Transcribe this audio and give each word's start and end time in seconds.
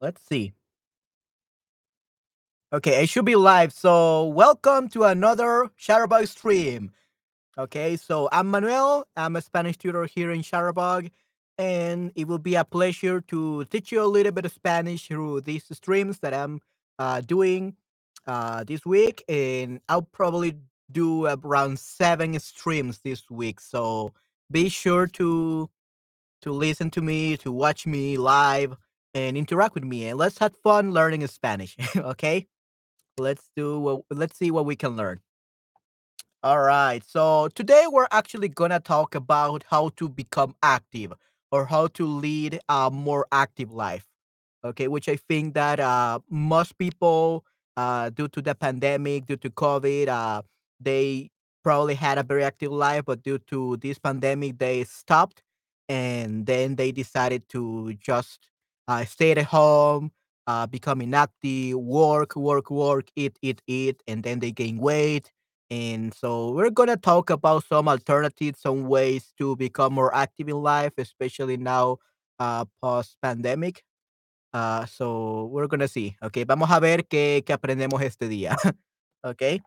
Let's 0.00 0.22
see. 0.26 0.54
Okay, 2.72 3.02
it 3.02 3.10
should 3.10 3.26
be 3.26 3.36
live. 3.36 3.70
So, 3.70 4.24
welcome 4.24 4.88
to 4.90 5.04
another 5.04 5.70
Shutterbug 5.78 6.26
stream. 6.26 6.92
Okay, 7.58 7.96
so 7.98 8.26
I'm 8.32 8.50
Manuel. 8.50 9.06
I'm 9.14 9.36
a 9.36 9.42
Spanish 9.42 9.76
tutor 9.76 10.06
here 10.06 10.30
in 10.30 10.40
Shutterbug, 10.40 11.10
and 11.58 12.12
it 12.14 12.26
will 12.26 12.38
be 12.38 12.54
a 12.54 12.64
pleasure 12.64 13.20
to 13.22 13.66
teach 13.66 13.92
you 13.92 14.02
a 14.02 14.06
little 14.06 14.32
bit 14.32 14.46
of 14.46 14.52
Spanish 14.52 15.06
through 15.08 15.42
these 15.42 15.64
streams 15.70 16.20
that 16.20 16.32
I'm 16.32 16.62
uh, 16.98 17.20
doing 17.20 17.76
uh, 18.26 18.64
this 18.64 18.86
week. 18.86 19.22
And 19.28 19.80
I'll 19.86 20.00
probably 20.00 20.54
do 20.90 21.26
around 21.26 21.78
seven 21.78 22.38
streams 22.40 23.00
this 23.00 23.28
week. 23.28 23.60
So, 23.60 24.14
be 24.50 24.70
sure 24.70 25.06
to 25.08 25.68
to 26.40 26.52
listen 26.52 26.88
to 26.92 27.02
me, 27.02 27.36
to 27.36 27.52
watch 27.52 27.86
me 27.86 28.16
live, 28.16 28.78
and 29.14 29.36
interact 29.36 29.74
with 29.74 29.84
me. 29.84 30.06
And 30.06 30.18
let's 30.18 30.38
have 30.38 30.54
fun 30.62 30.92
learning 30.92 31.26
Spanish. 31.26 31.76
okay. 31.96 32.46
Let's 33.18 33.50
do 33.56 33.78
what 33.78 34.02
let's 34.10 34.38
see 34.38 34.50
what 34.50 34.66
we 34.66 34.76
can 34.76 34.96
learn. 34.96 35.20
All 36.42 36.60
right. 36.60 37.02
So 37.06 37.48
today 37.54 37.84
we're 37.90 38.06
actually 38.10 38.48
to 38.70 38.80
talk 38.80 39.14
about 39.14 39.64
how 39.68 39.90
to 39.96 40.08
become 40.08 40.54
active 40.62 41.12
or 41.52 41.66
how 41.66 41.88
to 41.88 42.06
lead 42.06 42.60
a 42.68 42.90
more 42.90 43.26
active 43.30 43.72
life. 43.72 44.06
Okay, 44.64 44.88
which 44.88 45.08
I 45.08 45.16
think 45.16 45.54
that 45.54 45.80
uh 45.80 46.20
most 46.30 46.78
people 46.78 47.44
uh 47.76 48.10
due 48.10 48.28
to 48.28 48.40
the 48.42 48.54
pandemic, 48.54 49.26
due 49.26 49.36
to 49.36 49.50
COVID, 49.50 50.08
uh 50.08 50.42
they 50.80 51.30
probably 51.62 51.94
had 51.94 52.16
a 52.16 52.22
very 52.22 52.44
active 52.44 52.72
life, 52.72 53.04
but 53.06 53.22
due 53.22 53.38
to 53.48 53.76
this 53.78 53.98
pandemic 53.98 54.58
they 54.58 54.84
stopped 54.84 55.42
and 55.88 56.46
then 56.46 56.76
they 56.76 56.92
decided 56.92 57.48
to 57.50 57.94
just 57.94 58.49
uh, 58.90 59.04
stay 59.04 59.30
at 59.32 59.38
home 59.44 60.10
uh, 60.50 60.66
become 60.66 61.00
inactive, 61.00 61.78
work, 61.78 62.34
work, 62.34 62.70
work, 62.70 63.06
eat, 63.14 63.38
eat, 63.40 63.62
eat, 63.68 64.02
and 64.08 64.24
then 64.24 64.40
they 64.40 64.50
gain 64.50 64.78
weight. 64.78 65.30
And 65.70 66.12
so 66.12 66.50
we're 66.50 66.70
gonna 66.70 66.96
talk 66.96 67.30
about 67.30 67.64
some 67.64 67.86
alternatives, 67.88 68.60
some 68.60 68.88
ways 68.88 69.32
to 69.38 69.54
become 69.54 69.92
more 69.94 70.12
active 70.12 70.48
in 70.48 70.56
life, 70.56 70.92
especially 70.98 71.56
now 71.56 71.98
uh, 72.40 72.64
post 72.82 73.16
pandemic. 73.22 73.84
Uh, 74.52 74.84
so 74.86 75.44
we're 75.52 75.68
gonna 75.68 75.86
see. 75.86 76.16
Okay, 76.20 76.42
vamos 76.42 76.68
a 76.70 76.80
ver 76.80 77.06
qué, 77.06 77.44
qué 77.46 77.52
aprendemos 77.52 78.02
este 78.02 78.26
día. 78.28 78.56
ok, 79.22 79.62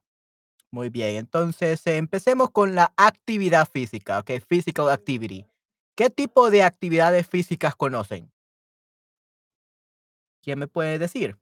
muy 0.69 0.89
bien. 0.89 1.15
Entonces 1.15 1.87
empecemos 1.87 2.49
con 2.51 2.75
la 2.75 2.91
actividad 2.97 3.69
física. 3.71 4.19
Ok, 4.19 4.31
physical 4.49 4.89
activity. 4.89 5.45
¿Qué 5.95 6.09
tipo 6.09 6.49
de 6.49 6.63
actividades 6.63 7.25
físicas 7.25 7.73
conocen? 7.75 8.32
¿Quién 10.43 10.59
me 10.59 10.67
puede 10.67 10.99
decir? 10.99 11.37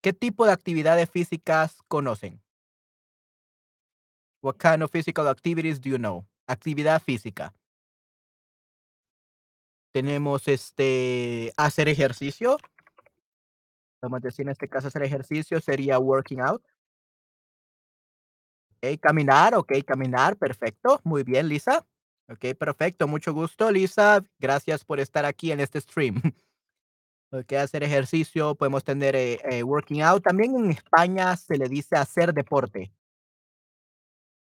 ¿Qué 0.00 0.12
tipo 0.12 0.46
de 0.46 0.52
actividades 0.52 1.10
físicas 1.10 1.76
conocen? 1.88 2.40
What 4.42 4.56
kind 4.58 4.82
of 4.82 4.90
physical 4.92 5.26
activities 5.26 5.80
do 5.80 5.90
you 5.90 5.98
know? 5.98 6.24
Actividad 6.46 7.02
física. 7.02 7.52
Tenemos 9.92 10.46
este 10.46 11.52
hacer 11.56 11.88
ejercicio. 11.88 12.58
Vamos 14.02 14.18
a 14.18 14.28
decir 14.28 14.44
en 14.46 14.50
este 14.50 14.68
caso 14.68 14.88
hacer 14.88 15.02
ejercicio 15.02 15.60
sería 15.60 15.98
working 15.98 16.40
out. 16.40 16.62
Ok, 18.76 19.00
caminar, 19.00 19.54
ok, 19.54 19.72
caminar, 19.84 20.36
perfecto. 20.36 21.00
Muy 21.04 21.24
bien, 21.24 21.48
Lisa. 21.48 21.86
Ok, 22.28 22.54
perfecto, 22.58 23.08
mucho 23.08 23.32
gusto, 23.32 23.70
Lisa. 23.70 24.22
Gracias 24.38 24.84
por 24.84 25.00
estar 25.00 25.24
aquí 25.24 25.50
en 25.50 25.60
este 25.60 25.80
stream. 25.80 26.20
que 27.42 27.58
hacer 27.58 27.82
ejercicio, 27.82 28.54
podemos 28.54 28.84
tener 28.84 29.16
eh, 29.16 29.40
eh, 29.50 29.62
working 29.64 30.02
out. 30.02 30.22
También 30.22 30.54
en 30.54 30.70
España 30.70 31.36
se 31.36 31.56
le 31.58 31.68
dice 31.68 31.96
hacer 31.96 32.32
deporte. 32.32 32.92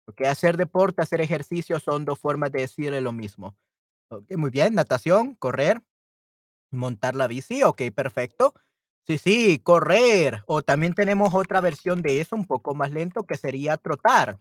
Porque 0.04 0.26
hacer 0.26 0.58
deporte, 0.58 1.00
hacer 1.00 1.22
ejercicio 1.22 1.80
son 1.80 2.04
dos 2.04 2.18
formas 2.18 2.52
de 2.52 2.60
decirle 2.60 3.00
lo 3.00 3.12
mismo. 3.12 3.56
Okay, 4.10 4.36
muy 4.36 4.50
bien, 4.50 4.74
natación, 4.74 5.34
correr, 5.36 5.82
montar 6.70 7.14
la 7.14 7.26
bici, 7.26 7.62
ok, 7.62 7.82
perfecto. 7.94 8.52
Sí, 9.06 9.18
sí, 9.18 9.58
correr. 9.58 10.42
O 10.46 10.62
también 10.62 10.94
tenemos 10.94 11.34
otra 11.34 11.60
versión 11.60 12.02
de 12.02 12.20
eso, 12.20 12.36
un 12.36 12.46
poco 12.46 12.74
más 12.74 12.90
lento, 12.90 13.24
que 13.24 13.36
sería 13.36 13.76
trotar. 13.76 14.38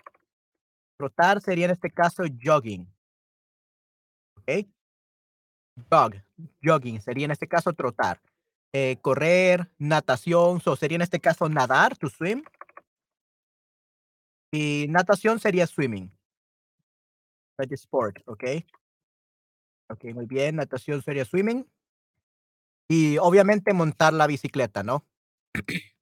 Trotar 0.97 1.41
sería 1.41 1.65
en 1.65 1.71
este 1.71 1.91
caso 1.91 2.23
jogging. 2.43 2.87
Ok. 4.37 4.67
Jog, 5.89 6.13
jogging 6.63 7.01
sería 7.01 7.25
en 7.25 7.31
este 7.31 7.47
caso 7.47 7.73
trotar. 7.73 8.21
Eh, 8.75 8.97
correr, 9.01 9.69
natación, 9.77 10.59
so 10.59 10.75
sería 10.75 10.95
en 10.95 11.03
este 11.03 11.19
caso 11.19 11.47
nadar, 11.47 11.95
to 11.95 12.09
swim. 12.09 12.43
Y 14.51 14.87
natación 14.89 15.39
sería 15.39 15.67
swimming. 15.67 16.11
Like 17.57 17.75
sport, 17.75 18.17
¿ok? 18.25 18.43
Ok, 19.89 20.05
muy 20.15 20.25
bien. 20.25 20.55
Natación 20.55 21.03
sería 21.03 21.23
swimming. 21.23 21.69
Y 22.89 23.17
obviamente 23.19 23.73
montar 23.73 24.13
la 24.13 24.25
bicicleta, 24.25 24.81
¿no? 24.81 25.05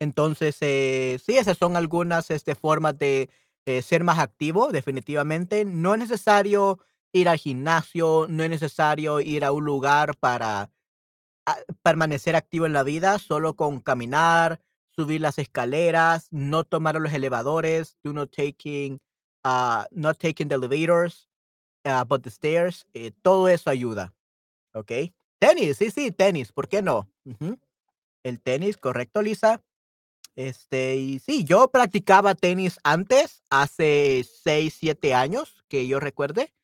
Entonces, 0.00 0.56
eh, 0.60 1.20
sí, 1.24 1.36
esas 1.36 1.58
son 1.58 1.76
algunas 1.76 2.30
este, 2.32 2.56
formas 2.56 2.98
de 2.98 3.30
eh, 3.66 3.82
ser 3.82 4.02
más 4.02 4.18
activo, 4.18 4.72
definitivamente. 4.72 5.64
No 5.64 5.94
es 5.94 6.00
necesario 6.00 6.80
ir 7.12 7.28
al 7.28 7.38
gimnasio, 7.38 8.26
no 8.28 8.42
es 8.42 8.50
necesario 8.50 9.20
ir 9.20 9.44
a 9.44 9.52
un 9.52 9.64
lugar 9.64 10.16
para 10.16 10.70
permanecer 11.82 12.36
activo 12.36 12.66
en 12.66 12.72
la 12.72 12.82
vida 12.82 13.18
solo 13.18 13.54
con 13.54 13.80
caminar, 13.80 14.60
subir 14.90 15.20
las 15.20 15.38
escaleras, 15.38 16.28
no 16.30 16.64
tomar 16.64 16.96
los 16.96 17.12
elevadores, 17.12 17.96
do 18.02 18.12
not 18.12 18.30
taking, 18.30 19.00
uh, 19.44 19.84
not 19.90 20.18
taking 20.18 20.48
the 20.48 20.54
elevators, 20.54 21.28
uh, 21.84 22.04
but 22.04 22.22
the 22.22 22.30
stairs, 22.30 22.86
eh, 22.94 23.12
todo 23.22 23.48
eso 23.48 23.70
ayuda. 23.70 24.14
¿Ok? 24.74 24.92
Tenis, 25.38 25.78
sí, 25.78 25.90
sí, 25.90 26.12
tenis, 26.12 26.52
¿por 26.52 26.68
qué 26.68 26.82
no? 26.82 27.10
El 28.22 28.40
tenis, 28.40 28.76
correcto, 28.76 29.22
Lisa. 29.22 29.62
Este, 30.36 30.96
y 30.96 31.18
sí, 31.18 31.44
yo 31.44 31.68
practicaba 31.68 32.34
tenis 32.34 32.78
antes, 32.84 33.42
hace 33.50 34.24
6, 34.24 34.74
7 34.78 35.14
años, 35.14 35.64
que 35.68 35.86
yo 35.86 35.98
recuerde. 36.00 36.54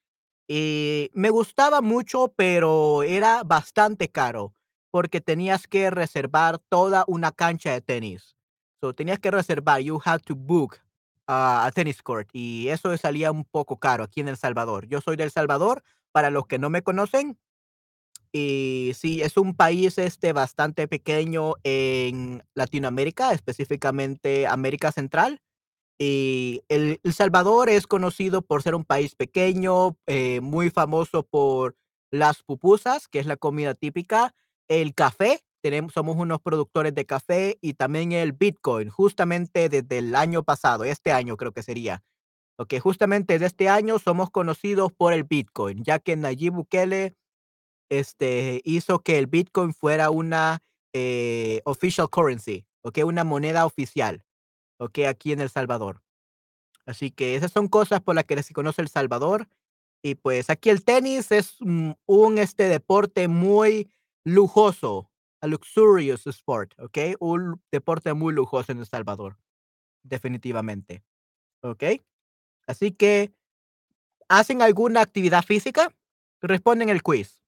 Y 0.46 1.10
me 1.12 1.28
gustaba 1.28 1.82
mucho, 1.82 2.32
pero 2.36 3.02
era 3.02 3.42
bastante 3.42 4.08
caro 4.08 4.54
porque 4.90 5.20
tenías 5.20 5.66
que 5.66 5.90
reservar 5.90 6.58
toda 6.68 7.04
una 7.06 7.32
cancha 7.32 7.72
de 7.72 7.80
tenis. 7.80 8.36
So, 8.80 8.94
tenías 8.94 9.18
que 9.18 9.30
reservar, 9.30 9.80
you 9.80 10.00
had 10.04 10.20
to 10.22 10.34
book 10.34 10.76
uh, 11.28 11.66
a 11.66 11.72
tennis 11.74 12.02
court 12.02 12.28
y 12.32 12.68
eso 12.68 12.96
salía 12.96 13.32
un 13.32 13.44
poco 13.44 13.78
caro 13.78 14.04
aquí 14.04 14.20
en 14.20 14.28
El 14.28 14.36
Salvador. 14.36 14.86
Yo 14.86 15.00
soy 15.00 15.16
de 15.16 15.24
El 15.24 15.30
Salvador, 15.30 15.82
para 16.12 16.30
los 16.30 16.46
que 16.46 16.58
no 16.58 16.70
me 16.70 16.82
conocen, 16.82 17.38
y 18.32 18.92
sí, 18.94 19.22
es 19.22 19.36
un 19.36 19.54
país 19.54 19.98
este 19.98 20.32
bastante 20.32 20.86
pequeño 20.86 21.54
en 21.62 22.44
Latinoamérica, 22.54 23.32
específicamente 23.32 24.46
América 24.46 24.92
Central. 24.92 25.40
Y 25.98 26.62
El, 26.68 27.00
el 27.02 27.14
Salvador 27.14 27.68
es 27.68 27.86
conocido 27.86 28.42
por 28.42 28.62
ser 28.62 28.74
un 28.74 28.84
país 28.84 29.14
pequeño, 29.14 29.96
eh, 30.06 30.40
muy 30.40 30.70
famoso 30.70 31.22
por 31.24 31.76
las 32.10 32.42
pupusas, 32.42 33.08
que 33.08 33.18
es 33.18 33.26
la 33.26 33.36
comida 33.36 33.74
típica, 33.74 34.34
el 34.68 34.94
café, 34.94 35.40
tenemos, 35.62 35.92
somos 35.92 36.16
unos 36.16 36.40
productores 36.40 36.94
de 36.94 37.04
café 37.04 37.58
y 37.60 37.74
también 37.74 38.12
el 38.12 38.32
Bitcoin, 38.32 38.90
justamente 38.90 39.68
desde 39.68 39.98
el 39.98 40.14
año 40.14 40.42
pasado, 40.42 40.84
este 40.84 41.12
año 41.12 41.36
creo 41.36 41.52
que 41.52 41.62
sería. 41.62 42.02
Ok, 42.56 42.74
justamente 42.80 43.38
de 43.38 43.46
este 43.46 43.68
año 43.68 43.98
somos 43.98 44.30
conocidos 44.30 44.92
por 44.92 45.12
el 45.12 45.24
Bitcoin, 45.24 45.84
ya 45.84 45.98
que 45.98 46.16
Nayib 46.16 46.54
Bukele 46.54 47.14
este, 47.88 48.60
hizo 48.64 49.00
que 49.00 49.18
el 49.18 49.26
Bitcoin 49.26 49.72
fuera 49.72 50.10
una 50.10 50.60
eh, 50.92 51.60
official 51.64 52.10
currency, 52.10 52.66
ok, 52.82 52.98
una 53.04 53.24
moneda 53.24 53.64
oficial, 53.64 54.24
ok, 54.78 55.00
aquí 55.08 55.32
en 55.32 55.40
El 55.40 55.50
Salvador. 55.50 56.02
Así 56.86 57.10
que 57.10 57.36
esas 57.36 57.52
son 57.52 57.68
cosas 57.68 58.00
por 58.00 58.14
las 58.14 58.24
que 58.24 58.42
se 58.42 58.54
conoce 58.54 58.80
El 58.80 58.88
Salvador. 58.88 59.46
Y 60.02 60.14
pues 60.14 60.48
aquí 60.48 60.70
el 60.70 60.84
tenis 60.84 61.30
es 61.32 61.60
un, 61.60 61.96
un 62.06 62.38
este 62.38 62.68
deporte 62.68 63.28
muy 63.28 63.90
lujoso, 64.28 65.10
a 65.40 65.46
luxurious 65.46 66.26
sport, 66.26 66.74
¿ok? 66.78 66.98
Un 67.20 67.62
deporte 67.70 68.12
muy 68.14 68.34
lujoso 68.34 68.72
en 68.72 68.78
El 68.78 68.86
Salvador, 68.86 69.38
definitivamente, 70.02 71.02
¿ok? 71.62 71.84
Así 72.66 72.92
que, 72.92 73.32
¿hacen 74.28 74.62
alguna 74.62 75.00
actividad 75.00 75.42
física? 75.44 75.94
Responden 76.40 76.88
el 76.88 77.02
quiz. 77.02 77.42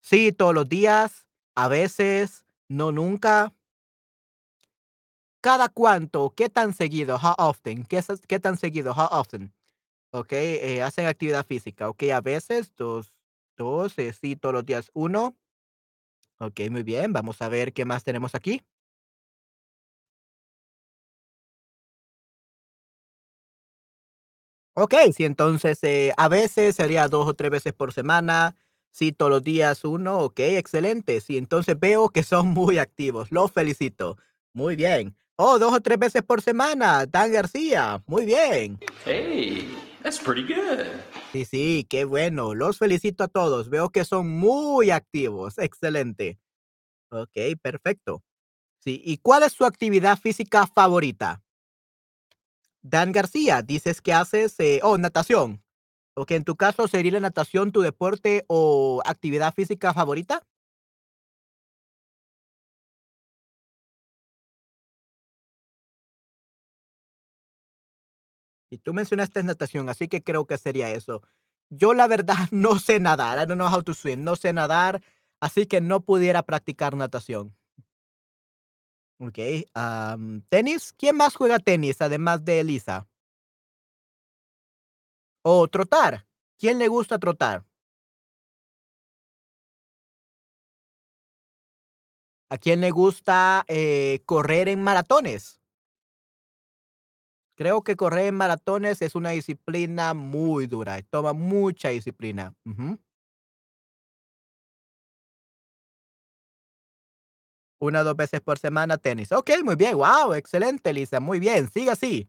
Sí, 0.00 0.32
todos 0.32 0.54
los 0.54 0.68
días, 0.68 1.26
a 1.54 1.68
veces, 1.68 2.44
no 2.68 2.92
nunca. 2.92 3.52
¿Cada 5.40 5.68
cuánto? 5.68 6.34
¿Qué 6.36 6.48
tan 6.48 6.74
seguido? 6.74 7.16
How 7.16 7.34
often? 7.38 7.84
¿Qué, 7.84 8.02
qué 8.26 8.40
tan 8.40 8.56
seguido? 8.56 8.92
How 8.92 9.08
often? 9.10 9.54
¿Ok? 10.10 10.32
Eh, 10.32 10.82
hacen 10.82 11.06
actividad 11.06 11.46
física. 11.46 11.88
¿Ok? 11.88 12.04
A 12.12 12.20
veces, 12.20 12.74
dos, 12.76 13.12
dos, 13.56 13.96
eh, 13.98 14.12
sí, 14.12 14.34
todos 14.34 14.54
los 14.54 14.66
días, 14.66 14.90
uno 14.92 15.36
Okey, 16.38 16.68
muy 16.70 16.82
bien, 16.82 17.12
vamos 17.12 17.40
a 17.42 17.48
ver 17.48 17.72
qué 17.72 17.84
más 17.84 18.04
tenemos 18.04 18.34
aquí. 18.34 18.62
Okey, 24.74 25.12
sí, 25.14 25.24
entonces, 25.24 25.78
eh, 25.84 26.12
a 26.18 26.28
veces 26.28 26.76
sería 26.76 27.08
2 27.08 27.26
o 27.26 27.34
3 27.34 27.50
veces 27.50 27.72
por 27.72 27.94
semana, 27.94 28.56
sí, 28.90 29.10
todos 29.10 29.30
los 29.30 29.42
días 29.42 29.84
uno, 29.84 30.18
okey, 30.20 30.56
excelente. 30.56 31.20
Sí, 31.22 31.38
entonces 31.38 31.78
veo 31.80 32.10
que 32.10 32.22
son 32.22 32.48
muy 32.54 32.78
activos, 32.78 33.32
los 33.32 33.50
felicito. 33.52 34.18
Muy 34.52 34.76
bien. 34.76 35.16
Oh, 35.36 35.58
2 35.58 35.72
o 35.72 35.80
3 35.80 35.98
veces 35.98 36.22
por 36.22 36.42
semana, 36.42 37.06
Dan 37.06 37.32
García, 37.32 38.02
muy 38.06 38.24
bien. 38.26 38.82
Hey, 39.04 39.85
that's 40.06 40.20
pretty 40.20 40.42
good. 40.42 40.86
Sí, 41.32 41.44
sí, 41.44 41.86
qué 41.90 42.04
bueno, 42.04 42.54
los 42.54 42.78
felicito 42.78 43.24
a 43.24 43.28
todos, 43.28 43.68
veo 43.68 43.90
que 43.90 44.04
son 44.04 44.28
muy 44.30 44.90
activos, 44.90 45.58
excelente. 45.58 46.38
Okey, 47.10 47.56
perfecto. 47.56 48.22
Sí, 48.78 49.02
¿y 49.04 49.18
cuál 49.18 49.42
es 49.42 49.52
su 49.52 49.64
actividad 49.64 50.18
física 50.18 50.66
favorita? 50.68 51.42
Dan 52.82 53.10
García, 53.10 53.62
dices 53.62 54.00
que 54.00 54.12
haces, 54.12 54.54
eh, 54.60 54.80
oh, 54.84 54.96
natación. 54.96 55.64
Okey, 56.14 56.36
en 56.36 56.44
tu 56.44 56.56
caso, 56.56 56.86
¿sería 56.86 57.12
la 57.12 57.20
natación 57.20 57.72
tu 57.72 57.80
deporte 57.82 58.44
o 58.46 59.02
actividad 59.04 59.52
física 59.52 59.92
favorita? 59.92 60.46
Y 68.76 68.78
tú 68.78 68.92
mencionaste 68.92 69.42
natación, 69.42 69.88
así 69.88 70.06
que 70.06 70.22
creo 70.22 70.46
que 70.46 70.58
sería 70.58 70.90
eso. 70.90 71.22
Yo, 71.70 71.94
la 71.94 72.06
verdad, 72.08 72.36
no 72.50 72.78
sé 72.78 73.00
nadar, 73.00 73.38
I 73.42 73.46
don't 73.46 73.58
know 73.58 73.72
how 73.74 73.82
to 73.82 73.94
swim, 73.94 74.22
no 74.22 74.36
sé 74.36 74.52
nadar, 74.52 75.02
así 75.40 75.64
que 75.66 75.80
no 75.80 76.02
pudiera 76.02 76.42
practicar 76.42 76.94
natación. 76.94 77.56
Okey, 79.18 79.64
am, 79.72 80.42
¿tenis? 80.50 80.92
¿Quién 80.92 81.16
más 81.16 81.34
juega 81.36 81.58
tenis 81.58 82.02
además 82.02 82.44
de 82.44 82.60
Elisa? 82.60 83.08
O 85.42 85.66
trotar, 85.68 86.26
¿quién 86.58 86.78
le 86.78 86.88
gusta 86.88 87.18
trotar? 87.18 87.64
¿A 92.50 92.58
quién 92.58 92.80
le 92.80 92.90
gusta, 92.90 93.64
eh, 93.68 94.20
correr 94.26 94.68
en 94.68 94.82
maratones? 94.82 95.60
Creo 97.56 97.82
que 97.82 97.96
correr 97.96 98.32
maratones 98.32 99.00
es 99.00 99.14
una 99.14 99.30
disciplina 99.30 100.12
muy 100.12 100.66
dura, 100.66 101.00
toma 101.08 101.32
mucha 101.32 101.88
disciplina. 101.88 102.52
1 107.78 108.00
o 108.00 108.04
2 108.04 108.16
veces 108.16 108.40
por 108.42 108.58
semana, 108.58 108.98
tenis. 108.98 109.32
Okey, 109.32 109.62
muy 109.62 109.74
bien, 109.74 109.94
guau, 109.96 110.34
excelente, 110.34 110.90
Elisa, 110.90 111.18
muy 111.18 111.40
bien, 111.40 111.70
sigue 111.70 111.90
así. 111.90 112.28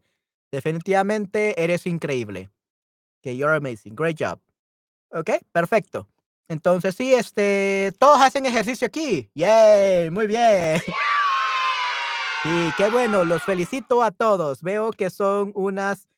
Definitivamente 0.50 1.62
eres 1.62 1.86
increíble. 1.86 2.50
Que 3.22 3.36
you're 3.36 3.54
amazing, 3.54 3.94
great 3.94 4.16
job. 4.18 4.40
Okey, 5.10 5.40
perfecto. 5.52 6.08
Entonces 6.48 6.94
sí, 6.94 7.12
este, 7.14 7.92
todos 7.98 8.20
hacen 8.22 8.46
ejercicio 8.46 8.86
aquí. 8.86 9.30
Yay, 9.34 10.10
muy 10.10 10.26
bien. 10.26 10.80
Sí, 12.44 12.72
qué 12.76 12.88
bueno, 12.88 13.24
los 13.24 13.44
felicito 13.44 14.02
a 14.02 14.10
todos. 14.12 14.62
Veo 14.62 14.90
que 14.92 15.10
son 15.10 15.50
unas, 15.56 16.08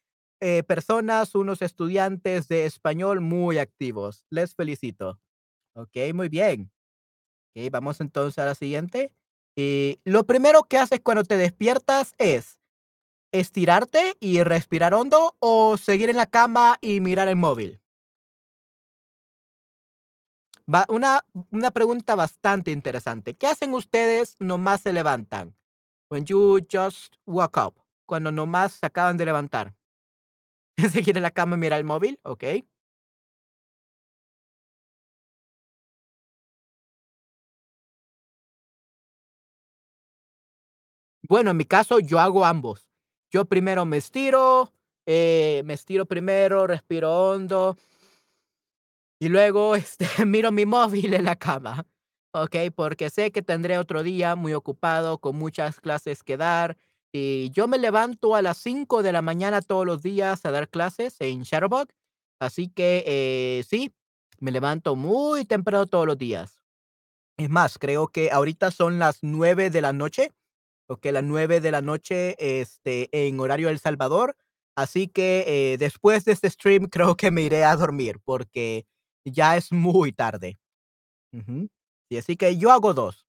eh, 0.40 0.62
personas, 0.64 1.34
unos 1.34 1.62
estudiantes 1.62 2.46
de 2.49 2.67
español 2.67 3.20
muy 3.20 3.58
activos. 3.58 4.25
Les 4.31 4.55
felicito. 4.55 5.19
Okey, 5.75 6.12
muy 6.14 6.28
bien. 6.31 6.72
Vamos 7.72 8.00
entonces 8.00 8.38
a 8.38 8.46
la 8.46 8.55
siguiente. 8.55 9.12
Eh, 9.56 9.99
lo 10.05 10.25
primero 10.25 10.64
que 10.64 10.78
haces 10.78 11.00
cuando 11.02 11.25
te 11.25 11.37
despiertas 11.37 12.14
es, 12.19 12.58
¿estirarte 13.32 14.16
y 14.20 14.43
respirar 14.44 14.94
hondo 14.94 15.37
o 15.40 15.76
seguir 15.78 16.11
en 16.11 16.16
la 16.16 16.26
cama 16.26 16.78
y 16.81 17.00
mirar 17.00 17.28
el 17.28 17.37
móvil? 17.37 17.81
Va, 20.75 20.87
una 20.88 21.25
una 21.50 21.70
pregunta 21.70 22.14
bastante 22.14 22.70
interesante, 22.70 23.34
¿qué 23.37 23.46
hacen 23.46 23.75
ustedes 23.75 24.37
nomás 24.38 24.81
se 24.82 24.93
levantan? 24.93 25.55
When 26.10 26.24
you 26.26 26.60
just 26.62 27.16
woke 27.24 27.56
up, 27.56 27.74
cuando 28.04 28.32
nomás 28.32 28.72
se 28.72 28.86
acaban 28.86 29.16
de 29.16 29.24
levantar. 29.24 29.74
¿Seguir 30.92 31.16
en 31.16 31.22
la 31.22 31.30
cama 31.30 31.56
y 31.56 31.58
mirar 31.60 31.78
el 31.78 31.84
móvil? 31.84 32.18
Okey. 32.24 32.66
Bueno, 41.28 41.50
en 41.50 41.56
mi 41.56 41.64
caso, 41.64 42.00
yo 42.00 42.18
hago 42.18 42.44
ambos. 42.44 42.88
Yo 43.30 43.44
primero 43.44 43.84
me 43.84 43.98
estiro, 43.98 44.72
eh, 45.06 45.62
me 45.64 45.74
estiro 45.74 46.06
primero, 46.06 46.66
respiro 46.66 47.12
hondo 47.12 47.76
y 49.20 49.28
luego, 49.28 49.76
este, 49.76 50.06
miro 50.26 50.50
mi 50.50 50.66
móvil 50.66 51.14
en 51.14 51.24
la 51.24 51.36
cama, 51.36 51.86
¿okey? 52.32 52.70
Porque 52.70 53.10
sé 53.10 53.32
que 53.32 53.42
tendré 53.42 53.78
otro 53.78 54.02
día 54.02 54.36
muy 54.36 54.54
ocupado, 54.54 55.18
con 55.18 55.36
muchas 55.36 55.80
clases 55.80 56.22
que 56.22 56.36
dar, 56.36 56.76
y 57.12 57.50
yo 57.50 57.66
me 57.68 57.78
levanto 57.78 58.36
a 58.36 58.42
las 58.42 58.58
5 58.58 59.02
de 59.02 59.12
la 59.12 59.22
mañana 59.22 59.62
todos 59.62 59.84
los 59.86 60.02
días 60.02 60.44
a 60.46 60.50
dar 60.52 60.68
clases 60.68 61.16
en 61.20 61.42
Shutterbug, 61.42 61.88
así 62.40 62.68
que, 62.68 63.04
eh, 63.06 63.64
sí, 63.68 63.92
me 64.38 64.52
levanto 64.52 64.96
muy 64.96 65.44
temprano 65.44 65.86
todos 65.86 66.06
los 66.06 66.18
días. 66.18 66.60
Es 67.38 67.48
más, 67.50 67.78
creo 67.78 68.08
que 68.08 68.30
ahorita 68.30 68.70
son 68.70 68.98
las 68.98 69.18
9 69.22 69.70
de 69.70 69.80
la 69.80 69.92
noche, 69.92 70.32
okey, 70.88 71.12
las 71.12 71.24
9 71.24 71.60
de 71.60 71.70
la 71.72 71.82
noche, 71.82 72.36
este, 72.60 73.08
en 73.28 73.40
horario 73.40 73.68
El 73.70 73.78
Salvador, 73.80 74.36
así 74.76 75.08
que, 75.08 75.44
eh, 75.74 75.78
después 75.78 76.24
de 76.26 76.32
este 76.32 76.50
stream, 76.50 76.86
creo 76.92 77.16
que 77.16 77.30
me 77.30 77.42
iré 77.42 77.64
a 77.64 77.76
dormir, 77.76 78.20
porque 78.24 78.86
ya 79.24 79.56
es 79.56 79.72
muy 79.72 80.12
tarde. 80.12 80.58
Ujú. 81.32 81.68
Y 82.10 82.18
así 82.18 82.36
que 82.36 82.56
yo 82.58 82.72
hago 82.72 82.92
2. 82.92 83.24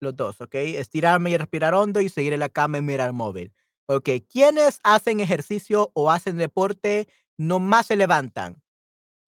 Los 0.00 0.16
2, 0.16 0.40
¿okey? 0.40 0.76
Estirarme 0.76 1.30
y 1.30 1.36
respirar 1.36 1.74
hondo 1.74 2.00
y 2.00 2.08
seguir 2.08 2.32
en 2.32 2.40
la 2.40 2.48
cama 2.48 2.78
y 2.78 2.82
mirar 2.82 3.08
el 3.08 3.14
móvil. 3.14 3.52
Okey, 3.88 4.20
¿quiénes 4.22 4.80
hacen 4.84 5.20
ejercicio 5.20 5.90
o 5.94 6.10
hacen 6.10 6.36
deporte 6.38 7.08
nomás 7.38 7.86
se 7.86 7.96
levantan? 7.96 8.62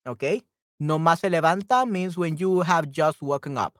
Okey, 0.06 0.46
nomás 0.80 1.20
se 1.20 1.30
levantan 1.30 1.90
means 1.90 2.18
when 2.18 2.36
you 2.36 2.62
have 2.62 2.88
just 2.94 3.22
woken 3.22 3.58
up. 3.58 3.78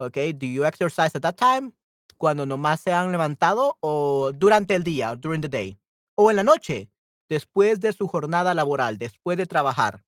Okey, 0.00 0.34
do 0.34 0.46
you 0.46 0.64
exercise 0.66 1.12
at 1.16 1.22
that 1.22 1.36
time? 1.36 1.72
Cuando 2.18 2.46
nomás 2.46 2.80
se 2.82 2.92
han 2.92 3.12
levantado 3.12 3.78
o 3.80 4.32
durante 4.34 4.74
el 4.76 4.84
día, 4.84 5.16
during 5.16 5.42
the 5.42 5.48
day, 5.50 5.78
o 6.16 6.30
en 6.30 6.36
la 6.38 6.44
noche, 6.44 6.90
después 7.30 7.80
de 7.80 7.92
su 7.92 8.08
jornada 8.08 8.54
laboral, 8.54 8.98
después 8.98 9.38
de 9.38 9.46
trabajar. 9.46 10.04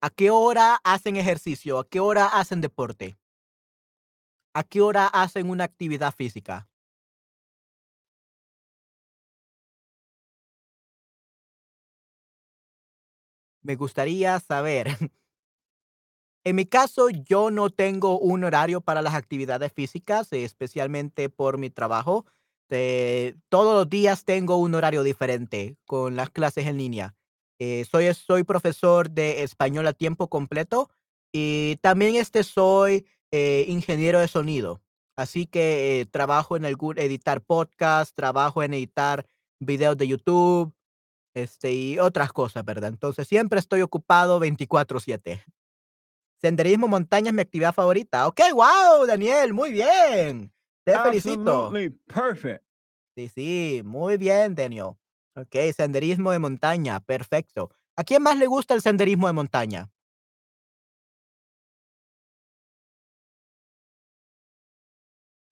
¿A 0.00 0.10
qué 0.10 0.30
hora 0.30 0.80
hacen 0.84 1.16
ejercicio? 1.16 1.78
¿A 1.80 1.88
qué 1.88 1.98
hora 1.98 2.26
hacen 2.26 2.60
deporte? 2.60 3.18
¿A 4.52 4.62
qué 4.62 4.82
hora 4.82 5.06
hacen 5.06 5.48
una 5.48 5.64
actividad 5.64 6.14
física? 6.14 6.68
Me 13.62 13.76
gustaría 13.76 14.38
saber. 14.40 14.88
En 16.44 16.56
mi 16.56 16.66
caso, 16.66 17.10
yo 17.10 17.50
no 17.50 17.70
tengo 17.70 18.18
un 18.18 18.44
horario 18.44 18.80
para 18.80 19.02
las 19.02 19.14
actividades 19.14 19.72
físicas, 19.72 20.32
especialmente 20.32 21.28
por 21.28 21.58
mi 21.58 21.68
trabajo. 21.70 22.26
Eh, 22.70 23.34
todos 23.48 23.74
los 23.74 23.88
días 23.90 24.24
tengo 24.24 24.56
un 24.56 24.74
horario 24.74 25.02
diferente 25.02 25.76
con 25.84 26.16
las 26.16 26.30
clases 26.30 26.66
en 26.66 26.78
línea. 26.78 27.14
Eh, 27.60 27.84
soy 27.90 28.12
soy 28.14 28.44
profesor 28.44 29.10
de 29.10 29.42
español 29.42 29.86
a 29.86 29.92
tiempo 29.92 30.28
completo 30.28 30.90
y 31.32 31.76
también, 31.82 32.14
este, 32.16 32.44
soy, 32.44 33.06
eh, 33.32 33.64
ingeniero 33.68 34.20
de 34.20 34.28
sonido. 34.28 34.80
Así 35.16 35.46
que, 35.46 36.00
eh, 36.00 36.06
trabajo 36.06 36.56
en 36.56 36.64
algún 36.64 36.98
editar 36.98 37.42
podcast, 37.42 38.14
trabajo 38.14 38.62
en 38.62 38.74
editar 38.74 39.26
videos 39.60 39.96
de 39.96 40.06
YouTube, 40.08 40.72
este, 41.34 41.72
y 41.72 41.98
otras 41.98 42.32
cosas, 42.32 42.64
¿verdad? 42.64 42.90
Entonces, 42.90 43.26
siempre 43.28 43.58
estoy 43.60 43.82
ocupado 43.82 44.38
24/7. 44.38 45.44
Senderismo, 46.40 46.86
montaña 46.86 47.28
es 47.30 47.34
mi 47.34 47.42
actividad 47.42 47.74
favorita. 47.74 48.28
Okey, 48.28 48.52
guau, 48.52 49.06
Daniel, 49.06 49.52
muy 49.52 49.72
bien. 49.72 50.52
Te 50.84 50.98
felicito. 51.00 51.66
Absolutely 51.66 51.90
perfect. 52.06 52.64
Sí, 53.16 53.28
sí, 53.28 53.82
muy 53.84 54.16
bien, 54.16 54.54
Daniel. 54.54 54.92
Okey, 55.42 55.72
senderismo 55.72 56.32
de 56.32 56.38
montaña, 56.38 57.00
perfecto. 57.00 57.70
¿A 57.96 58.04
quién 58.04 58.22
más 58.22 58.36
le 58.38 58.46
gusta 58.46 58.74
el 58.74 58.82
senderismo 58.82 59.26
de 59.26 59.32
montaña? 59.40 59.90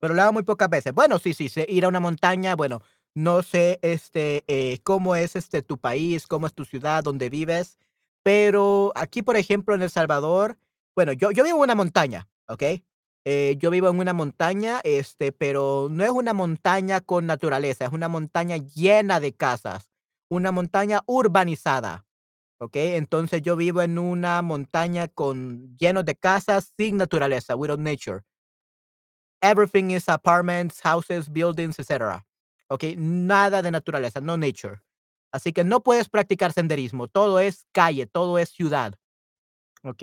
Pero 0.02 0.14
lo 0.14 0.22
hago 0.22 0.32
muy 0.32 0.42
pocas 0.42 0.68
veces. 0.68 0.92
Bueno, 0.92 1.18
sí, 1.18 1.32
sí, 1.34 1.48
ir 1.68 1.84
a 1.84 1.88
una 1.88 2.00
montaña, 2.00 2.54
bueno, 2.54 2.82
no 3.14 3.42
sé, 3.42 3.78
este, 3.82 4.44
eh, 4.46 4.78
cómo 4.82 5.16
es, 5.16 5.36
este, 5.36 5.62
tu 5.62 5.78
país, 5.78 6.26
cómo 6.26 6.46
es 6.46 6.54
tu 6.54 6.64
ciudad 6.64 7.02
donde 7.02 7.30
vives, 7.30 7.78
pero 8.22 8.92
aquí, 8.94 9.22
por 9.22 9.36
ejemplo, 9.36 9.74
en 9.74 9.82
El 9.82 9.90
Salvador, 9.90 10.58
bueno, 10.94 11.12
yo 11.12 11.30
yo 11.30 11.44
vivo 11.44 11.58
en 11.58 11.62
una 11.64 11.74
montaña, 11.74 12.28
¿okey? 12.48 12.84
Eh, 13.28 13.56
yo 13.58 13.72
vivo 13.72 13.88
en 13.88 13.98
una 13.98 14.12
montaña, 14.12 14.80
este, 14.84 15.32
pero 15.32 15.88
no 15.90 16.04
es 16.04 16.10
una 16.10 16.32
montaña 16.32 17.00
con 17.00 17.26
naturaleza, 17.26 17.84
es 17.84 17.92
una 17.92 18.06
montaña 18.06 18.56
llena 18.56 19.18
de 19.18 19.34
casas, 19.34 19.90
una 20.30 20.52
montaña 20.52 21.00
urbanizada, 21.06 22.06
¿ok? 22.60 22.76
Entonces 22.76 23.42
yo 23.42 23.56
vivo 23.56 23.82
en 23.82 23.98
una 23.98 24.40
montaña 24.42 25.08
con 25.08 25.76
lleno 25.76 26.04
de 26.04 26.14
casas 26.14 26.72
sin 26.78 26.98
naturaleza, 26.98 27.56
without 27.56 27.80
nature. 27.80 28.20
Everything 29.42 29.90
is 29.90 30.08
apartments, 30.08 30.80
houses, 30.80 31.28
buildings, 31.28 31.80
etcétera. 31.80 32.24
¿Ok? 32.68 32.84
Nada 32.96 33.60
de 33.60 33.72
naturaleza, 33.72 34.20
no 34.20 34.36
nature. 34.36 34.82
Así 35.32 35.52
que 35.52 35.64
no 35.64 35.82
puedes 35.82 36.08
practicar 36.08 36.52
senderismo. 36.52 37.08
Todo 37.08 37.40
es 37.40 37.66
calle, 37.72 38.06
todo 38.06 38.38
es 38.38 38.50
ciudad. 38.50 38.94
¿Ok? 39.82 40.02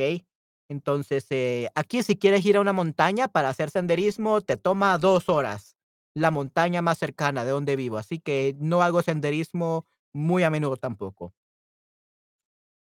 Entonces, 0.74 1.28
eh, 1.30 1.70
aquí 1.76 2.02
si 2.02 2.18
quieres 2.18 2.44
ir 2.46 2.58
a 2.58 2.62
una 2.62 2.74
montaña 2.74 3.28
para 3.28 3.50
hacer 3.50 3.70
senderismo, 3.70 4.42
te 4.42 4.58
toma 4.58 4.98
dos 4.98 5.30
horas. 5.30 5.78
La 6.16 6.32
montaña 6.32 6.82
más 6.82 6.98
cercana 6.98 7.46
de 7.46 7.52
donde 7.52 7.76
vivo. 7.76 7.98
Así 7.98 8.20
que 8.20 8.56
no 8.60 8.82
hago 8.82 9.04
senderismo 9.04 9.86
muy 10.14 10.42
a 10.44 10.50
menudo 10.50 10.78
tampoco. 10.78 11.34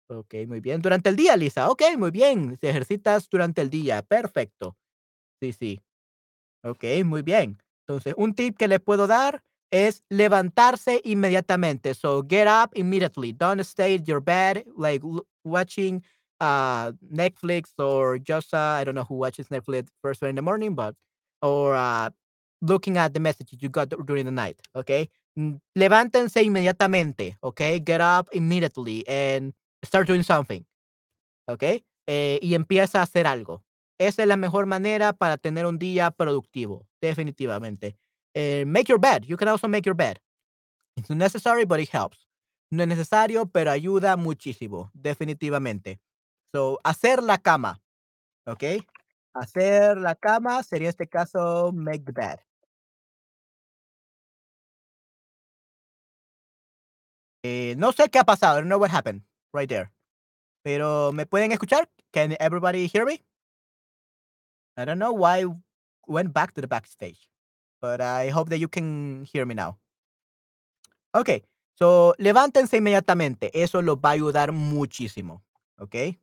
Ok, 0.08 0.34
muy 0.46 0.60
bien. 0.60 0.80
Durante 0.82 1.08
el 1.10 1.16
día, 1.16 1.36
Lisa. 1.36 1.70
Ok, 1.70 1.82
muy 1.98 2.10
bien. 2.10 2.56
Te 2.58 2.70
ejercitas 2.70 3.28
durante 3.30 3.60
el 3.62 3.70
día. 3.70 4.02
Perfecto. 4.02 4.76
Sí, 5.40 5.52
sí. 5.52 5.82
Ok, 6.64 6.84
muy 7.04 7.22
bien. 7.22 7.58
Entonces, 7.86 8.14
un 8.16 8.34
tip 8.34 8.56
que 8.56 8.68
le 8.68 8.80
puedo 8.80 9.06
dar 9.06 9.42
es 9.70 10.04
levantarse 10.10 11.00
inmediatamente. 11.04 11.94
So, 11.94 12.24
get 12.28 12.48
up 12.48 12.70
immediately. 12.74 13.32
Don't 13.32 13.60
stay 13.62 13.96
in 13.96 14.04
your 14.04 14.22
bed, 14.22 14.64
like 14.76 15.04
watching 15.44 16.02
uh, 16.42 16.92
Netflix 17.14 17.70
or 17.78 18.18
just, 18.18 18.52
uh, 18.52 18.76
I 18.80 18.84
don't 18.84 18.94
know 18.94 19.04
who 19.04 19.14
watches 19.14 19.48
Netflix 19.48 19.88
first 20.02 20.20
thing 20.20 20.30
in 20.30 20.34
the 20.34 20.42
morning, 20.42 20.74
but, 20.74 20.94
or 21.40 21.74
uh, 21.74 22.10
looking 22.60 22.98
at 22.98 23.14
the 23.14 23.20
messages 23.20 23.62
you 23.62 23.68
got 23.68 23.88
during 24.04 24.26
the 24.26 24.32
night. 24.32 24.56
Okay. 24.74 25.08
Levántense 25.78 26.42
inmediatamente. 26.42 27.36
Okay. 27.42 27.78
Get 27.78 28.00
up 28.00 28.28
immediately 28.32 29.06
and 29.06 29.54
start 29.84 30.06
doing 30.06 30.24
something. 30.24 30.64
Okay. 31.48 31.84
Eh, 32.08 32.38
y 32.42 32.54
empieza 32.54 32.98
a 32.98 33.02
hacer 33.02 33.26
algo. 33.26 33.62
Esa 33.98 34.22
es 34.22 34.28
la 34.28 34.36
mejor 34.36 34.66
manera 34.66 35.12
para 35.12 35.36
tener 35.36 35.64
un 35.66 35.78
día 35.78 36.10
productivo, 36.10 36.86
definitivamente. 37.00 37.96
Eh, 38.34 38.64
make 38.66 38.88
your 38.88 38.98
bed. 38.98 39.24
You 39.24 39.36
can 39.36 39.48
also 39.48 39.68
make 39.68 39.86
your 39.86 39.94
bed. 39.94 40.18
It's 40.96 41.10
necessary, 41.10 41.64
but 41.64 41.78
it 41.78 41.88
helps. 41.92 42.26
No 42.70 42.82
es 42.82 42.88
necesario, 42.88 43.46
pero 43.46 43.70
ayuda 43.70 44.16
muchísimo, 44.16 44.90
definitivamente. 44.94 46.00
So, 46.52 46.80
hacer 46.84 47.22
la 47.22 47.38
cama. 47.38 47.80
¿Ok? 48.46 48.64
Hacer 49.34 49.96
la 49.96 50.14
cama 50.14 50.62
sería 50.62 50.90
este 50.90 51.08
caso, 51.08 51.72
make 51.72 52.04
the 52.04 52.12
bed. 52.12 52.38
Eh, 57.42 57.74
no 57.76 57.92
sé 57.92 58.08
qué 58.10 58.18
ha 58.18 58.24
pasado. 58.24 58.58
I 58.58 58.60
don't 58.60 58.68
know 58.68 58.78
what 58.78 58.90
happened 58.90 59.22
right 59.52 59.68
there. 59.68 59.90
Pero, 60.62 61.12
¿me 61.12 61.26
pueden 61.26 61.52
escuchar? 61.52 61.90
Can 62.12 62.36
everybody 62.38 62.86
hear 62.86 63.06
me? 63.06 63.24
I 64.76 64.84
don't 64.84 64.98
know 64.98 65.12
why 65.12 65.42
I 65.42 65.46
went 66.06 66.32
back 66.32 66.52
to 66.54 66.60
the 66.60 66.68
backstage, 66.68 67.28
but 67.80 68.00
I 68.00 68.30
hope 68.30 68.50
that 68.50 68.58
you 68.58 68.68
can 68.68 69.24
hear 69.24 69.46
me 69.46 69.54
now. 69.54 69.78
Ok, 71.14 71.44
so 71.74 72.14
levántense 72.18 72.76
inmediatamente. 72.76 73.50
Eso 73.54 73.82
los 73.82 73.96
va 73.96 74.10
a 74.10 74.12
ayudar 74.12 74.52
muchísimo. 74.52 75.42
Ok. 75.78 76.21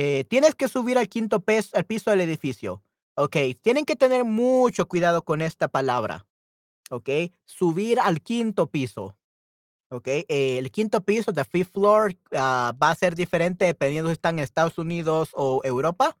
Eh, 0.00 0.22
tienes 0.28 0.54
que 0.54 0.68
subir 0.68 0.96
al 0.96 1.08
quinto 1.08 1.42
al 1.72 1.84
piso 1.84 2.10
del 2.12 2.20
edificio. 2.20 2.84
Ok, 3.16 3.36
tienen 3.60 3.84
que 3.84 3.96
tener 3.96 4.22
mucho 4.22 4.86
cuidado 4.86 5.24
con 5.24 5.42
esta 5.42 5.66
palabra. 5.66 6.24
Ok, 6.88 7.08
subir 7.44 7.98
al 7.98 8.22
quinto 8.22 8.68
piso. 8.68 9.16
Ok, 9.90 10.06
el 10.28 10.70
quinto 10.70 11.00
piso, 11.00 11.32
the 11.32 11.44
fifth 11.44 11.72
floor, 11.72 12.14
uh, 12.30 12.78
va 12.78 12.90
a 12.90 12.94
ser 12.94 13.16
diferente 13.16 13.64
dependiendo 13.64 14.08
si 14.08 14.12
están 14.12 14.38
en 14.38 14.44
Estados 14.44 14.78
Unidos 14.78 15.30
o 15.32 15.62
Europa. 15.64 16.16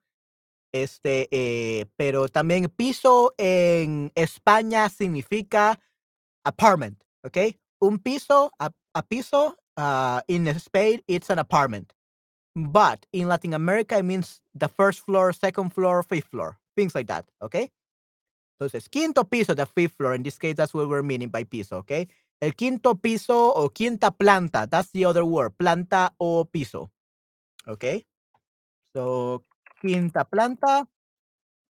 Este, 0.72 1.28
eh, 1.30 1.86
pero 1.94 2.28
también 2.28 2.68
piso 2.70 3.32
en 3.38 4.10
España 4.16 4.88
significa 4.88 5.78
apartment, 6.42 7.00
¿ok? 7.22 7.54
Un 7.78 8.00
piso, 8.00 8.50
a, 8.58 8.72
a 8.92 9.02
piso, 9.04 9.56
uh, 9.76 10.18
in 10.26 10.48
Spain, 10.48 11.00
it's 11.06 11.30
an 11.30 11.38
apartment. 11.38 11.92
But 12.54 13.06
in 13.12 13.28
Latin 13.28 13.54
America, 13.54 13.98
it 13.98 14.04
means 14.04 14.40
the 14.54 14.68
first 14.68 15.00
floor, 15.00 15.32
second 15.32 15.72
floor, 15.72 16.02
fifth 16.02 16.28
floor, 16.28 16.58
things 16.76 16.94
like 16.94 17.06
that, 17.06 17.26
¿ok? 17.40 17.70
Entonces, 18.58 18.88
quinto 18.88 19.24
piso, 19.24 19.54
the 19.54 19.66
fifth 19.66 19.96
floor, 19.96 20.14
in 20.14 20.22
this 20.22 20.38
case, 20.38 20.56
that's 20.56 20.74
what 20.74 20.88
we're 20.88 21.02
meaning 21.02 21.28
by 21.28 21.44
piso, 21.44 21.78
¿ok? 21.78 22.08
El 22.40 22.54
quinto 22.54 22.96
piso 22.96 23.52
o 23.52 23.68
quinta 23.68 24.10
planta, 24.10 24.68
that's 24.68 24.90
the 24.90 25.04
other 25.04 25.24
word, 25.24 25.52
planta 25.56 26.14
o 26.18 26.44
piso, 26.44 26.90
¿ok? 27.66 28.04
So, 28.92 29.44
quinta 29.80 30.24
planta, 30.24 30.88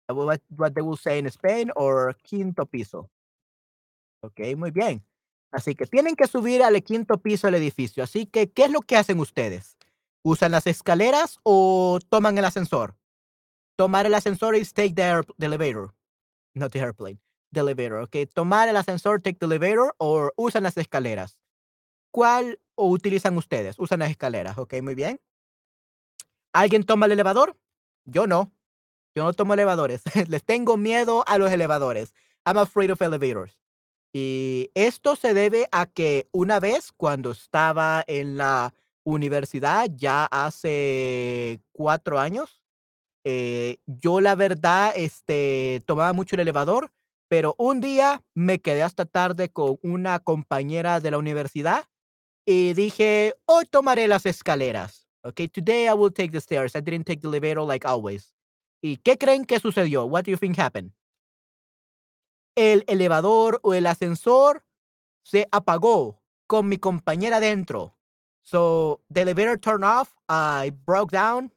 what, 0.09 0.43
what 0.57 0.75
they 0.75 0.83
will 0.83 0.97
say 0.97 1.19
in 1.19 1.27
Spain, 1.27 1.71
or 1.77 2.15
quinto 2.23 2.67
piso. 2.67 3.11
Ok, 4.23 4.41
muy 4.57 4.71
bien. 4.71 5.05
Así 5.53 5.75
que 5.75 5.87
tienen 5.87 6.17
que 6.17 6.27
subir 6.27 6.63
al 6.63 6.83
quinto 6.83 7.19
piso 7.19 7.47
del 7.47 7.57
edificio. 7.57 8.03
Así 8.03 8.27
que, 8.27 8.51
¿qué 8.51 8.65
es 8.65 8.71
lo 8.71 8.81
que 8.81 8.97
hacen 8.97 9.21
ustedes? 9.21 9.77
¿Usan 10.27 10.53
las 10.53 10.67
escaleras 10.67 11.39
o 11.43 11.99
toman 12.09 12.39
el 12.39 12.47
ascensor? 12.47 12.97
Tomar 13.77 14.07
el 14.07 14.15
ascensor 14.15 14.57
is 14.57 14.73
take 14.73 14.95
the, 14.95 15.23
elevator, 15.45 15.95
not 16.55 16.73
the 16.73 16.79
airplane, 16.79 17.21
the 17.53 17.61
elevator. 17.61 17.99
Ok, 17.99 18.17
tomar 18.33 18.71
el 18.71 18.77
ascensor, 18.77 19.21
take 19.21 19.39
the 19.39 19.45
elevator, 19.45 19.95
o 19.99 20.31
usan 20.37 20.63
las 20.63 20.79
escaleras. 20.79 21.37
¿Cuál 22.11 22.59
o 22.75 22.89
utilizan 22.89 23.37
ustedes? 23.37 23.79
Usan 23.79 23.99
las 23.99 24.11
escaleras. 24.11 24.57
Ok, 24.57 24.75
muy 24.81 24.95
bien. 24.95 25.21
¿Alguien 26.55 26.85
toma 26.85 27.05
el 27.05 27.13
elevador? 27.13 27.59
Yo 28.07 28.27
no. 28.27 28.51
Yo 29.15 29.25
no 29.25 29.35
tomo 29.35 29.53
elevadores. 29.53 30.03
Les 30.29 30.43
tengo 30.43 30.79
miedo 30.79 31.23
a 31.27 31.37
los 31.37 31.53
elevadores. 31.53 32.15
I'm 32.47 32.57
afraid 32.57 32.91
of 32.91 33.03
elevators. 33.03 33.59
Y 34.11 34.71
esto 34.75 35.17
se 35.17 35.35
debe 35.35 35.69
a 35.71 35.85
que 35.85 36.29
una 36.33 36.61
vez 36.61 36.93
cuando 36.93 37.33
estaba 37.33 38.05
en 38.07 38.39
la 38.39 38.73
universidad, 39.05 39.89
ya 39.95 40.27
hace 40.27 41.61
cuatro 41.73 42.19
años, 42.19 42.61
eh, 43.25 43.79
yo 43.87 44.21
la 44.21 44.35
verdad, 44.35 44.93
este, 44.97 45.83
tomaba 45.87 46.13
mucho 46.13 46.37
el 46.37 46.41
elevador, 46.41 46.93
pero 47.29 47.55
un 47.59 47.81
día 47.81 48.23
me 48.35 48.61
quedé 48.61 48.83
hasta 48.83 49.07
tarde 49.07 49.49
con 49.49 49.79
una 49.83 50.19
compañera 50.19 51.01
de 51.01 51.11
la 51.11 51.19
universidad 51.19 51.85
y 52.47 52.75
dije, 52.75 53.35
hoy 53.47 53.65
tomaré 53.65 54.09
las 54.09 54.27
escaleras. 54.27 55.09
Okay, 55.23 55.49
today 55.49 55.87
I 55.87 55.95
will 55.95 56.13
take 56.13 56.33
the 56.33 56.41
stairs. 56.41 56.77
I 56.77 56.81
didn't 56.81 57.07
take 57.07 57.23
the 57.23 57.29
elevator 57.29 57.67
like 57.67 57.87
always. 57.87 58.35
¿Y 58.83 58.99
qué 58.99 59.17
creen 59.17 59.47
que 59.47 59.59
sucedió? 59.59 60.05
What 60.05 60.25
do 60.25 60.31
you 60.31 60.37
think 60.37 60.59
happened? 60.59 60.93
El 62.55 62.85
elevador 62.87 63.59
o 63.63 63.73
el 63.73 63.87
ascensor 63.87 64.67
se 65.25 65.49
apagó 65.51 66.21
con 66.47 66.69
mi 66.69 66.77
compañera 66.77 67.41
dentro. 67.41 67.94
So 68.45 69.01
the 69.11 69.23
elevator 69.23 69.57
turned 69.57 69.85
off. 69.85 70.15
I 70.29 70.73
broke 70.85 71.11
down 71.11 71.51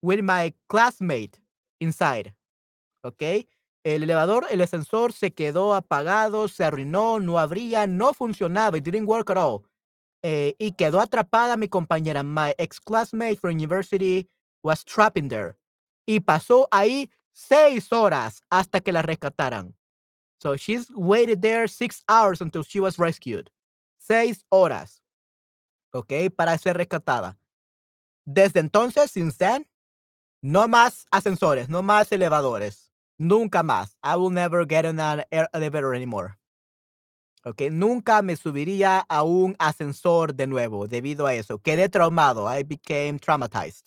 with 0.00 0.22
my 0.22 0.54
classmate 0.68 1.38
inside. 1.80 2.32
Okay. 3.04 3.46
El 3.84 4.02
elevador, 4.02 4.46
el 4.50 4.60
ascensor 4.60 5.12
se 5.12 5.30
quedó 5.30 5.74
apagado, 5.74 6.48
se 6.48 6.64
arruinó, 6.64 7.20
no 7.20 7.38
abría, 7.38 7.86
no 7.86 8.12
funcionaba. 8.12 8.76
It 8.76 8.84
didn't 8.84 9.06
work 9.06 9.30
at 9.30 9.36
all. 9.36 9.64
Eh, 10.22 10.54
y 10.58 10.72
quedó 10.72 11.00
atrapada 11.00 11.56
mi 11.56 11.68
compañera. 11.68 12.22
My 12.24 12.54
ex 12.58 12.80
classmate 12.80 13.38
from 13.38 13.58
university 13.58 14.28
was 14.62 14.84
trapped 14.84 15.16
in 15.16 15.28
there. 15.28 15.56
Y 16.06 16.20
pasó 16.20 16.68
ahí 16.70 17.10
seis 17.32 17.92
horas 17.92 18.42
hasta 18.50 18.80
que 18.80 18.92
la 18.92 19.02
rescataran. 19.02 19.74
So 20.40 20.56
she's 20.56 20.90
waited 20.94 21.40
there 21.40 21.66
six 21.68 22.02
hours 22.08 22.40
until 22.40 22.62
she 22.62 22.80
was 22.80 22.98
rescued. 22.98 23.50
Seis 23.98 24.44
horas. 24.52 25.00
Ok, 25.92 26.12
para 26.36 26.56
ser 26.58 26.76
rescatada. 26.76 27.38
Desde 28.24 28.60
entonces, 28.60 29.10
since 29.10 29.38
then, 29.38 29.66
no 30.42 30.68
más 30.68 31.06
ascensores, 31.10 31.68
no 31.68 31.82
más 31.82 32.12
elevadores. 32.12 32.92
Nunca 33.18 33.62
más. 33.62 33.96
I 34.02 34.16
will 34.16 34.32
never 34.32 34.64
get 34.64 34.84
in 34.84 35.00
an 35.00 35.24
elevator 35.30 35.94
anymore. 35.94 36.38
Ok, 37.44 37.62
nunca 37.70 38.22
me 38.22 38.36
subiría 38.36 39.00
a 39.08 39.22
un 39.22 39.56
ascensor 39.58 40.34
de 40.34 40.46
nuevo 40.46 40.86
debido 40.86 41.26
a 41.26 41.34
eso. 41.34 41.58
Quedé 41.58 41.88
traumado. 41.88 42.46
I 42.48 42.62
became 42.62 43.18
traumatized. 43.18 43.86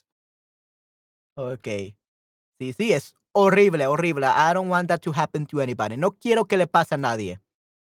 Ok. 1.35 1.67
Sí, 2.59 2.73
sí, 2.73 2.93
es 2.93 3.13
horrible, 3.33 3.87
horrible. 3.87 4.25
I 4.25 4.53
don't 4.53 4.69
want 4.69 4.89
that 4.89 5.01
to 5.01 5.11
happen 5.11 5.45
to 5.47 5.61
anybody. 5.61 5.97
No 5.97 6.11
quiero 6.11 6.45
que 6.45 6.57
le 6.57 6.67
pase 6.67 6.95
a 6.95 6.97
nadie. 6.97 7.39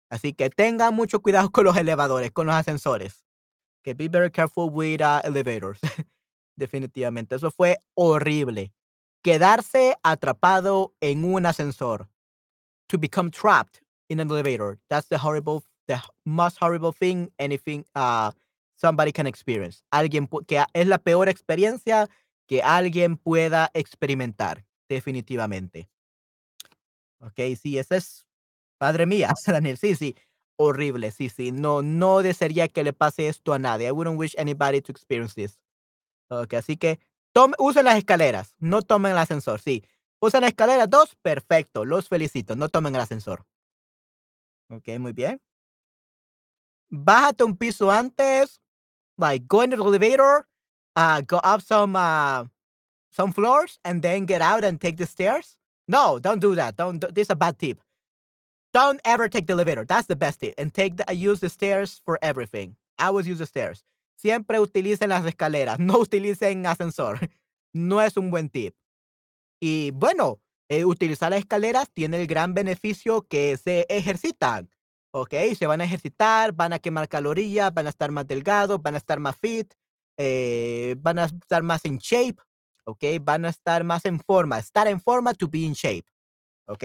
Así 0.09 0.33
que 0.33 0.49
tengan 0.49 0.93
mucho 0.93 1.21
cuidado 1.21 1.49
con 1.51 1.65
los 1.65 1.77
elevadores, 1.77 2.31
con 2.31 2.47
los 2.47 2.55
ascensores. 2.55 3.20
Que 3.83 3.93
be 3.93 4.07
very 4.07 4.29
careful 4.29 4.69
with 4.69 5.01
uh, 5.01 5.21
elevators. 5.23 5.79
Definitivamente. 6.57 7.35
Eso 7.35 7.49
fue 7.51 7.77
horrible. 7.95 8.71
quedarse 9.21 9.95
atrapado 10.03 10.93
en 11.01 11.23
un 11.23 11.45
ascensor. 11.45 12.07
To 12.89 12.97
become 12.97 13.31
trapped 13.31 13.81
in 14.09 14.19
an 14.19 14.29
elevator. 14.29 14.77
That's 14.89 15.07
the 15.07 15.17
horrible, 15.17 15.63
the 15.87 16.01
most 16.25 16.57
horrible 16.59 16.91
thing 16.91 17.31
anything 17.39 17.85
uh, 17.95 18.31
somebody 18.75 19.11
can 19.13 19.27
experience. 19.27 19.81
Alguien 19.93 20.27
que 20.45 20.63
es 20.73 20.87
la 20.87 20.97
peor 20.97 21.29
experiencia 21.29 22.09
que 22.47 22.61
alguien 22.61 23.15
pueda 23.15 23.71
experimentar, 23.73 24.65
definitivamente. 24.89 25.87
Ok, 27.21 27.55
sí, 27.55 27.77
ese 27.77 27.97
es, 27.97 28.25
padre 28.77 29.05
mía, 29.05 29.33
Daniel, 29.47 29.77
sí, 29.77 29.95
sí, 29.95 30.15
horrible, 30.57 31.11
sí, 31.11 31.29
sí, 31.29 31.51
no, 31.51 31.81
no 31.81 32.21
desearía 32.21 32.67
que 32.67 32.83
le 32.83 32.93
pase 32.93 33.27
esto 33.27 33.53
a 33.53 33.59
nadie. 33.59 33.87
I 33.87 33.91
wouldn't 33.91 34.17
wish 34.17 34.35
anybody 34.37 34.81
to 34.81 34.91
experience 34.91 35.33
this. 35.33 35.59
Ok, 36.29 36.53
así 36.53 36.77
que 36.77 36.99
tome, 37.33 37.55
usen 37.59 37.85
las 37.85 37.97
escaleras, 37.97 38.55
no 38.59 38.81
tomen 38.81 39.11
el 39.13 39.17
ascensor, 39.17 39.59
sí. 39.59 39.83
Usen 40.19 40.41
la 40.41 40.47
escalera 40.47 40.87
dos, 40.87 41.15
perfecto, 41.21 41.83
los 41.83 42.07
felicito, 42.07 42.55
no 42.55 42.69
tomen 42.69 42.95
el 42.95 43.01
ascensor. 43.01 43.45
Ok, 44.69 44.87
muy 44.99 45.13
bien. 45.13 45.41
Bájate 46.89 47.43
un 47.43 47.57
piso 47.57 47.89
antes, 47.89 48.61
like 49.17 49.45
go 49.47 49.63
in 49.63 49.69
the 49.69 49.75
elevator, 49.77 50.45
uh, 50.95 51.21
go 51.25 51.37
up 51.43 51.61
some 51.61 51.95
uh, 51.95 52.45
some 53.09 53.33
floors, 53.33 53.79
and 53.83 54.01
then 54.01 54.25
get 54.25 54.41
out 54.41 54.63
and 54.63 54.79
take 54.79 54.97
the 54.97 55.05
stairs. 55.05 55.57
No, 55.87 56.19
don't 56.19 56.39
do 56.39 56.55
that. 56.55 56.75
Don't. 56.75 56.99
This 57.13 57.27
is 57.27 57.31
a 57.31 57.35
bad 57.35 57.57
tip. 57.57 57.79
Don't 58.73 59.01
ever 59.03 59.27
take 59.27 59.47
the 59.47 59.53
elevator. 59.53 59.85
That's 59.85 60.07
the 60.07 60.15
best 60.15 60.39
tip. 60.39 60.53
And 60.57 60.73
take 60.73 60.97
the, 60.97 61.13
use 61.13 61.41
the 61.41 61.49
stairs 61.49 62.01
for 62.05 62.17
everything. 62.21 62.75
I 62.97 63.07
always 63.07 63.27
use 63.27 63.39
the 63.39 63.45
stairs. 63.45 63.83
Siempre 64.15 64.59
utilicen 64.59 65.09
las 65.09 65.25
escaleras. 65.25 65.79
No 65.79 65.99
utilicen 65.99 66.65
ascensor. 66.65 67.19
No 67.73 68.01
es 68.01 68.17
un 68.17 68.31
buen 68.31 68.49
tip. 68.49 68.75
Y 69.59 69.91
bueno, 69.91 70.39
eh, 70.69 70.85
utilizar 70.85 71.31
las 71.31 71.39
escaleras 71.39 71.89
tiene 71.91 72.21
el 72.21 72.27
gran 72.27 72.53
beneficio 72.53 73.23
que 73.27 73.57
se 73.57 73.85
ejercitan. 73.89 74.69
¿Ok? 75.13 75.33
Se 75.57 75.67
van 75.67 75.81
a 75.81 75.83
ejercitar, 75.83 76.53
van 76.53 76.71
a 76.71 76.79
quemar 76.79 77.09
calorías, 77.09 77.73
van 77.73 77.87
a 77.87 77.89
estar 77.89 78.11
más 78.11 78.25
delgados, 78.27 78.81
van 78.81 78.95
a 78.95 78.97
estar 78.97 79.19
más 79.19 79.35
fit, 79.35 79.73
eh, 80.17 80.95
van 80.99 81.19
a 81.19 81.25
estar 81.25 81.63
más 81.63 81.83
en 81.83 81.97
shape. 81.97 82.37
¿Ok? 82.85 83.03
Van 83.21 83.45
a 83.45 83.49
estar 83.49 83.83
más 83.83 84.05
en 84.05 84.19
forma. 84.19 84.59
Estar 84.59 84.87
en 84.87 85.01
forma 85.01 85.33
to 85.33 85.47
be 85.49 85.59
in 85.59 85.73
shape. 85.73 86.05
¿Ok? 86.67 86.83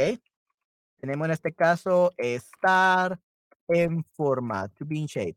Tenemos 0.98 1.26
en 1.26 1.32
este 1.32 1.52
caso 1.52 2.12
estar 2.16 3.18
en 3.68 4.04
forma, 4.04 4.68
to 4.68 4.84
be 4.84 4.98
in 4.98 5.06
shape. 5.06 5.36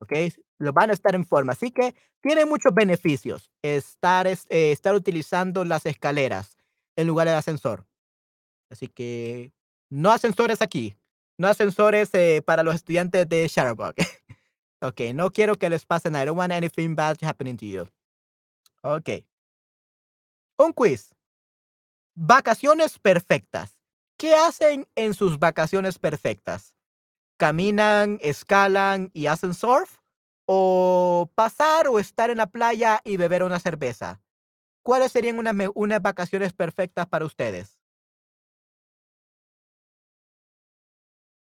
¿Ok? 0.00 0.12
Lo 0.58 0.72
van 0.72 0.90
a 0.90 0.94
estar 0.94 1.14
en 1.14 1.24
forma. 1.24 1.52
Así 1.52 1.70
que 1.70 1.94
tiene 2.20 2.44
muchos 2.44 2.74
beneficios 2.74 3.50
estar, 3.62 4.26
eh, 4.26 4.38
estar 4.48 4.94
utilizando 4.94 5.64
las 5.64 5.86
escaleras 5.86 6.56
en 6.96 7.06
lugar 7.06 7.26
del 7.26 7.36
ascensor. 7.36 7.86
Así 8.70 8.88
que 8.88 9.52
no 9.88 10.10
ascensores 10.10 10.62
aquí. 10.62 10.96
No 11.38 11.48
ascensores 11.48 12.10
eh, 12.12 12.42
para 12.44 12.62
los 12.62 12.74
estudiantes 12.74 13.28
de 13.28 13.48
Shutterbug. 13.48 13.94
ok, 14.82 15.00
no 15.14 15.30
quiero 15.30 15.56
que 15.56 15.70
les 15.70 15.86
pase 15.86 16.10
nada. 16.10 16.24
I 16.24 16.26
don't 16.26 16.38
want 16.38 16.52
anything 16.52 16.94
bad 16.94 17.16
happening 17.22 17.56
to 17.56 17.66
you. 17.66 17.88
Ok. 18.82 19.24
Un 20.58 20.72
quiz. 20.72 21.14
Vacaciones 22.14 22.98
perfectas. 22.98 23.78
¿Qué 24.16 24.34
hacen 24.34 24.86
en 24.96 25.14
sus 25.14 25.38
vacaciones 25.38 25.98
perfectas? 25.98 26.76
¿Caminan, 27.38 28.18
escalan 28.20 29.10
y 29.14 29.26
hacen 29.26 29.54
surf? 29.54 29.96
¿O 30.44 31.30
pasar 31.34 31.88
o 31.88 31.98
estar 31.98 32.28
en 32.28 32.38
la 32.38 32.48
playa 32.48 33.00
y 33.04 33.16
beber 33.16 33.42
una 33.44 33.60
cerveza? 33.60 34.20
¿Cuáles 34.82 35.12
serían 35.12 35.38
unas, 35.38 36.02
vacaciones 36.02 36.52
perfectas 36.52 37.06
para 37.06 37.24
ustedes? 37.24 37.78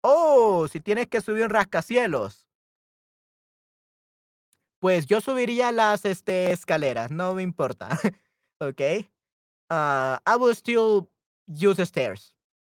Oh, 0.03 0.67
si 0.69 0.81
tienes 0.81 1.07
que 1.07 1.21
subir 1.21 1.45
un 1.45 1.51
rascacielos. 1.51 2.47
Pues 4.81 5.07
yo 5.07 5.21
subiría 5.21 5.73
las 5.73 6.05
este, 6.07 6.53
escaleras, 6.53 7.11
no 7.11 7.35
me 7.35 7.43
importa. 7.43 7.89
¿Ok? 8.61 8.81
Uh, 9.71 10.19
I 10.27 10.37
will 10.37 10.55
still 10.55 11.09
use 11.55 11.77
the 11.77 11.87
stairs, 11.87 12.33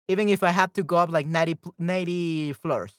even 0.07 0.29
if 0.29 0.43
I 0.43 0.51
have 0.51 0.73
to 0.73 0.83
go 0.83 0.97
up 0.97 1.11
like 1.11 1.27
90, 1.27 1.57
90 1.79 2.53
floors. 2.53 2.93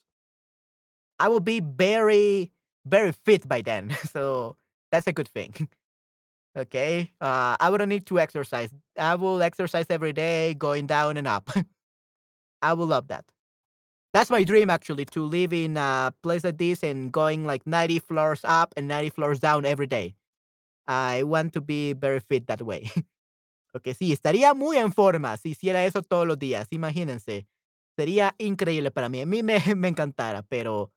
I 1.19 1.29
will 1.29 1.41
be 1.41 1.61
very, 1.61 2.51
very 2.87 3.13
fit 3.13 3.49
by 3.49 3.63
then. 3.63 3.97
So 4.13 4.57
that's 4.91 5.07
a 5.07 5.13
good 5.13 5.29
thing. 5.29 5.69
okay. 6.59 7.13
Uh, 7.21 7.57
I 7.61 7.71
wouldn't 7.71 7.89
need 7.89 8.07
to 8.07 8.21
exercise. 8.21 8.71
I 8.99 9.15
will 9.15 9.43
exercise 9.43 9.87
every 9.91 10.13
day, 10.13 10.55
going 10.55 10.87
down 10.87 11.17
and 11.17 11.27
up. 11.27 11.51
I 12.63 12.73
will 12.75 12.87
love 12.87 13.09
that. 13.09 13.25
That's 14.13 14.31
my 14.31 14.45
dream, 14.45 14.71
actually, 14.71 15.07
to 15.07 15.25
live 15.25 15.53
in 15.53 15.77
a 15.77 16.15
place 16.23 16.45
like 16.45 16.59
this 16.59 16.85
and 16.85 17.13
going 17.13 17.45
like 17.45 17.67
90 17.67 17.99
floors 18.01 18.41
up 18.45 18.73
and 18.77 18.87
90 18.87 19.11
floors 19.11 19.41
down 19.41 19.65
every 19.65 19.89
day. 19.89 20.15
I 20.87 21.25
want 21.25 21.53
to 21.55 21.61
be 21.61 21.95
very 21.95 22.21
fit 22.21 22.47
that 22.47 22.63
way. 22.63 22.91
Porque 23.75 23.93
sí, 23.93 24.13
estaría 24.13 24.55
muy 24.55 24.77
en 24.77 24.93
forma 24.93 25.37
si 25.37 25.49
hiciera 25.49 25.85
eso 25.85 26.01
todos 26.01 26.29
los 26.29 26.39
días, 26.39 26.69
imagínense. 26.71 27.49
Sería 27.97 28.37
increíble 28.39 28.93
para 28.93 29.09
mí. 29.09 29.21
A 29.21 29.27
mí 29.27 29.43
me, 29.43 29.57
encantara, 29.89 30.45
pero 30.45 30.93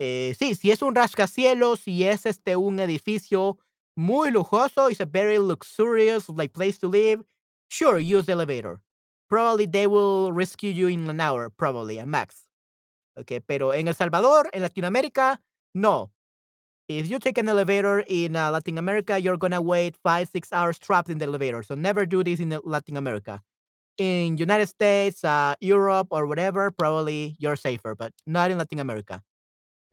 eh, 0.00 0.34
sí, 0.36 0.56
si 0.56 0.72
es 0.72 0.82
un 0.82 0.96
rascacielos, 0.96 1.78
si 1.78 2.02
es 2.02 2.26
este 2.26 2.56
un 2.56 2.80
edificio 2.80 3.56
muy 3.96 4.32
lujoso, 4.32 4.90
it's 4.90 5.00
a 5.00 5.04
very 5.04 5.38
luxurious 5.38 6.28
like 6.28 6.52
place 6.52 6.76
to 6.76 6.88
live, 6.88 7.22
sure, 7.70 8.00
use 8.00 8.28
elevator. 8.28 8.80
Probably 9.28 9.68
they 9.68 9.86
will 9.86 10.32
rescue 10.32 10.72
you 10.72 10.88
in 10.88 11.08
an 11.08 11.20
hour, 11.20 11.50
probably, 11.50 12.00
a 12.00 12.04
max. 12.04 12.48
Okay, 13.16 13.38
pero 13.38 13.74
en 13.74 13.86
El 13.86 13.94
Salvador, 13.94 14.50
en 14.52 14.62
Latinoamérica, 14.62 15.40
no. 15.72 16.10
If 16.88 17.08
you 17.08 17.18
take 17.18 17.38
an 17.38 17.48
elevator 17.48 18.04
in 18.06 18.36
uh, 18.36 18.50
Latin 18.50 18.78
America, 18.78 19.20
you're 19.20 19.36
gonna 19.36 19.62
wait 19.62 19.96
five, 20.02 20.28
six 20.28 20.52
hours 20.52 20.78
trapped 20.78 21.08
in 21.08 21.18
the 21.18 21.26
elevator. 21.26 21.62
So 21.62 21.74
never 21.74 22.04
do 22.06 22.22
this 22.24 22.40
in 22.40 22.58
Latin 22.64 22.96
America. 22.96 23.40
In 23.98 24.36
United 24.36 24.68
States, 24.68 25.22
uh, 25.24 25.54
Europe, 25.60 26.08
or 26.10 26.26
whatever, 26.26 26.70
probably 26.70 27.36
you're 27.38 27.56
safer, 27.56 27.94
but 27.94 28.12
not 28.26 28.50
in 28.50 28.58
Latin 28.58 28.80
America. 28.80 29.22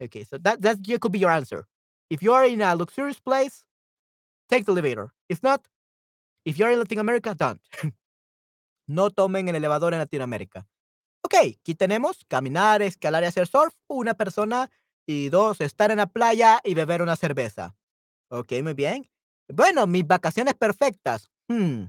Okay, 0.02 0.24
so 0.24 0.38
that 0.38 0.62
that 0.62 0.78
could 1.00 1.12
be 1.12 1.18
your 1.18 1.30
answer. 1.30 1.66
If 2.08 2.22
you're 2.22 2.44
in 2.44 2.60
a 2.62 2.74
luxurious 2.74 3.20
place, 3.20 3.62
take 4.48 4.64
the 4.64 4.72
elevator. 4.72 5.12
If 5.28 5.42
not, 5.42 5.66
if 6.44 6.58
you're 6.58 6.70
in 6.70 6.78
Latin 6.78 6.98
America, 6.98 7.34
don't. 7.34 7.60
no 8.88 9.10
tomen 9.10 9.48
el 9.48 9.54
elevador 9.54 9.92
en 9.92 10.00
Latinoamérica. 10.00 10.66
Ok, 11.22 11.34
aquí 11.60 11.74
tenemos 11.74 12.24
caminar, 12.26 12.82
escalar 12.82 13.22
y 13.22 13.26
hacer 13.26 13.46
surf. 13.46 13.74
Una 13.88 14.14
persona 14.14 14.70
y 15.06 15.28
dos, 15.28 15.60
estar 15.60 15.90
en 15.90 15.98
la 15.98 16.06
playa 16.06 16.60
y 16.64 16.74
beber 16.74 17.02
una 17.02 17.16
cerveza. 17.16 17.74
Ok, 18.28 18.52
muy 18.62 18.74
bien. 18.74 19.10
Bueno, 19.48 19.86
mis 19.86 20.06
vacaciones 20.06 20.54
perfectas. 20.54 21.30
Hmm. 21.48 21.86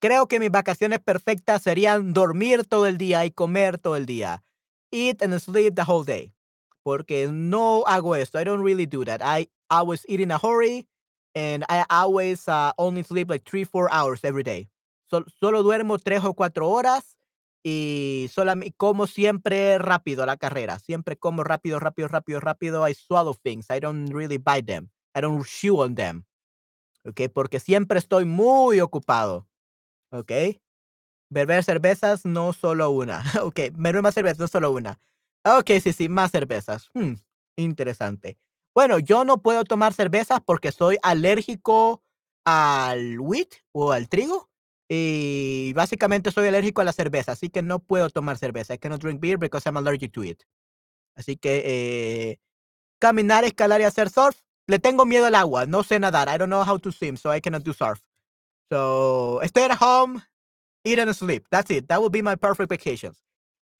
Creo 0.00 0.28
que 0.28 0.38
mis 0.38 0.50
vacaciones 0.50 1.00
perfectas 1.00 1.62
serían 1.62 2.12
dormir 2.12 2.64
todo 2.64 2.86
el 2.86 2.98
día 2.98 3.24
y 3.24 3.30
comer 3.30 3.78
todo 3.78 3.96
el 3.96 4.06
día. 4.06 4.44
Eat 4.92 5.22
and 5.22 5.38
sleep 5.40 5.74
the 5.74 5.82
whole 5.82 6.04
day. 6.04 6.32
Porque 6.82 7.28
no 7.28 7.84
hago 7.86 8.14
esto. 8.14 8.38
I 8.38 8.44
don't 8.44 8.62
really 8.62 8.86
do 8.86 9.04
that. 9.04 9.20
I 9.22 9.48
always 9.70 10.04
eat 10.06 10.20
in 10.20 10.30
a 10.30 10.38
hurry 10.38 10.86
and 11.34 11.64
I 11.68 11.84
always 11.90 12.46
uh, 12.46 12.72
only 12.76 13.02
sleep 13.02 13.30
like 13.30 13.44
three, 13.44 13.64
four 13.64 13.88
hours 13.90 14.20
every 14.22 14.42
day. 14.42 14.68
solo 15.40 15.62
duermo 15.62 15.98
tres 15.98 16.24
o 16.24 16.34
cuatro 16.34 16.68
horas 16.68 17.16
y 17.66 18.28
solamente 18.30 18.74
como 18.76 19.06
siempre 19.06 19.78
rápido 19.78 20.26
la 20.26 20.36
carrera. 20.36 20.78
Siempre 20.78 21.16
como 21.16 21.42
rápido, 21.44 21.80
rápido, 21.80 22.08
rápido, 22.08 22.38
rápido. 22.38 22.86
I 22.86 22.94
swallow 22.94 23.34
things. 23.34 23.66
I 23.70 23.80
don't 23.80 24.10
really 24.12 24.36
bite 24.36 24.66
them. 24.66 24.90
I 25.16 25.22
don't 25.22 25.44
chew 25.46 25.80
on 25.80 25.94
them. 25.94 26.24
¿Ok? 27.06 27.22
Porque 27.32 27.60
siempre 27.60 27.98
estoy 27.98 28.26
muy 28.26 28.80
ocupado. 28.80 29.48
¿Ok? 30.12 30.30
Beber 31.30 31.64
cervezas, 31.64 32.26
no 32.26 32.52
solo 32.52 32.90
una. 32.90 33.22
Ok, 33.42 33.60
beber 33.72 34.02
más 34.02 34.14
cervezas, 34.14 34.38
no 34.38 34.48
solo 34.48 34.70
una. 34.70 35.00
Ok, 35.44 35.70
sí, 35.82 35.92
sí, 35.92 36.08
más 36.08 36.30
cervezas. 36.30 36.90
Hmm, 36.94 37.14
interesante. 37.56 38.38
Bueno, 38.74 38.98
yo 38.98 39.24
no 39.24 39.40
puedo 39.40 39.64
tomar 39.64 39.94
cervezas 39.94 40.40
porque 40.44 40.70
soy 40.70 40.98
alérgico 41.02 42.02
al 42.44 43.18
wheat 43.20 43.48
o 43.72 43.92
al 43.92 44.08
trigo. 44.08 44.50
Y 44.88 45.72
básicamente 45.74 46.30
soy 46.30 46.48
alérgico 46.48 46.82
a 46.82 46.84
la 46.84 46.92
cerveza, 46.92 47.32
así 47.32 47.48
que 47.48 47.62
no 47.62 47.78
puedo 47.78 48.10
tomar 48.10 48.38
cerveza. 48.38 48.74
I 48.74 48.78
cannot 48.78 49.00
drink 49.00 49.20
beer 49.20 49.38
because 49.38 49.66
I'm 49.66 49.76
allergic 49.76 50.12
to 50.12 50.24
it. 50.24 50.42
Así 51.16 51.36
que 51.36 51.62
eh, 51.64 52.40
caminar, 53.00 53.44
escalar 53.44 53.80
y 53.80 53.84
hacer 53.84 54.10
surf. 54.10 54.36
Le 54.66 54.78
tengo 54.78 55.04
miedo 55.06 55.26
al 55.26 55.34
agua. 55.34 55.66
No 55.66 55.82
sé 55.84 55.98
nadar. 56.00 56.28
I 56.28 56.38
don't 56.38 56.50
know 56.50 56.64
how 56.64 56.78
to 56.78 56.92
swim, 56.92 57.16
so 57.16 57.34
I 57.34 57.40
cannot 57.40 57.64
do 57.64 57.72
surf. 57.72 58.00
So 58.70 59.40
stay 59.44 59.64
at 59.64 59.78
home, 59.80 60.22
eat 60.84 60.98
and 60.98 61.14
sleep. 61.14 61.46
That's 61.50 61.70
it. 61.70 61.88
That 61.88 62.00
would 62.00 62.12
be 62.12 62.22
my 62.22 62.36
perfect 62.36 62.70
vacations. 62.70 63.22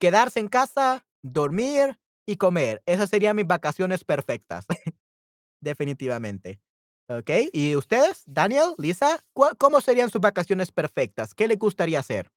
Quedarse 0.00 0.40
en 0.40 0.48
casa, 0.48 1.04
dormir 1.22 1.98
y 2.26 2.36
comer. 2.36 2.82
Esas 2.86 3.10
serían 3.10 3.36
mis 3.36 3.46
vacaciones 3.46 4.04
perfectas. 4.04 4.66
Definitivamente. 5.60 6.60
Okey, 7.08 7.50
¿y 7.52 7.76
ustedes? 7.76 8.22
Daniel, 8.26 8.74
Lisa, 8.78 9.22
¿cuál 9.34 9.56
cómo 9.58 9.80
serían 9.82 10.10
sus 10.10 10.20
vacaciones 10.22 10.72
perfectas? 10.72 11.34
¿Qué 11.34 11.48
le 11.48 11.56
gustaría 11.56 11.98
hacer? 12.00 12.30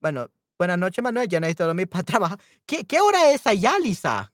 Bueno, 0.00 0.30
buenas 0.58 0.78
noches, 0.78 1.02
Manuel, 1.02 1.28
ya 1.28 1.40
necesito 1.40 1.66
dormir 1.66 1.88
para 1.88 2.04
trabajar. 2.04 2.38
¿Qué 2.66 2.84
qué 2.84 3.00
hora 3.00 3.30
es 3.32 3.46
allá, 3.46 3.78
Lisa? 3.78 4.32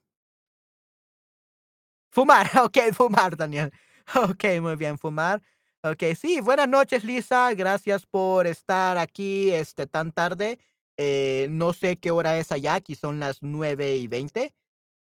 Fumar, 2.11 2.45
okey, 2.65 2.91
fumar, 2.93 3.35
Daniel. 3.37 3.71
Okey, 4.15 4.59
muy 4.61 4.75
bien, 4.75 4.97
fumar. 4.97 5.41
Okey, 5.83 6.13
sí, 6.15 6.41
buenas 6.41 6.67
noches, 6.67 7.05
Lisa, 7.05 7.53
gracias 7.53 8.05
por 8.05 8.47
estar 8.47 8.97
aquí, 8.97 9.49
este, 9.51 9.87
tan 9.87 10.11
tarde. 10.11 10.59
Eh, 10.97 11.47
no 11.51 11.71
sé 11.71 11.97
qué 11.97 12.11
hora 12.11 12.37
es 12.37 12.51
allá, 12.51 12.73
aquí 12.75 12.95
son 12.95 13.19
las 13.21 13.41
9:20, 13.41 14.53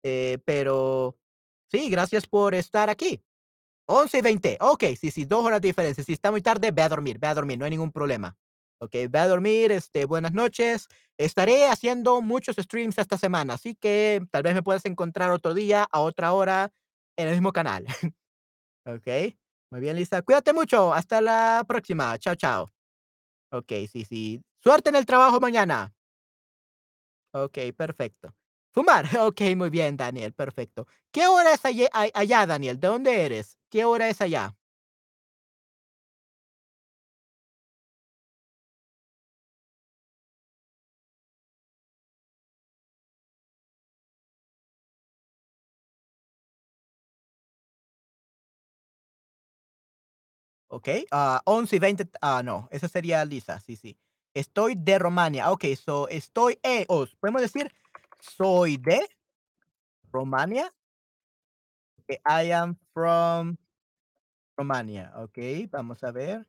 eh, 0.03 0.37
pero 0.45 1.17
sí, 1.71 1.89
gracias 1.89 2.27
por 2.27 2.53
estar 2.53 2.89
aquí. 2.91 3.23
11:20, 3.87 4.57
okey, 4.61 4.95
sí, 4.97 5.11
sí, 5.11 5.25
2 5.25 5.45
horas 5.45 5.61
de 5.61 5.69
diferencia. 5.69 6.03
Si 6.03 6.13
está 6.13 6.31
muy 6.31 6.41
tarde, 6.43 6.71
ve 6.71 6.81
a 6.83 6.89
dormir, 6.89 7.19
ve 7.19 7.27
a 7.27 7.35
dormir, 7.35 7.57
no 7.59 7.65
hay 7.65 7.71
ningún 7.71 7.91
problema. 7.91 8.37
Okey, 8.79 9.07
ve 9.07 9.19
a 9.19 9.27
dormir, 9.27 9.71
este, 9.71 10.05
buenas 10.05 10.33
noches. 10.33 10.87
Estaré 11.17 11.67
haciendo 11.67 12.21
muchos 12.21 12.57
streams 12.57 12.97
esta 12.99 13.17
semana, 13.17 13.55
así 13.55 13.75
que 13.75 14.21
tal 14.31 14.43
vez 14.43 14.55
me 14.55 14.63
puedas 14.63 14.85
encontrar 14.85 15.31
otro 15.31 15.53
día, 15.55 15.87
a 15.91 16.01
otra 16.01 16.33
hora, 16.33 16.71
en 17.17 17.27
el 17.29 17.33
mismo 17.35 17.53
canal. 17.53 17.85
Okey, 18.85 19.37
muy 19.71 19.81
bien, 19.81 19.95
Lisa. 19.95 20.21
Cuídate 20.21 20.53
mucho, 20.53 20.93
hasta 20.93 21.21
la 21.21 21.63
próxima. 21.67 22.17
Chao, 22.19 22.35
chao. 22.35 22.71
Okey, 23.51 23.87
sí, 23.87 24.05
sí. 24.05 24.43
Suerte 24.63 24.89
en 24.89 24.97
el 24.97 25.07
trabajo 25.07 25.39
mañana. 25.41 25.93
Okey, 27.33 27.71
perfecto. 27.73 28.33
Fumar, 28.73 29.05
okey, 29.27 29.55
muy 29.55 29.69
bien, 29.69 29.97
Daniel, 29.97 30.33
perfecto. 30.33 30.87
¿Qué 31.11 31.27
hora 31.27 31.53
es 31.53 31.61
allá, 31.65 32.45
Daniel? 32.45 32.79
¿De 32.79 32.87
dónde 32.87 33.25
eres? 33.25 33.57
¿Qué 33.69 33.85
hora 33.85 34.09
es 34.09 34.21
allá? 34.21 34.56
Okey, 50.71 51.07
ah, 51.11 51.41
11:20, 51.45 52.05
ah, 52.21 52.41
no, 52.43 52.67
esa 52.71 52.87
sería 52.89 53.23
Lisa, 53.23 53.59
sí, 53.61 53.75
sí. 53.77 53.97
Estoy 54.33 54.75
de 54.75 54.99
Rumania. 54.99 55.49
Okey, 55.51 55.75
so 55.77 56.07
estoy, 56.09 56.59
eh, 56.61 56.85
os 56.89 57.15
podemos 57.15 57.41
decir, 57.41 57.71
soy 58.19 58.77
de 58.77 59.07
Rumania. 60.13 60.71
Eh, 62.09 62.19
I 62.25 62.51
am 62.53 62.77
from 62.93 63.57
Romania. 64.57 65.11
Okey, 65.17 65.67
vamos 65.67 66.03
a 66.03 66.11
ver. 66.11 66.45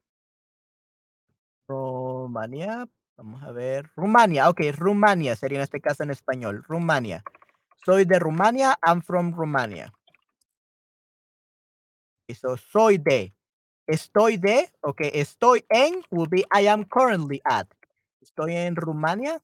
Rumania, 1.69 2.89
vamos 3.19 3.43
a 3.43 3.53
ver. 3.53 3.91
Rumania, 3.95 4.49
okey, 4.49 4.73
Rumania 4.73 5.37
sería 5.37 5.59
en 5.59 5.65
este 5.65 5.81
caso 5.83 6.03
en 6.03 6.11
español, 6.11 6.65
Rumania. 6.67 7.23
Soy 7.85 8.05
de 8.07 8.19
Rumania, 8.19 8.79
I'm 8.87 9.03
from 9.03 9.35
Rumania. 9.35 9.93
Y 12.31 12.35
so, 12.35 12.57
soy 12.59 12.99
de. 12.99 13.33
Estoy 13.89 14.37
de, 14.37 14.71
okey, 14.83 15.11
estoy 15.15 15.65
en 15.71 16.03
will 16.11 16.29
be 16.29 16.45
I 16.55 16.67
am 16.69 16.85
currently 16.85 17.41
at. 17.45 17.67
Estoy 18.21 18.55
en 18.55 18.77
Rumania. 18.77 19.41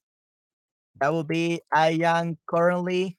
That 1.01 1.13
will 1.13 1.25
be 1.25 1.63
I 1.73 1.99
am 2.05 2.39
currently 2.47 3.17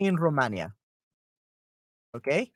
in 0.00 0.16
Romania. 0.16 0.74
Okey. 2.14 2.52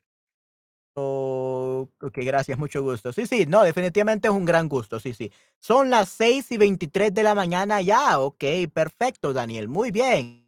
Oh, 0.95 1.89
okey, 2.01 2.23
gracias, 2.25 2.57
mucho 2.59 2.83
gusto. 2.83 3.11
Sí, 3.13 3.25
sí, 3.25 3.45
no, 3.47 3.63
definitivamente 3.63 4.27
es 4.27 4.33
un 4.33 4.45
gran 4.45 4.69
gusto, 4.69 4.99
sí, 4.99 5.13
sí. 5.13 5.31
Son 5.59 5.89
las 5.89 6.09
6:23 6.09 7.13
de 7.13 7.23
la 7.23 7.33
mañana 7.35 7.81
ya, 7.81 8.19
okey, 8.19 8.67
perfecto, 8.67 9.33
Daniel, 9.33 9.67
muy 9.69 9.91
bien. 9.91 10.43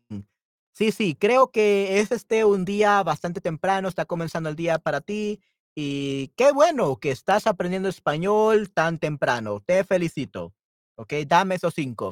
Sí, 0.74 0.92
sí, 0.92 1.16
creo 1.16 1.52
que 1.52 2.00
es, 2.00 2.12
este, 2.12 2.46
un 2.46 2.66
día 2.66 3.02
bastante 3.04 3.42
temprano, 3.42 3.88
está 3.88 4.06
comenzando 4.06 4.50
el 4.50 4.56
día 4.56 4.78
para 4.80 5.02
ti, 5.02 5.42
y 5.76 6.30
qué 6.38 6.52
bueno 6.54 6.98
que 6.98 7.12
estás 7.12 7.48
aprendiendo 7.48 7.90
español 7.90 8.72
tan 8.72 9.00
temprano, 9.00 9.62
te 9.66 9.84
felicito. 9.84 10.54
Okey, 10.98 11.26
dame 11.26 11.56
esos 11.56 11.74
5. 11.74 12.12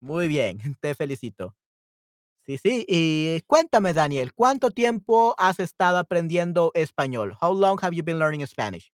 Muy 0.00 0.28
bien, 0.28 0.58
te 0.80 0.94
felicito. 0.94 1.54
Sí, 2.46 2.58
sí, 2.58 2.84
y 2.88 3.40
cuéntame, 3.46 3.92
Daniel, 3.94 4.34
¿cuánto 4.34 4.70
tiempo 4.70 5.34
has 5.38 5.60
estado 5.60 5.98
aprendiendo 5.98 6.72
español? 6.74 7.36
How 7.40 7.54
long 7.54 7.78
have 7.82 7.94
you 7.96 8.02
been 8.04 8.18
learning 8.18 8.46
Spanish? 8.46 8.92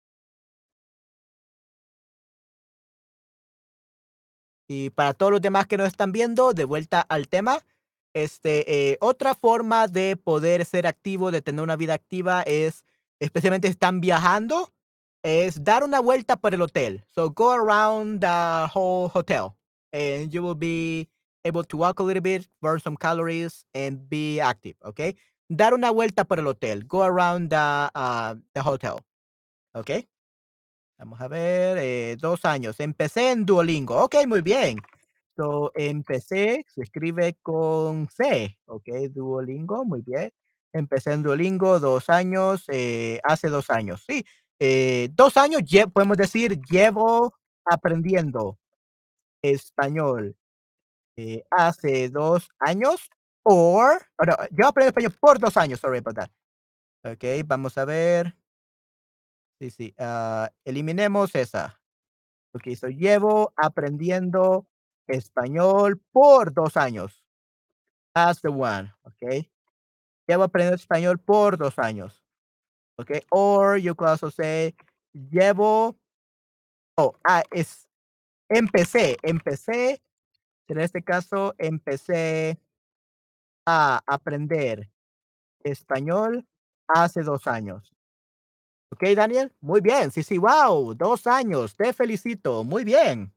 Y 4.68 4.90
para 4.90 5.14
todos 5.14 5.32
los 5.32 5.40
demás 5.40 5.66
que 5.66 5.78
nos 5.78 5.88
están 5.88 6.12
viendo, 6.12 6.52
de 6.52 6.64
vuelta 6.64 7.00
al 7.00 7.28
tema, 7.28 7.64
este, 8.14 8.90
eh, 8.92 8.98
otra 9.00 9.34
forma 9.34 9.88
de 9.88 10.16
poder 10.16 10.64
ser 10.66 10.86
activo, 10.86 11.30
de 11.30 11.40
tener 11.42 11.62
una 11.62 11.76
vida 11.76 11.94
activa 11.94 12.42
es, 12.42 12.84
especialmente 13.20 13.68
están 13.68 14.00
viajando, 14.00 14.72
es 15.22 15.64
dar 15.64 15.84
una 15.84 16.00
vuelta 16.00 16.36
por 16.36 16.54
el 16.54 16.62
hotel. 16.62 17.04
So 17.10 17.30
go 17.30 17.52
around 17.52 18.20
the 18.20 18.68
whole 18.74 19.08
hotel 19.12 19.56
and 19.92 20.30
you 20.32 20.42
will 20.42 20.56
be 20.56 21.08
able 21.44 21.64
to 21.64 21.76
walk 21.78 22.00
a 22.00 22.04
little 22.04 22.22
bit, 22.22 22.48
burn 22.62 22.80
some 22.80 22.96
calories 22.96 23.66
and 23.74 24.08
be 24.08 24.40
active, 24.40 24.76
¿okey? 24.82 25.16
Dar 25.48 25.74
una 25.74 25.90
vuelta 25.92 26.24
por 26.24 26.38
el 26.38 26.46
hotel. 26.46 26.84
Go 26.86 27.02
around 27.04 27.50
the, 27.50 27.56
ah, 27.58 28.36
the 28.54 28.60
hotel, 28.62 28.98
¿okey? 29.74 30.08
Vamos 30.98 31.20
a 31.20 31.28
ver, 31.28 31.78
eh, 31.78 32.16
2 32.20 32.44
años. 32.44 32.80
Empecé 32.80 33.32
en 33.32 33.46
Duolingo. 33.46 33.96
Okey, 34.04 34.26
muy 34.26 34.42
bien. 34.42 34.78
So, 35.36 35.72
empecé, 35.76 36.64
se 36.68 36.82
escribe 36.82 37.36
con 37.42 38.08
C, 38.10 38.58
okey, 38.66 39.08
Duolingo, 39.08 39.84
muy 39.84 40.02
bien. 40.02 40.32
Empecé 40.74 41.12
en 41.12 41.22
Duolingo 41.22 41.80
2 41.80 42.10
años, 42.10 42.64
eh, 42.68 43.20
hace 43.24 43.48
2 43.48 43.70
años, 43.70 44.04
sí, 44.06 44.24
eh, 44.60 45.08
2 45.14 45.36
años 45.38 45.62
podemos 45.92 46.16
decir, 46.18 46.60
llevo 46.70 47.34
aprendiendo 47.64 48.58
español, 49.42 50.36
eh, 51.16 51.44
hace 51.50 52.10
2 52.10 52.48
años, 52.60 53.10
oh, 53.44 53.92
no, 54.26 54.34
llevo 54.50 54.68
aprendiendo 54.68 54.88
español 55.00 55.16
por 55.20 55.38
2 55.40 55.56
años, 55.58 55.80
sorry 55.80 55.98
about 55.98 56.16
that. 56.16 56.30
Okey, 57.04 57.42
vamos 57.44 57.78
a 57.78 57.84
ver. 57.86 58.34
Sí, 59.60 59.70
sí, 59.70 59.94
ah, 59.98 60.50
eliminemos 60.64 61.34
esa. 61.34 61.80
Okey, 62.54 62.76
so 62.76 62.88
llevo 62.88 63.52
aprendiendo 63.56 64.66
español 65.08 66.00
por 66.12 66.52
2 66.54 66.76
años. 66.76 67.24
That's 68.14 68.40
the 68.42 68.50
one, 68.52 68.92
Llevo 70.28 70.42
aprendiendo 70.44 70.76
español 70.76 71.18
por 71.18 71.56
2 71.56 71.78
años. 71.78 72.22
Okey, 72.98 73.22
or 73.32 73.78
you 73.78 73.94
could 73.94 74.08
also 74.08 74.30
say 74.30 74.74
llevo 75.14 75.96
oh, 77.00 77.14
ah, 77.24 77.44
es 77.52 77.86
empecé, 78.50 79.18
empecé, 79.22 80.02
en 80.68 80.78
este 80.80 81.02
caso, 81.02 81.54
empecé 81.58 82.58
a 83.66 84.00
aprender 84.06 84.88
español 85.64 86.46
hace 86.88 87.22
2 87.22 87.46
años. 87.46 87.92
Okey, 88.92 89.14
Daniel, 89.14 89.52
muy 89.60 89.80
bien. 89.80 90.10
Sí, 90.10 90.22
sí, 90.22 90.36
guau, 90.38 90.94
2 90.94 91.26
años, 91.26 91.76
te 91.76 91.92
felicito, 91.92 92.64
muy 92.64 92.84
bien. 92.84 93.32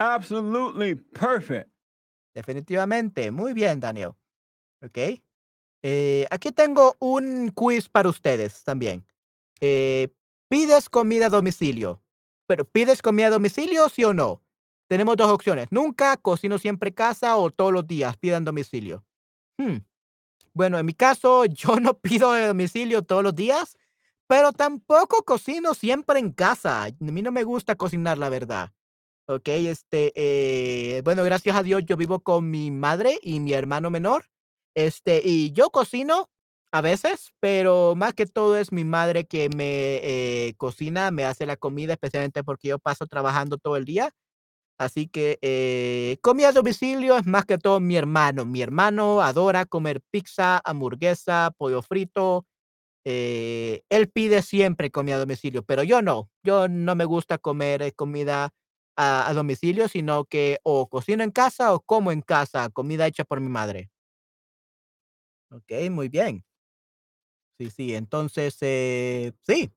Absolutely 0.00 0.96
perfect. 0.96 1.70
Definitivamente, 2.34 3.30
muy 3.30 3.54
bien, 3.54 3.80
Daniel. 3.80 4.12
Okey. 4.82 5.22
Eh, 5.82 6.26
aquí 6.30 6.52
tengo 6.52 6.96
un 6.98 7.50
quiz 7.50 7.88
para 7.88 8.08
ustedes 8.08 8.62
también. 8.64 9.04
Eh, 9.60 10.08
¿pides 10.48 10.88
comida 10.88 11.26
a 11.26 11.30
domicilio? 11.30 12.02
Pero, 12.46 12.64
¿pides 12.64 13.02
comida 13.02 13.28
a 13.28 13.30
domicilio, 13.30 13.88
sí 13.88 14.04
o 14.04 14.12
no? 14.12 14.42
Tenemos 14.88 15.16
2 15.16 15.30
opciones, 15.30 15.68
nunca, 15.70 16.16
cocino 16.16 16.58
siempre 16.58 16.92
casa 16.92 17.36
o 17.36 17.50
todos 17.50 17.72
los 17.72 17.86
días 17.86 18.16
pido 18.16 18.36
en 18.36 18.44
domicilio. 18.44 19.04
Mm. 19.58 19.78
Bueno, 20.52 20.78
en 20.78 20.86
mi 20.86 20.94
caso, 20.94 21.44
yo 21.46 21.76
no 21.80 21.94
pido 21.98 22.32
de 22.32 22.48
domicilio 22.48 23.02
todos 23.02 23.22
los 23.22 23.34
días, 23.34 23.78
pero 24.26 24.52
tampoco 24.52 25.24
cocino 25.24 25.74
siempre 25.74 26.18
en 26.18 26.32
casa. 26.32 26.84
A 26.84 26.90
mí 26.98 27.22
no 27.22 27.32
me 27.32 27.44
gusta 27.44 27.76
cocinar, 27.76 28.18
la 28.18 28.28
verdad. 28.28 28.72
Okey, 29.28 29.68
este, 29.68 30.12
eh, 30.16 31.02
bueno, 31.02 31.22
gracias 31.22 31.54
a 31.56 31.62
Dios, 31.62 31.84
yo 31.86 31.96
vivo 31.96 32.18
con 32.20 32.50
mi 32.50 32.72
madre 32.72 33.16
y 33.22 33.38
mi 33.38 33.52
hermano 33.52 33.88
menor, 33.88 34.24
este, 34.86 35.22
y 35.24 35.52
yo 35.52 35.70
cocino 35.70 36.28
A 36.72 36.80
veces, 36.82 37.32
pero 37.40 37.94
más 37.96 38.14
que 38.14 38.26
todo 38.26 38.56
es 38.58 38.70
mi 38.72 38.84
madre 38.84 39.26
que 39.26 39.48
me 39.50 39.96
eh, 40.48 40.54
cocina, 40.56 41.10
me 41.10 41.24
hace 41.24 41.46
la 41.46 41.56
comida, 41.56 41.94
especialmente 41.94 42.44
porque 42.44 42.68
yo 42.68 42.78
paso 42.78 43.06
trabajando 43.06 43.58
todo 43.58 43.76
el 43.76 43.84
día. 43.86 44.12
Así 44.78 45.08
que 45.08 45.38
eh, 45.42 46.18
comida 46.22 46.48
a 46.50 46.52
domicilio 46.52 47.16
es 47.18 47.26
más 47.26 47.44
que 47.46 47.58
todo 47.58 47.80
mi 47.80 47.96
hermano. 47.96 48.46
Mi 48.46 48.62
hermano 48.62 49.20
adora 49.22 49.66
comer 49.66 50.00
pizza, 50.10 50.60
hamburguesa, 50.64 51.52
pollo 51.58 51.82
frito. 51.82 52.46
eh, 53.04 53.82
él 53.90 54.10
pide 54.10 54.42
siempre 54.42 54.90
comida 54.90 55.16
a 55.16 55.20
domicilio, 55.20 55.62
pero 55.64 55.82
yo 55.84 56.02
no. 56.02 56.30
Yo 56.44 56.68
no 56.68 56.94
me 56.96 57.04
gusta 57.06 57.38
comer 57.38 57.82
eh, 57.82 57.92
comida 57.92 58.50
a, 58.96 59.28
a 59.28 59.34
domicilio, 59.34 59.88
sino 59.88 60.24
que 60.26 60.58
o 60.64 60.88
cocino 60.88 61.24
en 61.24 61.30
casa 61.32 61.74
o 61.74 61.80
como 61.80 62.12
en 62.12 62.22
casa, 62.22 62.70
comida 62.70 63.06
hecha 63.06 63.24
por 63.24 63.40
mi 63.40 63.48
madre. 63.48 63.90
Ok, 65.50 65.70
muy 65.90 66.08
bien. 66.08 66.44
Sí, 67.58 67.70
sí, 67.70 67.94
entonces, 67.94 68.56
eh, 68.62 69.32
sí, 69.46 69.70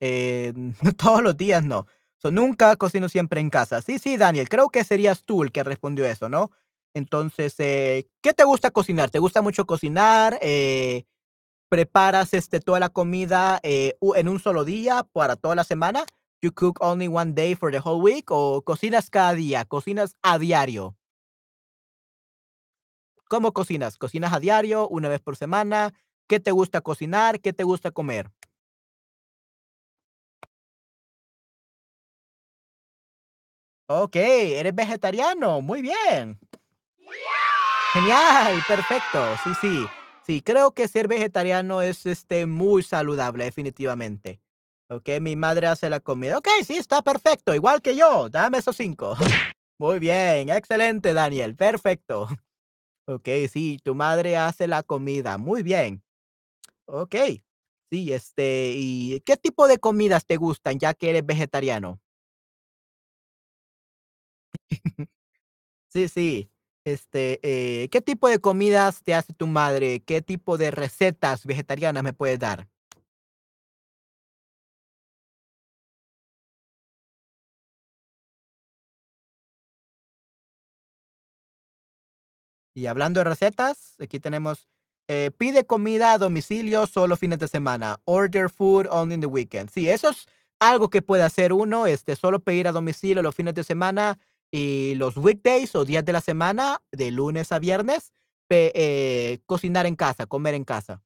eh, 0.00 0.52
todos 0.98 1.22
los 1.22 1.36
días 1.36 1.64
no. 1.64 1.86
So, 2.18 2.30
nunca 2.32 2.76
cocino 2.76 3.08
siempre 3.10 3.40
en 3.40 3.50
casa. 3.50 3.82
Sí, 3.82 3.98
sí, 3.98 4.16
Daniel, 4.18 4.48
creo 4.48 4.70
que 4.70 4.84
serías 4.84 5.24
tú 5.24 5.44
el 5.44 5.52
que 5.52 5.64
respondió 5.64 6.06
eso, 6.06 6.28
¿no? 6.30 6.52
Entonces, 6.94 7.56
eh, 7.60 8.08
¿qué 8.22 8.34
te 8.34 8.44
gusta 8.44 8.72
cocinar? 8.72 9.10
¿Te 9.10 9.20
gusta 9.20 9.42
mucho 9.42 9.66
cocinar? 9.66 10.38
Eh, 10.42 11.04
¿preparas 11.70 12.34
este, 12.34 12.60
toda 12.60 12.80
la 12.80 12.90
comida 12.90 13.60
en 13.64 14.28
un 14.28 14.40
solo 14.40 14.64
día 14.66 15.04
para 15.12 15.36
toda 15.36 15.56
la 15.56 15.64
semana? 15.64 16.06
You 16.42 16.52
cook 16.52 16.78
only 16.82 17.08
one 17.08 17.34
day 17.34 17.56
for 17.56 17.72
the 17.72 17.80
whole 17.84 18.02
week 18.02 18.30
o 18.32 18.62
cocinas 18.64 19.10
cada 19.10 19.34
día? 19.34 19.66
¿Cocinas 19.66 20.16
a 20.22 20.38
diario? 20.38 20.97
¿Cómo 23.28 23.52
cocinas? 23.52 23.98
¿Cocinas 23.98 24.32
a 24.32 24.40
diario, 24.40 24.88
una 24.88 25.08
vez 25.08 25.20
por 25.20 25.36
semana? 25.36 25.94
¿Qué 26.26 26.40
te 26.40 26.50
gusta 26.50 26.80
cocinar? 26.80 27.40
¿Qué 27.40 27.52
te 27.52 27.64
gusta 27.64 27.90
comer? 27.90 28.30
Ok, 33.86 34.16
eres 34.16 34.74
vegetariano, 34.74 35.60
muy 35.60 35.82
bien. 35.82 36.38
Genial, 37.92 38.62
perfecto. 38.66 39.24
Sí, 39.44 39.50
sí. 39.60 39.86
Sí, 40.26 40.42
creo 40.42 40.72
que 40.72 40.88
ser 40.88 41.08
vegetariano 41.08 41.80
es 41.80 42.04
este 42.04 42.44
muy 42.44 42.82
saludable, 42.82 43.44
definitivamente. 43.44 44.42
Ok, 44.90 45.08
mi 45.22 45.36
madre 45.36 45.68
hace 45.68 45.88
la 45.88 46.00
comida. 46.00 46.36
Ok, 46.36 46.48
sí, 46.66 46.76
está 46.76 47.00
perfecto, 47.00 47.54
igual 47.54 47.80
que 47.80 47.96
yo. 47.96 48.28
Dame 48.28 48.58
esos 48.58 48.76
cinco. 48.76 49.16
Muy 49.78 49.98
bien, 49.98 50.50
excelente, 50.50 51.14
Daniel. 51.14 51.54
Perfecto. 51.54 52.28
Ok, 53.10 53.26
sí, 53.50 53.78
tu 53.82 53.94
madre 53.94 54.36
hace 54.36 54.66
la 54.66 54.82
comida. 54.82 55.38
Muy 55.38 55.62
bien. 55.62 56.02
Ok. 56.86 57.16
Sí, 57.90 58.12
este, 58.12 58.72
¿y 58.76 59.20
qué 59.22 59.36
tipo 59.36 59.68
de 59.68 59.78
comidas 59.78 60.26
te 60.26 60.36
gustan 60.36 60.78
ya 60.78 60.94
que 60.94 61.10
eres 61.10 61.26
vegetariano? 61.26 62.00
Sí, 65.88 66.08
sí. 66.08 66.50
Este, 66.84 67.40
eh, 67.42 67.88
¿qué 67.90 68.00
tipo 68.02 68.28
de 68.28 68.40
comidas 68.40 69.02
te 69.02 69.14
hace 69.14 69.34
tu 69.34 69.46
madre? 69.46 70.00
¿Qué 70.04 70.22
tipo 70.22 70.58
de 70.58 70.70
recetas 70.70 71.46
vegetarianas 71.46 72.02
me 72.04 72.12
puedes 72.14 72.38
dar? 72.38 72.68
Y 82.78 82.86
hablando 82.86 83.20
de 83.20 83.24
recetas, 83.24 83.96
aquí 84.00 84.20
tenemos, 84.20 84.68
eh, 85.08 85.30
pide 85.36 85.66
comida 85.66 86.12
a 86.12 86.18
domicilio 86.18 86.86
solo 86.86 87.16
fines 87.16 87.38
de 87.40 87.48
semana. 87.48 88.00
Order 88.04 88.48
food 88.50 88.86
only 88.90 89.14
in 89.14 89.20
the 89.20 89.26
weekend. 89.26 89.68
Sí, 89.70 89.88
eso 89.88 90.10
es 90.10 90.26
algo 90.60 90.88
que 90.88 91.02
puede 91.02 91.24
hacer 91.24 91.52
uno, 91.52 91.86
este, 91.86 92.14
solo 92.14 92.38
pedir 92.40 92.68
a 92.68 92.72
domicilio 92.72 93.22
los 93.22 93.34
fines 93.34 93.54
de 93.54 93.64
semana 93.64 94.18
y 94.52 94.94
los 94.94 95.16
weekdays 95.16 95.74
o 95.74 95.84
días 95.84 96.04
de 96.04 96.12
la 96.12 96.20
semana, 96.20 96.80
de 96.92 97.10
lunes 97.10 97.50
a 97.52 97.58
viernes, 97.58 98.12
pe- 98.48 98.70
eh, 98.74 99.40
cocinar 99.46 99.86
en 99.86 99.96
casa, 99.96 100.26
comer 100.26 100.54
en 100.54 100.64
casa. 100.64 101.02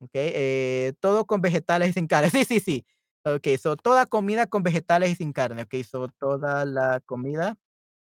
¿ok? 0.00 0.10
Eh, 0.14 0.94
todo 1.00 1.26
con 1.26 1.40
vegetales 1.42 1.90
y 1.90 1.92
sin 1.94 2.06
carne. 2.08 2.30
Sí, 2.30 2.44
sí, 2.44 2.60
sí. 2.60 2.86
Ok, 3.24 3.48
so 3.60 3.76
toda 3.76 4.06
comida 4.06 4.46
con 4.46 4.62
vegetales 4.62 5.10
y 5.12 5.16
sin 5.16 5.32
carne. 5.32 5.62
Ok, 5.62 5.74
so 5.84 6.08
toda 6.08 6.64
la 6.66 7.00
comida, 7.06 7.56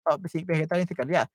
oh, 0.05 0.17
sí, 0.31 0.43
vegetales 0.45 0.85
y 0.85 0.87
sin 0.89 0.97
carne. 0.97 1.13
ya. 1.13 1.31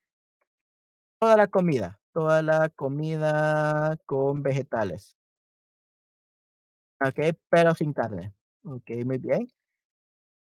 Toda 1.22 1.37
la 1.37 1.46
comida, 1.46 2.00
toda 2.12 2.42
la 2.42 2.68
comida 2.68 3.96
con 4.06 4.42
vegetales, 4.42 5.16
¿okey? 7.00 7.32
Pero 7.50 7.74
sin 7.74 7.92
carne. 7.92 8.32
Okey, 8.64 9.04
muy 9.04 9.18
bien. 9.18 9.48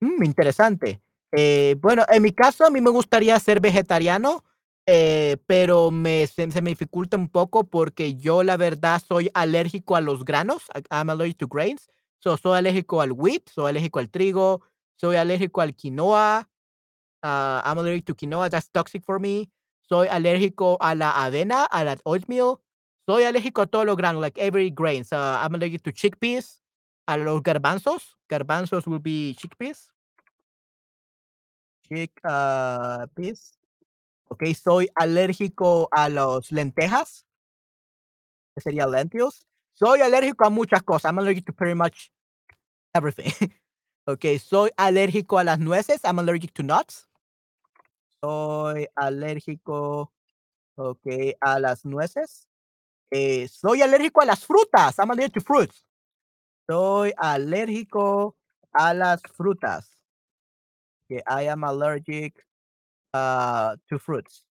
Mm, 0.01 0.25
interesante. 0.25 1.03
Eh, 1.33 1.77
bueno, 1.81 2.05
en 2.09 2.23
mi 2.23 2.33
caso, 2.33 2.64
a 2.67 2.71
mí 2.71 2.81
me 2.81 2.91
gustaría 2.91 3.38
ser 3.41 3.61
vegetariano, 3.61 4.45
eh, 4.87 5.37
pero 5.47 5.91
me 5.91 6.27
se 6.27 6.47
me 6.62 6.71
dificulta 6.71 7.17
un 7.17 7.29
poco 7.29 7.64
porque 7.64 8.17
yo, 8.17 8.43
la 8.43 8.57
verdad, 8.57 9.03
soy 9.07 9.31
alérgico 9.35 9.97
a 9.97 10.01
los 10.01 10.25
granos, 10.25 10.64
I'm 10.91 11.11
allergic 11.11 11.38
to 11.38 11.49
grains. 11.49 11.88
So, 12.21 12.37
soy 12.37 12.59
alérgico 12.59 13.01
al 13.01 13.12
wheat, 13.12 13.49
soy 13.51 13.71
alérgico 13.71 13.99
al 14.01 14.11
trigo, 14.11 14.62
soy 14.97 15.17
alérgico 15.17 15.61
al 15.61 15.75
quinoa, 15.75 16.49
Ah, 17.23 17.62
I'm 17.67 17.79
allergic 17.79 18.07
to 18.07 18.14
quinoa, 18.14 18.51
that's 18.51 18.71
toxic 18.71 19.05
for 19.05 19.19
me. 19.21 19.49
Soy 19.88 20.09
alérgico 20.09 20.77
a 20.81 20.94
la 20.94 21.11
avena, 21.11 21.64
a 21.64 21.85
la 21.85 21.96
oatmeal. 22.05 22.59
Soy 23.07 23.24
alérgico 23.24 23.62
a 23.62 23.66
todos 23.66 23.87
los 23.87 23.96
granos, 23.96 24.20
like 24.20 24.38
every 24.38 24.70
grain. 24.70 25.05
So 25.05 25.16
I'm 25.16 25.55
allergic 25.55 25.83
to 25.85 25.92
chickpeas, 25.92 26.62
a 27.07 27.16
los 27.16 27.42
garbanzos. 27.42 28.16
Garbanzos 28.29 28.87
will 28.87 29.01
be 29.01 29.35
chickpeas. 29.38 29.88
Chick, 31.88 32.12
ah, 32.24 33.07
peas. 33.14 33.59
Okay, 34.31 34.53
soy 34.53 34.90
alérgico 34.94 35.88
a 35.90 36.11
los 36.11 36.53
lentejas, 36.53 37.24
que 38.55 38.61
sería 38.61 38.87
lentils. 38.87 39.46
Soy 39.72 40.03
alérgico 40.03 40.44
a 40.44 40.51
muchas 40.51 40.83
cosas. 40.83 41.11
I'm 41.11 41.18
allergic 41.18 41.46
to 41.46 41.53
pretty 41.55 41.74
much 41.74 42.11
everything. 42.94 43.33
Soy 44.38 44.70
alérgico 44.77 45.38
a 45.38 45.44
las 45.44 45.59
nueces. 45.59 46.01
I'm 46.05 46.18
allergic 46.18 46.53
to 46.55 46.62
nuts. 46.62 47.08
Soy 48.23 48.89
alérgico 48.97 50.13
Okey, 50.79 51.35
a 51.41 51.59
las 51.59 51.85
nueces. 51.85 52.49
Eh, 53.11 53.49
soy 53.49 53.83
alérgico 53.83 54.23
a 54.23 54.27
las 54.27 54.47
frutas. 54.47 54.99
I'm 54.99 55.11
allergic 55.11 55.35
to 55.35 55.41
fruits. 55.41 55.85
Soy 56.69 57.13
alérgico 57.19 58.37
a 58.73 58.95
las 58.95 59.23
frutas. 59.37 59.89
Que 61.09 61.23
I 61.27 61.49
am 61.49 61.65
allergic, 61.65 62.35
uh, 63.15 63.77
to 63.89 63.99
fruits. 63.99 64.45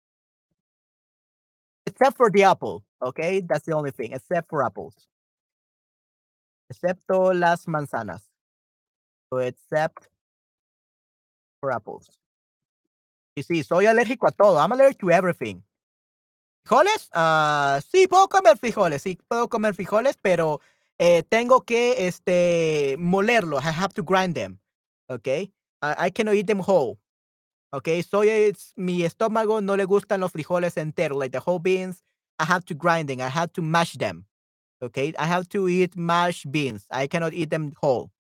Except 1.86 2.18
for 2.18 2.30
the 2.30 2.44
apple, 2.44 2.84
okey? 3.02 3.42
That's 3.48 3.66
the 3.66 3.74
only 3.74 3.92
thing, 3.92 4.12
except 4.12 4.50
for 4.50 4.66
apples. 4.66 5.08
Excepto 6.70 7.34
las 7.34 7.68
manzanas. 7.68 8.30
So 9.30 9.38
except 9.40 10.10
for 11.62 11.72
apples. 11.72 12.27
Y 13.38 13.44
sí, 13.44 13.64
soy 13.64 13.86
alérgico 13.86 14.28
a 14.28 14.32
todo. 14.32 14.58
I'm 14.60 14.72
allergic 14.72 14.98
to 15.02 15.12
everything. 15.12 15.62
¿Frijoles? 16.66 17.10
Ah, 17.14 17.80
sí, 17.92 18.08
puedo 18.08 18.28
comer 18.28 18.58
frijoles, 18.58 19.02
sí, 19.02 19.18
puedo 19.28 19.48
comer 19.48 19.74
frijoles, 19.74 20.18
pero, 20.22 20.60
eh, 20.98 21.24
tengo 21.30 21.62
que, 21.64 22.08
este, 22.08 22.96
molerlos. 23.00 23.64
I 23.64 23.70
have 23.70 23.94
to 23.94 24.04
grind 24.04 24.36
them, 24.36 24.60
¿okey? 25.10 25.54
I 25.82 26.12
cannot 26.12 26.36
eat 26.36 26.48
them 26.48 26.60
whole, 26.60 26.98
¿okey? 27.74 28.04
Soy 28.04 28.30
es 28.30 28.74
mi 28.78 29.04
estómago 29.04 29.62
no 29.62 29.78
le 29.78 29.86
gustan 29.86 30.22
los 30.22 30.32
frijoles 30.34 30.78
enteros, 30.78 31.20
like 31.20 31.32
the 31.32 31.40
whole 31.46 31.60
beans. 31.60 32.04
I 32.40 32.46
have 32.46 32.66
to 32.66 32.76
grind 32.76 33.10
them, 33.10 33.22
I 33.22 33.30
have 33.30 33.54
to 33.54 33.62
mash 33.64 33.98
them, 33.98 34.26
¿okey? 34.82 35.16
I 35.20 35.28
have 35.28 35.48
to 35.50 35.70
eat 35.70 35.96
mashed 35.98 36.52
beans. 36.52 36.88
I 36.92 37.08
cannot 37.08 37.34
eat 37.34 37.50
them 37.52 37.74
whole, 37.82 38.12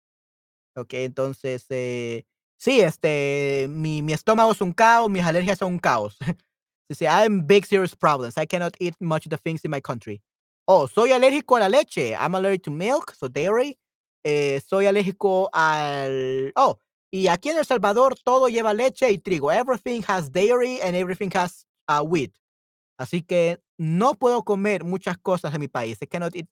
¿okey? 0.77 1.05
Entonces, 1.05 1.65
eh, 1.71 2.25
sí, 2.57 2.81
este, 2.81 3.67
mi 3.69 4.01
mi 4.01 4.13
estómago 4.13 4.51
es 4.51 4.61
un 4.61 4.73
caos, 4.73 5.09
mis 5.09 5.23
alergias 5.23 5.59
son 5.59 5.73
un 5.73 5.79
caos. 5.79 6.17
Sí, 6.89 7.05
I'm 7.05 7.45
big 7.45 7.65
serious 7.65 7.95
problems. 7.95 8.37
I 8.37 8.45
cannot 8.45 8.75
eat 8.79 8.95
much 9.01 9.25
of 9.25 9.31
the 9.31 9.37
things 9.37 9.65
in 9.65 9.71
my 9.71 9.81
country. 9.81 10.21
Oh, 10.67 10.87
soy 10.87 11.11
alérgico 11.11 11.57
a 11.57 11.61
la 11.61 11.67
leche. 11.69 12.15
I'm 12.15 12.35
allergic 12.35 12.63
to 12.63 12.71
milk, 12.71 13.13
so 13.13 13.27
dairy. 13.27 13.77
Eh, 14.23 14.61
soy 14.65 14.85
alérgico 14.87 15.49
al. 15.53 16.53
Oh, 16.55 16.79
y 17.11 17.27
aquí 17.27 17.49
en 17.49 17.57
El 17.57 17.65
Salvador 17.65 18.15
todo 18.23 18.49
lleva 18.49 18.73
leche 18.73 19.09
y 19.11 19.17
trigo. 19.17 19.51
Everything 19.51 20.01
has 20.07 20.31
dairy 20.31 20.79
and 20.81 20.95
everything 20.95 21.31
has 21.35 21.65
uh, 21.89 22.03
wheat. 22.03 22.31
Así 22.99 23.21
que 23.21 23.59
no 23.77 24.15
puedo 24.15 24.43
comer 24.43 24.83
muchas 24.83 25.17
cosas 25.17 25.53
en 25.53 25.61
mi 25.61 25.67
país. 25.67 25.97
I 26.01 26.07
cannot 26.07 26.35
eat 26.35 26.47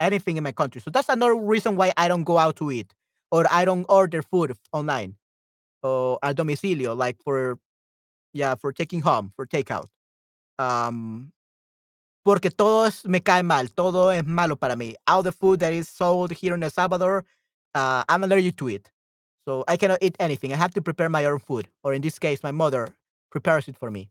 anything 0.00 0.36
in 0.36 0.44
my 0.44 0.52
country. 0.52 0.80
So 0.80 0.90
that's 0.90 1.08
another 1.08 1.34
reason 1.34 1.76
why 1.76 1.92
I 1.96 2.08
don't 2.08 2.24
go 2.24 2.38
out 2.38 2.56
to 2.56 2.70
eat 2.70 2.94
or 3.30 3.46
I 3.50 3.64
don't 3.64 3.86
order 3.88 4.22
food 4.22 4.56
online 4.72 5.17
or 5.82 6.18
al 6.22 6.34
domicilio, 6.34 6.96
like 6.96 7.16
for, 7.22 7.58
yeah, 8.32 8.54
for 8.54 8.72
taking 8.72 9.00
home, 9.00 9.32
for 9.36 9.46
takeout. 9.46 9.88
Um, 10.58 11.32
porque 12.24 12.50
todo 12.50 12.86
es, 12.86 13.04
me 13.06 13.20
cae 13.20 13.42
mal, 13.42 13.68
todo 13.68 14.10
es 14.10 14.24
malo 14.26 14.56
para 14.56 14.76
mí. 14.76 14.94
All 15.06 15.22
the 15.22 15.32
food 15.32 15.60
that 15.60 15.72
is 15.72 15.88
sold 15.88 16.32
here 16.32 16.54
in 16.54 16.62
El 16.62 16.70
Salvador, 16.70 17.24
uh, 17.74 18.04
I'm 18.08 18.24
allergic 18.24 18.56
to 18.56 18.68
it. 18.68 18.90
So 19.46 19.64
I 19.66 19.78
cannot 19.78 19.98
eat 20.02 20.14
anything. 20.20 20.52
I 20.52 20.56
have 20.56 20.74
to 20.74 20.82
prepare 20.82 21.08
my 21.08 21.24
own 21.24 21.38
food. 21.38 21.68
Or 21.82 21.94
in 21.94 22.02
this 22.02 22.18
case, 22.18 22.42
my 22.42 22.50
mother 22.50 22.94
prepares 23.30 23.66
it 23.66 23.78
for 23.78 23.90
me. 23.90 24.10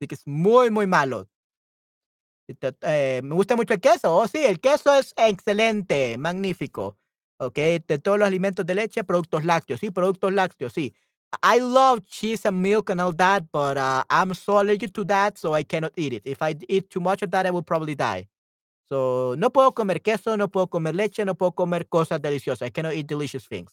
Es 0.00 0.26
muy, 0.26 0.68
muy 0.68 0.86
malo. 0.86 1.26
Eh, 2.48 3.20
me 3.22 3.34
gusta 3.34 3.56
mucho 3.56 3.74
el 3.74 3.80
queso. 3.80 4.14
Oh, 4.14 4.26
sí, 4.28 4.44
el 4.44 4.60
queso 4.60 4.94
es 4.94 5.14
excelente, 5.16 6.18
magnífico. 6.18 6.96
Ok, 7.40 7.54
de 7.54 7.98
todos 8.02 8.18
los 8.18 8.26
alimentos 8.26 8.66
de 8.66 8.74
leche, 8.74 9.04
productos 9.04 9.44
lácteos. 9.44 9.78
Sí, 9.80 9.90
productos 9.90 10.32
lácteos, 10.32 10.72
sí. 10.72 10.92
I 11.42 11.60
love 11.60 12.00
cheese 12.04 12.46
and 12.48 12.60
milk 12.60 12.90
and 12.90 13.00
all 13.00 13.14
that, 13.16 13.44
but 13.52 13.76
uh, 13.76 14.02
I'm 14.10 14.34
so 14.34 14.58
allergic 14.58 14.92
to 14.94 15.04
that, 15.04 15.38
so 15.38 15.54
I 15.54 15.62
cannot 15.62 15.92
eat 15.96 16.14
it. 16.14 16.22
If 16.24 16.42
I 16.42 16.56
eat 16.68 16.90
too 16.90 17.00
much 17.00 17.22
of 17.22 17.30
that, 17.30 17.46
I 17.46 17.50
will 17.50 17.62
probably 17.62 17.94
die. 17.94 18.28
So, 18.88 19.34
no 19.38 19.50
puedo 19.50 19.74
comer 19.74 20.00
queso, 20.00 20.36
no 20.36 20.48
puedo 20.48 20.68
comer 20.68 20.94
leche, 20.94 21.24
no 21.24 21.34
puedo 21.34 21.52
comer 21.54 21.86
cosas 21.86 22.20
deliciosas. 22.20 22.62
I 22.62 22.70
cannot 22.70 22.94
eat 22.94 23.06
delicious 23.06 23.46
things. 23.46 23.70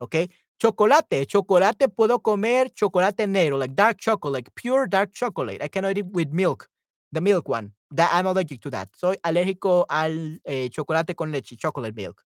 Okay? 0.00 0.28
Chocolate, 0.58 1.26
chocolate 1.26 1.88
puedo 1.88 2.20
comer 2.22 2.70
chocolate 2.74 3.26
negro, 3.26 3.58
like 3.58 3.74
dark 3.74 3.98
chocolate, 3.98 4.34
like 4.34 4.50
pure 4.54 4.86
dark 4.86 5.12
chocolate. 5.12 5.62
I 5.62 5.68
cannot 5.68 5.96
eat 5.96 6.06
with 6.06 6.30
milk, 6.32 6.68
the 7.12 7.20
milk 7.20 7.48
one. 7.48 7.72
That 7.90 8.10
I'm 8.12 8.26
allergic 8.26 8.60
to 8.62 8.70
that. 8.70 8.90
Soy 8.94 9.16
alérgico 9.24 9.86
al 9.88 10.40
eh, 10.44 10.68
chocolate 10.68 11.14
con 11.14 11.32
leche, 11.32 11.56
chocolate 11.56 11.94
milk. 11.94 12.22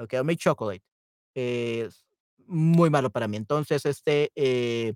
Okay, 0.00 0.22
milk 0.24 0.38
chocolate. 0.38 0.82
Es 1.34 2.06
muy 2.46 2.90
malo 2.90 3.10
para 3.10 3.28
mí. 3.28 3.36
Entonces, 3.36 3.84
este, 3.84 4.32
eh, 4.34 4.94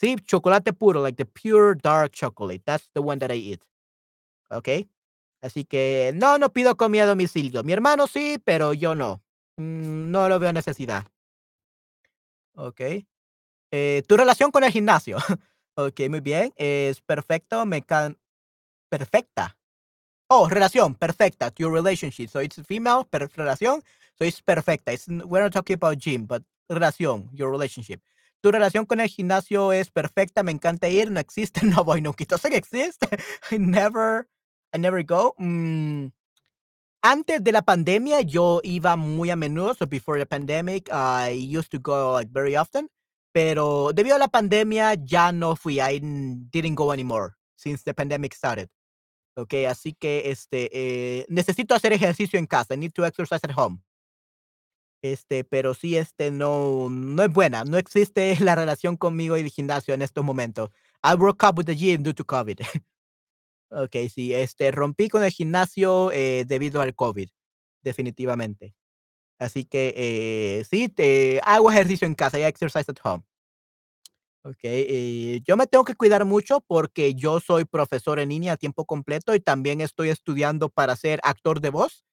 sí, 0.00 0.16
chocolate 0.24 0.72
puro, 0.72 1.02
like 1.02 1.16
the 1.16 1.26
pure 1.26 1.74
dark 1.82 2.12
chocolate. 2.12 2.62
That's 2.64 2.88
the 2.94 3.00
one 3.00 3.18
that 3.18 3.30
I 3.30 3.52
eat. 3.52 3.62
Okay. 4.50 4.88
Así 5.42 5.64
que 5.64 6.12
no, 6.14 6.38
no 6.38 6.52
pido 6.52 6.76
comida 6.76 7.04
a 7.04 7.06
domicilio. 7.06 7.62
Mi 7.62 7.72
hermano 7.72 8.06
sí, 8.06 8.40
pero 8.44 8.72
yo 8.72 8.94
no. 8.94 9.22
Mm, 9.56 10.10
no 10.10 10.28
lo 10.28 10.38
veo 10.38 10.52
necesidad. 10.52 11.04
Ok. 12.54 12.80
Eh, 13.72 14.02
tu 14.06 14.16
relación 14.16 14.50
con 14.50 14.64
el 14.64 14.72
gimnasio. 14.72 15.18
ok, 15.74 16.00
muy 16.08 16.20
bien. 16.20 16.52
Es 16.56 17.00
perfecto. 17.00 17.66
Me 17.66 17.82
can... 17.82 18.16
Perfecta. 18.88 19.56
Oh, 20.28 20.48
relación, 20.48 20.94
perfecta. 20.94 21.52
Your 21.56 21.72
relationship. 21.72 22.28
So 22.28 22.40
it's 22.40 22.60
female, 22.66 23.04
per 23.08 23.30
relación. 23.34 23.82
So 24.18 24.24
it's 24.24 24.40
perfecta. 24.40 24.92
It's, 24.92 25.06
we're 25.08 25.42
not 25.42 25.52
talking 25.52 25.74
about 25.74 25.98
gym, 25.98 26.26
but 26.26 26.42
relación, 26.70 27.28
your 27.32 27.50
relationship. 27.50 28.00
Tu 28.42 28.50
relación 28.50 28.86
con 28.86 29.00
el 29.00 29.08
gimnasio 29.08 29.72
es 29.72 29.90
perfecta. 29.90 30.42
Me 30.42 30.52
encanta 30.52 30.88
ir. 30.88 31.10
No 31.10 31.20
existe. 31.20 31.60
No 31.64 31.84
voy 31.84 32.00
nunca. 32.00 32.24
Sé 32.38 32.50
que 32.50 32.56
existe. 32.56 33.06
I 33.50 33.58
never, 33.58 34.28
I 34.72 34.78
never 34.78 35.02
go. 35.02 35.34
Mm, 35.38 36.08
antes 37.02 37.42
de 37.42 37.52
la 37.52 37.62
pandemia 37.62 38.20
yo 38.22 38.60
iba 38.64 38.96
muy 38.96 39.30
a 39.30 39.36
menudo, 39.36 39.74
so 39.74 39.86
before 39.86 40.18
the 40.18 40.26
pandemic 40.26 40.88
I 40.90 41.30
used 41.30 41.70
to 41.70 41.78
go 41.78 42.12
like 42.12 42.30
very 42.32 42.56
often, 42.56 42.88
pero 43.32 43.92
debido 43.92 44.16
a 44.16 44.18
la 44.18 44.28
pandemia 44.28 44.94
ya 44.94 45.30
no 45.30 45.54
fui, 45.56 45.80
I 45.80 46.00
didn't 46.00 46.74
go 46.74 46.92
anymore 46.92 47.36
since 47.56 47.84
the 47.84 47.94
pandemic 47.94 48.34
started. 48.34 48.68
Okay, 49.36 49.66
así 49.66 49.92
que 49.92 50.30
este 50.30 50.70
eh, 50.72 51.26
necesito 51.28 51.74
hacer 51.74 51.92
ejercicio 51.92 52.38
en 52.38 52.46
casa, 52.46 52.74
I 52.74 52.78
need 52.78 52.92
to 52.92 53.04
exercise 53.04 53.40
at 53.44 53.52
home. 53.56 53.82
Este, 55.12 55.44
pero 55.44 55.74
sí 55.74 55.96
este 55.96 56.30
no 56.30 56.88
no 56.90 57.22
es 57.22 57.32
buena, 57.32 57.64
no 57.64 57.78
existe 57.78 58.36
la 58.40 58.54
relación 58.54 58.96
conmigo 58.96 59.36
y 59.36 59.40
el 59.40 59.50
gimnasio 59.50 59.94
en 59.94 60.02
estos 60.02 60.24
momentos. 60.24 60.70
I 61.02 61.16
broke 61.16 61.44
up 61.46 61.58
with 61.58 61.66
the 61.66 61.76
gym 61.76 62.02
due 62.02 62.14
to 62.14 62.24
COVID. 62.24 62.58
Ok, 63.70 63.96
sí, 64.14 64.32
este, 64.32 64.70
rompí 64.70 65.08
con 65.08 65.24
el 65.24 65.32
gimnasio 65.32 66.12
eh, 66.12 66.44
debido 66.46 66.80
al 66.80 66.94
COVID, 66.94 67.28
definitivamente. 67.82 68.74
Así 69.38 69.64
que 69.64 69.92
eh, 69.96 70.64
sí, 70.70 70.88
te, 70.88 71.40
hago 71.44 71.70
ejercicio 71.70 72.06
en 72.06 72.14
casa, 72.14 72.38
ya 72.38 72.48
exercise 72.48 72.90
at 72.90 72.98
home. 73.02 73.24
Ok, 74.44 74.58
eh, 74.62 75.40
yo 75.44 75.56
me 75.56 75.66
tengo 75.66 75.84
que 75.84 75.96
cuidar 75.96 76.24
mucho 76.24 76.60
porque 76.60 77.14
yo 77.14 77.40
soy 77.40 77.64
profesor 77.64 78.20
en 78.20 78.28
línea 78.28 78.52
a 78.52 78.56
tiempo 78.56 78.84
completo 78.84 79.34
y 79.34 79.40
también 79.40 79.80
estoy 79.80 80.10
estudiando 80.10 80.68
para 80.68 80.94
ser 80.94 81.18
actor 81.24 81.60
de 81.60 81.70
voz. 81.70 82.04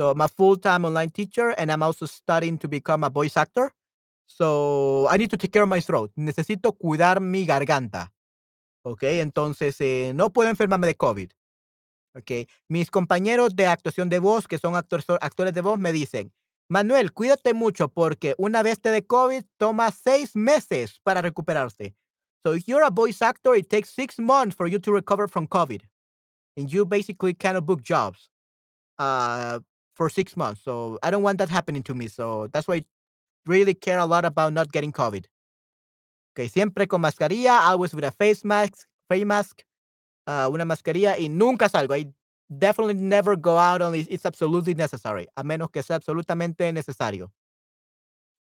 So 0.00 0.08
I'm 0.08 0.22
a 0.22 0.28
full-time 0.28 0.86
online 0.86 1.10
teacher 1.10 1.50
and 1.58 1.70
I'm 1.70 1.82
also 1.82 2.06
studying 2.06 2.56
to 2.60 2.68
become 2.68 3.04
a 3.04 3.10
voice 3.10 3.36
actor. 3.36 3.70
So 4.26 5.06
I 5.10 5.18
need 5.18 5.28
to 5.28 5.36
take 5.36 5.52
care 5.52 5.64
of 5.64 5.68
my 5.68 5.82
throat. 5.82 6.10
Necesito 6.16 6.72
cuidar 6.72 7.20
mi 7.20 7.44
garganta. 7.44 8.10
¿ok? 8.82 9.02
Entonces, 9.02 9.78
eh, 9.80 10.12
no 10.14 10.30
puedo 10.30 10.48
enfermarme 10.48 10.86
de 10.86 10.94
COVID, 10.94 11.30
¿ok? 12.14 12.30
Mis 12.66 12.90
compañeros 12.90 13.54
de 13.54 13.66
actuación 13.66 14.08
de 14.08 14.20
voz, 14.20 14.48
que 14.48 14.56
son 14.56 14.74
actores, 14.74 15.04
actores 15.20 15.52
de 15.52 15.60
voz, 15.60 15.78
me 15.78 15.92
dicen, 15.92 16.32
Manuel, 16.70 17.12
cuídate 17.12 17.52
mucho 17.52 17.90
porque 17.90 18.34
una 18.38 18.62
vez 18.62 18.80
te 18.80 18.90
de 18.90 19.06
COVID, 19.06 19.44
toma 19.58 19.90
seis 19.90 20.34
meses 20.34 20.98
para 21.02 21.20
recuperarse. 21.20 21.94
So 22.42 22.54
if 22.54 22.64
you're 22.66 22.86
a 22.86 22.90
voice 22.90 23.20
actor, 23.20 23.54
it 23.54 23.68
takes 23.68 23.90
six 23.90 24.18
months 24.18 24.56
for 24.56 24.66
you 24.66 24.78
to 24.78 24.92
recover 24.92 25.28
from 25.28 25.46
COVID. 25.46 25.82
And 26.56 26.70
you 26.70 26.86
basically 26.86 27.34
cannot 27.34 27.66
book 27.66 27.82
jobs 27.82 28.30
uh, 29.00 29.60
for 30.00 30.08
six 30.08 30.34
months. 30.34 30.62
So 30.64 30.98
I 31.02 31.10
don't 31.10 31.22
want 31.22 31.36
that 31.40 31.50
happening 31.50 31.82
to 31.82 31.94
me. 31.94 32.08
So 32.08 32.48
that's 32.54 32.66
why 32.66 32.76
I 32.76 32.84
really 33.44 33.74
care 33.74 33.98
a 33.98 34.06
lot 34.06 34.24
about 34.24 34.54
not 34.54 34.72
getting 34.72 34.92
COVID. 34.92 35.26
Okay, 36.32 36.48
siempre 36.48 36.86
con 36.86 37.02
mascarilla, 37.02 37.68
always 37.68 37.92
with 37.92 38.04
a 38.04 38.10
face 38.10 38.42
mask, 38.42 38.88
face 39.10 39.26
mask, 39.26 39.62
uh, 40.26 40.48
una 40.50 40.64
mascarilla 40.64 41.18
y 41.18 41.28
nunca 41.28 41.68
salgo. 41.68 41.94
I 41.94 42.06
definitely 42.48 42.94
never 42.94 43.36
go 43.36 43.58
out 43.58 43.82
unless 43.82 44.06
it's 44.08 44.24
absolutely 44.24 44.74
necessary, 44.74 45.26
a 45.36 45.44
menos 45.44 45.70
que 45.70 45.82
sea 45.82 45.96
absolutamente 45.96 46.72
necesario. 46.72 47.30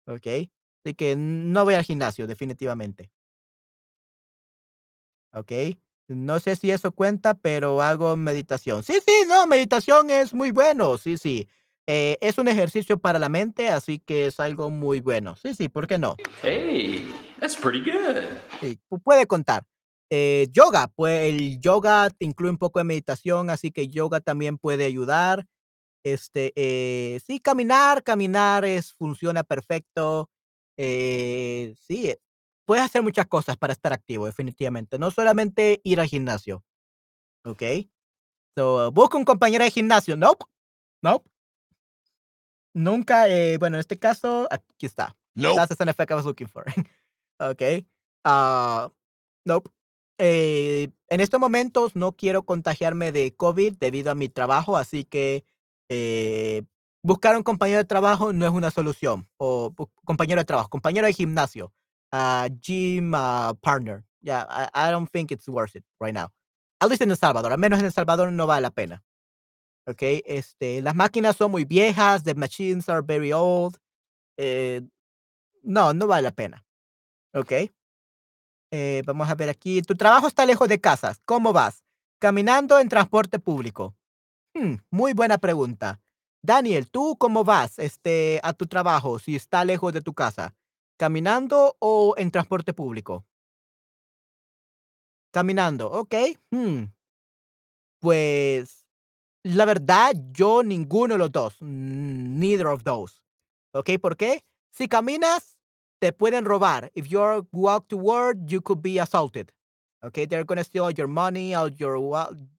Ok, 0.06 0.26
así 0.84 0.94
que 0.94 1.16
no 1.16 1.64
voy 1.64 1.74
al 1.74 1.82
gimnasio, 1.82 2.28
definitivamente. 2.28 3.10
Ok, 5.32 5.52
no 6.10 6.40
sé 6.40 6.56
si 6.56 6.70
eso 6.70 6.92
cuenta, 6.92 7.34
pero 7.34 7.82
hago 7.82 8.16
meditación. 8.16 8.82
Sí, 8.82 8.94
sí, 9.06 9.12
no, 9.28 9.46
meditación 9.46 10.10
es 10.10 10.34
muy 10.34 10.50
bueno, 10.50 10.98
sí, 10.98 11.16
sí. 11.16 11.48
Eh, 11.86 12.18
es 12.20 12.38
un 12.38 12.48
ejercicio 12.48 12.98
para 12.98 13.18
la 13.18 13.28
mente, 13.28 13.68
así 13.68 13.98
que 13.98 14.26
es 14.26 14.38
algo 14.38 14.70
muy 14.70 15.00
bueno. 15.00 15.36
Sí, 15.36 15.54
sí, 15.54 15.68
¿por 15.68 15.86
qué 15.86 15.98
no? 15.98 16.16
Hey, 16.42 17.12
that's 17.38 17.56
pretty 17.56 17.80
good. 17.80 18.16
Sí, 18.60 18.78
puede 19.02 19.26
contar. 19.26 19.64
Eh, 20.10 20.48
yoga, 20.52 20.88
pues 20.94 21.28
el 21.28 21.60
yoga 21.60 22.08
incluye 22.18 22.50
un 22.50 22.58
poco 22.58 22.80
de 22.80 22.84
meditación, 22.84 23.50
así 23.50 23.70
que 23.70 23.88
yoga 23.88 24.20
también 24.20 24.58
puede 24.58 24.84
ayudar. 24.84 25.46
Este, 26.04 26.52
eh, 26.56 27.20
sí, 27.26 27.40
caminar, 27.40 28.02
caminar 28.02 28.64
es, 28.64 28.92
funciona 28.94 29.42
perfecto. 29.44 30.30
sí, 30.76 32.14
puedes 32.70 32.84
hacer 32.84 33.02
muchas 33.02 33.26
cosas 33.26 33.56
para 33.56 33.72
estar 33.72 33.92
activo, 33.92 34.26
definitivamente. 34.26 34.96
No 34.96 35.10
solamente 35.10 35.80
ir 35.82 35.98
al 35.98 36.06
gimnasio. 36.06 36.64
¿Ok? 37.44 37.64
So, 38.56 38.92
busca 38.92 39.18
un 39.18 39.24
compañero 39.24 39.64
de 39.64 39.72
gimnasio. 39.72 40.16
Nope. 40.16 40.44
Nope. 41.02 41.28
Nunca, 42.72 43.26
eh, 43.28 43.58
bueno, 43.58 43.76
en 43.76 43.80
este 43.80 43.98
caso, 43.98 44.46
aquí 44.52 44.86
está. 44.86 45.16
No. 45.34 45.56
That's 45.56 45.76
the 45.76 45.90
effect 45.90 46.12
I 46.12 46.14
was 46.14 46.24
looking 46.24 46.46
for. 46.46 46.64
ok. 47.40 47.60
Uh, 48.24 48.88
nope. 49.44 49.68
Eh, 50.18 50.92
en 51.08 51.20
estos 51.20 51.40
momentos 51.40 51.96
no 51.96 52.12
quiero 52.12 52.44
contagiarme 52.44 53.10
de 53.10 53.34
COVID 53.34 53.78
debido 53.78 54.12
a 54.12 54.14
mi 54.14 54.28
trabajo, 54.28 54.76
así 54.76 55.02
que 55.02 55.44
eh, 55.88 56.62
buscar 57.02 57.36
un 57.36 57.42
compañero 57.42 57.78
de 57.78 57.84
trabajo 57.84 58.32
no 58.32 58.46
es 58.46 58.52
una 58.52 58.70
solución. 58.70 59.28
O 59.38 59.74
compañero 60.04 60.40
de 60.40 60.44
trabajo, 60.44 60.68
compañero 60.68 61.08
de 61.08 61.14
gimnasio, 61.14 61.72
uh, 62.12 62.48
gym 62.60 63.14
uh, 63.14 63.54
partner. 63.62 64.04
Yeah, 64.22 64.44
I, 64.48 64.88
I 64.88 64.90
don't 64.90 65.10
think 65.10 65.32
it's 65.32 65.48
worth 65.48 65.76
it 65.76 65.84
right 66.00 66.14
now. 66.14 66.28
At 66.80 66.88
least 66.88 67.02
en 67.02 67.10
El 67.10 67.16
Salvador. 67.16 67.52
Al 67.52 67.58
menos 67.58 67.78
en 67.78 67.86
El 67.86 67.92
Salvador 67.92 68.30
no 68.32 68.46
vale 68.46 68.62
la 68.62 68.70
pena. 68.70 69.02
¿ok? 69.90 70.02
Este, 70.24 70.82
las 70.82 70.94
máquinas 70.94 71.36
son 71.36 71.50
muy 71.50 71.64
viejas, 71.64 72.22
the 72.24 72.34
machines 72.34 72.88
are 72.88 73.02
very 73.02 73.32
old. 73.32 73.76
Eh, 74.36 74.82
no, 75.62 75.92
no 75.92 76.06
vale 76.06 76.22
la 76.22 76.32
pena. 76.32 76.64
¿Ok? 77.34 77.52
Eh, 78.72 79.02
vamos 79.04 79.28
a 79.28 79.34
ver 79.34 79.48
aquí. 79.48 79.82
Tu 79.82 79.94
trabajo 79.96 80.26
está 80.26 80.46
lejos 80.46 80.68
de 80.68 80.80
casas. 80.80 81.20
¿Cómo 81.24 81.52
vas? 81.52 81.84
Caminando 82.18 82.78
en 82.78 82.88
transporte 82.88 83.38
público. 83.38 83.94
Hmm, 84.54 84.76
muy 84.90 85.12
buena 85.12 85.38
pregunta. 85.38 86.00
Daniel, 86.42 86.88
¿tú 86.90 87.16
cómo 87.18 87.44
vas 87.44 87.78
este, 87.78 88.40
a 88.42 88.52
tu 88.52 88.66
trabajo 88.66 89.18
si 89.18 89.36
está 89.36 89.64
lejos 89.64 89.92
de 89.92 90.00
tu 90.00 90.14
casa? 90.14 90.54
¿Caminando 91.00 91.76
o 91.78 92.14
en 92.18 92.30
transporte 92.30 92.74
público? 92.74 93.24
Caminando, 95.32 95.90
ok. 95.90 96.14
Hmm. 96.50 96.92
Pues 98.00 98.86
la 99.42 99.64
verdad, 99.64 100.12
yo 100.30 100.62
ninguno 100.62 101.14
de 101.14 101.18
los 101.18 101.32
dos. 101.32 101.56
Neither 101.62 102.66
of 102.66 102.82
those. 102.84 103.14
¿Ok? 103.72 103.98
¿Por 103.98 104.18
qué? 104.18 104.44
Si 104.72 104.88
caminas, 104.88 105.56
te 106.00 106.12
pueden 106.12 106.44
robar. 106.44 106.90
If 106.94 107.08
you 107.08 107.48
walk 107.50 107.88
to 107.88 107.96
work, 107.96 108.36
you 108.44 108.60
could 108.60 108.82
be 108.82 109.00
assaulted. 109.00 109.50
Okay, 110.02 110.26
they're 110.26 110.44
to 110.44 110.64
steal 110.64 110.90
your 110.90 111.08
money, 111.08 111.54
all 111.54 111.70
your 111.70 111.96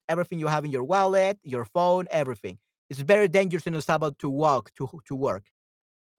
everything 0.10 0.40
you 0.40 0.48
have 0.48 0.66
in 0.66 0.72
your 0.72 0.84
wallet, 0.84 1.38
your 1.44 1.66
phone, 1.66 2.08
everything. 2.10 2.58
It's 2.90 3.02
very 3.02 3.28
dangerous 3.28 3.68
in 3.68 3.76
El 3.76 3.82
Salvador 3.82 4.16
to 4.18 4.30
walk 4.32 4.74
to, 4.78 4.90
to 5.06 5.16
work. 5.16 5.44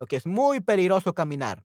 Okay, 0.00 0.18
es 0.18 0.26
muy 0.26 0.60
peligroso 0.60 1.12
caminar. 1.12 1.64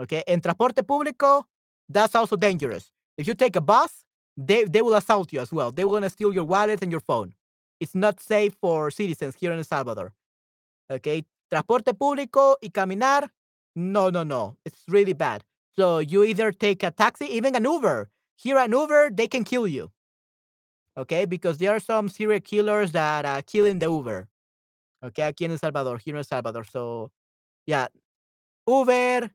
Okay, 0.00 0.22
en 0.26 0.40
transporte 0.40 0.82
público, 0.82 1.44
that's 1.88 2.14
also 2.14 2.36
dangerous. 2.36 2.90
If 3.18 3.26
you 3.28 3.34
take 3.34 3.56
a 3.56 3.60
bus, 3.60 4.04
they, 4.36 4.64
they 4.64 4.80
will 4.80 4.94
assault 4.94 5.32
you 5.32 5.40
as 5.40 5.52
well. 5.52 5.70
They 5.72 5.84
will 5.84 5.92
going 5.92 6.04
to 6.04 6.10
steal 6.10 6.32
your 6.32 6.44
wallet 6.44 6.82
and 6.82 6.90
your 6.90 7.00
phone. 7.00 7.34
It's 7.80 7.94
not 7.94 8.20
safe 8.20 8.54
for 8.60 8.90
citizens 8.90 9.36
here 9.38 9.52
in 9.52 9.58
El 9.58 9.64
Salvador. 9.64 10.12
Okay, 10.90 11.24
transporte 11.50 11.92
público 11.92 12.56
y 12.62 12.70
caminar, 12.70 13.28
no, 13.76 14.10
no, 14.10 14.22
no. 14.22 14.56
It's 14.64 14.82
really 14.88 15.12
bad. 15.12 15.44
So 15.78 15.98
you 15.98 16.24
either 16.24 16.52
take 16.52 16.82
a 16.82 16.90
taxi, 16.90 17.26
even 17.26 17.54
an 17.54 17.64
Uber. 17.64 18.08
Here 18.36 18.58
an 18.58 18.72
Uber, 18.72 19.10
they 19.10 19.28
can 19.28 19.44
kill 19.44 19.66
you. 19.66 19.90
Okay, 20.96 21.24
because 21.26 21.58
there 21.58 21.70
are 21.72 21.80
some 21.80 22.08
serial 22.08 22.40
killers 22.40 22.92
that 22.92 23.24
are 23.24 23.42
killing 23.42 23.78
the 23.78 23.86
Uber. 23.86 24.28
Okay, 25.04 25.22
aquí 25.22 25.44
en 25.44 25.52
El 25.52 25.58
Salvador, 25.58 25.98
here 25.98 26.14
in 26.14 26.18
El 26.18 26.24
Salvador. 26.24 26.64
So, 26.64 27.10
yeah, 27.66 27.88
Uber, 28.66 29.30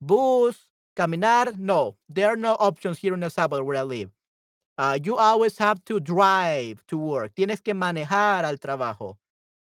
bus, 0.00 0.56
caminar, 0.96 1.56
no, 1.58 1.96
there 2.08 2.28
are 2.28 2.36
no 2.36 2.54
options 2.54 2.98
here 2.98 3.14
in 3.14 3.22
El 3.22 3.30
Salvador 3.30 3.64
where 3.64 3.78
I 3.78 3.82
live. 3.82 4.10
Uh, 4.76 4.98
you 5.02 5.16
always 5.16 5.58
have 5.58 5.84
to 5.86 5.98
drive 5.98 6.84
to 6.86 6.96
work. 6.96 7.34
Tienes 7.34 7.60
que 7.60 7.74
manejar 7.74 8.44
al 8.44 8.58
trabajo. 8.58 9.18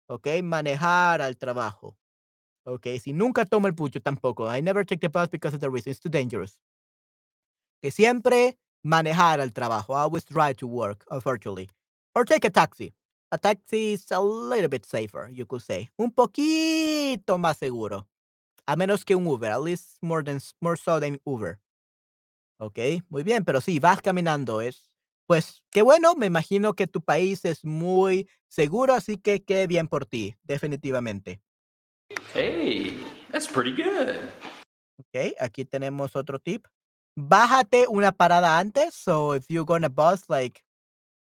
Okay, 0.09 0.41
manejar 0.41 1.21
al 1.21 1.35
trabajo. 1.35 1.95
Okay, 2.65 2.99
si 2.99 3.11
nunca 3.11 3.43
tomo 3.45 3.67
el 3.67 3.73
pucho 3.73 3.99
tampoco. 4.01 4.47
I 4.47 4.61
never 4.61 4.85
take 4.85 5.01
the 5.01 5.09
bus 5.09 5.27
because 5.27 5.53
of 5.53 5.59
the 5.59 5.69
reason. 5.69 5.91
It's 5.91 5.99
too 5.99 6.09
dangerous. 6.09 6.57
Que 7.81 7.91
siempre 7.91 8.57
manejar 8.85 9.41
al 9.41 9.49
trabajo. 9.49 9.93
I 9.93 10.01
always 10.03 10.23
drive 10.23 10.57
to 10.57 10.67
work, 10.67 11.05
unfortunately. 11.11 11.69
Or 12.15 12.23
take 12.23 12.45
a 12.45 12.49
taxi. 12.49 12.93
A 13.33 13.37
taxi 13.37 13.93
is 13.93 14.05
a 14.11 14.21
little 14.21 14.69
bit 14.69 14.85
safer, 14.85 15.29
you 15.33 15.45
could 15.45 15.61
say. 15.61 15.89
Un 15.97 16.11
poquito 16.11 17.37
más 17.37 17.57
seguro. 17.57 18.05
A 18.71 18.77
menos 18.77 19.03
que 19.03 19.17
un 19.17 19.27
Uber. 19.27 19.51
At 19.51 19.59
least 19.59 19.97
more, 20.01 20.23
than, 20.23 20.39
more 20.61 20.77
so 20.77 20.97
than 20.97 21.19
Uber. 21.25 21.59
Ok, 22.57 22.79
muy 23.09 23.21
bien. 23.21 23.43
Pero 23.43 23.59
sí, 23.59 23.79
vas 23.79 24.01
caminando. 24.01 24.61
Es, 24.61 24.89
pues, 25.27 25.61
qué 25.71 25.81
bueno. 25.81 26.15
Me 26.15 26.27
imagino 26.27 26.73
que 26.73 26.87
tu 26.87 27.01
país 27.01 27.43
es 27.43 27.65
muy 27.65 28.29
seguro. 28.47 28.93
Así 28.93 29.17
que 29.17 29.43
qué 29.43 29.67
bien 29.67 29.89
por 29.89 30.05
ti. 30.05 30.37
Definitivamente. 30.43 31.41
Hey, 32.33 32.97
that's 33.29 33.45
pretty 33.45 33.73
good. 33.73 34.15
Ok, 34.99 35.35
aquí 35.37 35.65
tenemos 35.65 36.15
otro 36.15 36.39
tip. 36.39 36.65
Bájate 37.17 37.87
una 37.89 38.13
parada 38.13 38.57
antes. 38.57 38.93
So 38.93 39.33
if 39.35 39.47
you 39.49 39.65
go 39.65 39.73
on 39.73 39.83
a 39.83 39.89
bus, 39.89 40.29
like 40.29 40.63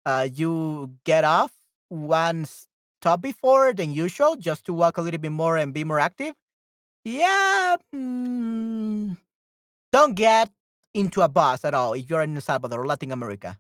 uh, 0.07 0.29
you 0.33 0.97
get 1.05 1.25
off 1.25 1.51
one 1.89 2.45
stop 2.45 3.21
before 3.21 3.75
than 3.75 3.93
usual, 3.93 4.37
just 4.37 4.65
to 4.67 4.73
walk 4.73 4.99
a 4.99 5.03
little 5.03 5.19
bit 5.19 5.33
more 5.33 5.57
and 5.57 5.75
be 5.75 5.83
more 5.83 5.99
active. 5.99 6.37
Yeah, 7.05 7.77
mm, 7.95 9.17
don't 9.93 10.15
get 10.15 10.51
into 10.95 11.23
a 11.23 11.29
bus 11.29 11.65
at 11.65 11.75
all 11.75 11.95
if 11.95 12.11
you're 12.11 12.23
in 12.23 12.35
El 12.37 12.41
Salvador, 12.43 12.87
Latin 12.87 13.13
America. 13.13 13.59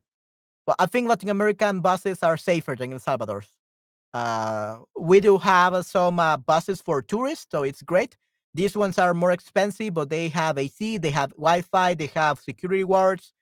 Well, 0.67 0.77
I 0.79 0.87
think 0.87 1.09
Latin 1.09 1.31
American 1.31 1.81
buses 1.81 2.23
are 2.23 2.37
safer 2.37 2.77
than 2.77 2.93
El 2.93 3.01
Salvador's. 3.01 3.49
Uh, 4.15 4.79
we 4.99 5.21
do 5.21 5.39
have 5.39 5.85
some 5.87 6.21
uh, 6.21 6.37
buses 6.39 6.83
for 6.83 7.03
tourists, 7.03 7.47
so 7.51 7.63
it's 7.65 7.83
great. 7.83 8.17
These 8.55 8.77
ones 8.77 8.99
are 8.99 9.15
more 9.15 9.33
expensive, 9.33 9.95
but 9.95 10.11
they 10.11 10.29
have 10.31 10.59
AC, 10.59 10.99
they 10.99 11.11
have 11.11 11.31
Wi-Fi, 11.33 11.95
they 11.95 12.09
have 12.09 12.41
security 12.41 12.85
guards, 12.85 13.33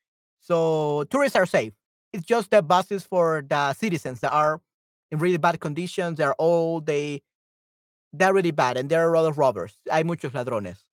so 0.40 1.04
tourists 1.10 1.36
are 1.36 1.46
safe. 1.46 1.72
It's 2.12 2.26
just 2.26 2.50
the 2.50 2.62
buses 2.62 3.04
for 3.04 3.44
the 3.48 3.74
citizens 3.74 4.20
that 4.20 4.32
are 4.32 4.60
in 5.10 5.18
really 5.18 5.38
bad 5.38 5.60
conditions. 5.60 6.18
They're 6.18 6.40
old, 6.40 6.86
they 6.86 7.22
they're 8.12 8.32
really 8.32 8.52
bad, 8.52 8.76
and 8.76 8.88
there 8.88 9.00
are 9.00 9.14
a 9.14 9.20
lot 9.20 9.28
of 9.28 9.38
robbers. 9.38 9.78
Hay 9.90 10.04
muchos 10.04 10.34
ladrones. 10.34 10.86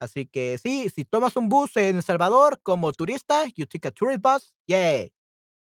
Así 0.00 0.26
que 0.26 0.58
sí, 0.58 0.90
si 0.90 1.04
tomas 1.04 1.36
un 1.36 1.48
bus 1.48 1.76
en 1.76 1.96
El 1.96 2.02
Salvador 2.02 2.60
como 2.62 2.92
turista, 2.92 3.46
you 3.54 3.66
take 3.66 3.86
a 3.86 3.90
tourist 3.92 4.20
bus, 4.20 4.52
yeah. 4.66 5.06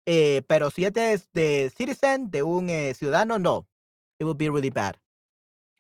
Eh, 0.05 0.43
pero 0.47 0.71
si 0.71 0.85
es 0.85 0.93
de 0.93 1.73
citizen, 1.75 2.31
de 2.31 2.43
un 2.43 2.69
eh, 2.69 2.95
ciudadano, 2.95 3.39
no. 3.39 3.67
It 4.19 4.25
will 4.25 4.37
be 4.37 4.51
really 4.51 4.71
bad. 4.71 4.97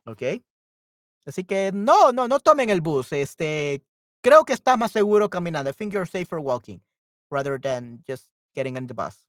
¿Ok? 0.06 0.42
Así 1.26 1.44
que 1.44 1.70
no, 1.72 2.12
no, 2.12 2.28
no 2.28 2.40
tomen 2.40 2.70
el 2.70 2.80
bus. 2.80 3.12
Este, 3.12 3.84
creo 4.22 4.44
que 4.44 4.52
está 4.52 4.76
más 4.76 4.92
seguro 4.92 5.28
caminando. 5.28 5.70
I 5.70 5.72
think 5.72 5.92
you're 5.92 6.06
safer 6.06 6.38
walking 6.38 6.80
rather 7.30 7.60
than 7.60 8.02
just 8.06 8.30
getting 8.54 8.76
on 8.76 8.86
the 8.86 8.94
bus. 8.94 9.26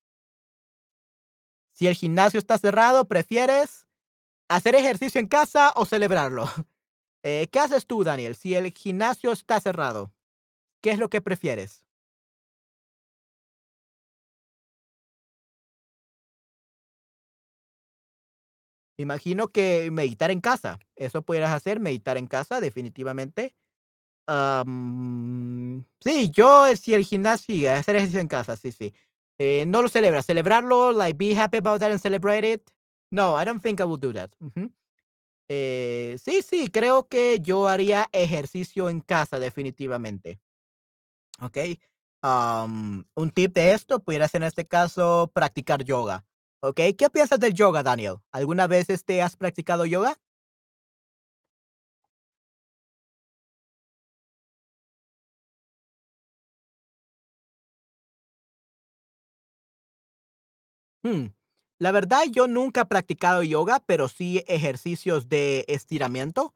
Si 1.73 1.87
el 1.87 1.95
gimnasio 1.95 2.39
está 2.39 2.57
cerrado, 2.57 3.05
¿prefieres 3.07 3.86
hacer 4.49 4.75
ejercicio 4.75 5.19
en 5.19 5.27
casa 5.27 5.73
o 5.75 5.85
celebrarlo? 5.85 6.45
Eh, 7.23 7.49
¿Qué 7.51 7.59
haces 7.59 7.87
tú, 7.87 8.03
Daniel? 8.03 8.35
Si 8.35 8.55
el 8.55 8.71
gimnasio 8.73 9.33
está 9.33 9.59
cerrado, 9.59 10.13
¿qué 10.81 10.91
es 10.91 10.99
lo 10.99 11.09
que 11.09 11.21
prefieres? 11.21 11.83
Imagino 18.97 19.49
que 19.49 19.91
meditar 19.91 20.31
en 20.31 20.41
casa. 20.41 20.79
Eso 20.95 21.21
pudieras 21.21 21.51
hacer, 21.51 21.79
meditar 21.79 22.17
en 22.17 22.27
casa, 22.27 22.59
definitivamente. 22.59 23.53
Am, 24.27 25.85
sí, 26.01 26.31
yo, 26.31 26.67
si 26.75 26.93
el 26.93 27.05
gimnasio, 27.05 27.73
hacer 27.73 27.97
ejercicio 27.97 28.21
en 28.21 28.27
casa, 28.29 28.55
sí, 28.57 28.71
sí. 28.71 28.93
Eh, 29.39 29.65
no 29.67 29.81
lo 29.83 29.89
celebras. 29.89 30.25
Celebrarlo, 30.27 30.91
like, 30.93 31.17
be 31.17 31.35
happy 31.39 31.57
about 31.57 31.79
that 31.81 31.91
and 31.91 32.01
celebrate 32.01 32.45
it. 32.53 32.63
No, 33.11 33.35
I 33.35 33.45
don't 33.45 33.61
think 33.61 33.79
I 33.79 33.85
will 33.85 33.97
do 33.99 34.13
that. 34.13 34.31
Eh, 35.49 36.17
sí, 36.23 36.41
sí, 36.41 36.69
creo 36.69 37.07
que 37.07 37.39
yo 37.39 37.67
haría 37.67 38.07
ejercicio 38.11 38.89
en 38.89 39.01
casa, 39.01 39.39
definitivamente. 39.39 40.39
Ok. 41.41 41.57
Un 42.23 43.31
tip 43.33 43.53
de 43.53 43.73
esto 43.73 43.99
pudiera 43.99 44.27
ser 44.27 44.41
en 44.41 44.47
este 44.47 44.67
caso 44.67 45.31
practicar 45.33 45.83
yoga. 45.83 46.25
Ok. 46.61 46.79
¿Qué 46.97 47.09
piensas 47.11 47.39
del 47.39 47.53
yoga, 47.53 47.83
Daniel? 47.83 48.15
¿Alguna 48.31 48.67
vez 48.67 48.89
este, 48.89 49.21
has 49.21 49.35
practicado 49.37 49.85
yoga? 49.85 50.17
Hmm, 61.03 61.27
La 61.79 61.91
verdad, 61.91 62.23
yo 62.31 62.47
nunca 62.47 62.81
he 62.81 62.85
practicado 62.85 63.43
yoga, 63.43 63.79
pero 63.85 64.07
sí 64.07 64.43
ejercicios 64.47 65.29
de 65.29 65.63
estiramiento. 65.67 66.55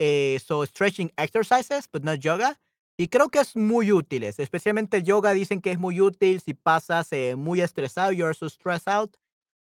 Eh, 0.00 0.40
so, 0.44 0.64
stretching 0.66 1.12
exercises, 1.16 1.88
but 1.92 2.02
not 2.04 2.20
yoga. 2.20 2.60
Y 2.98 3.08
creo 3.08 3.28
que 3.28 3.38
es 3.40 3.56
muy 3.56 3.92
útiles, 3.92 4.38
especialmente 4.40 4.98
el 4.98 5.04
yoga 5.04 5.32
dicen 5.32 5.60
que 5.60 5.70
es 5.70 5.78
muy 5.78 6.00
útil 6.00 6.40
si 6.40 6.54
pasas 6.54 7.12
eh, 7.12 7.36
muy 7.36 7.60
estresado, 7.60 8.10
you're 8.12 8.34
so 8.34 8.48
stressed 8.48 8.88
out. 8.92 9.16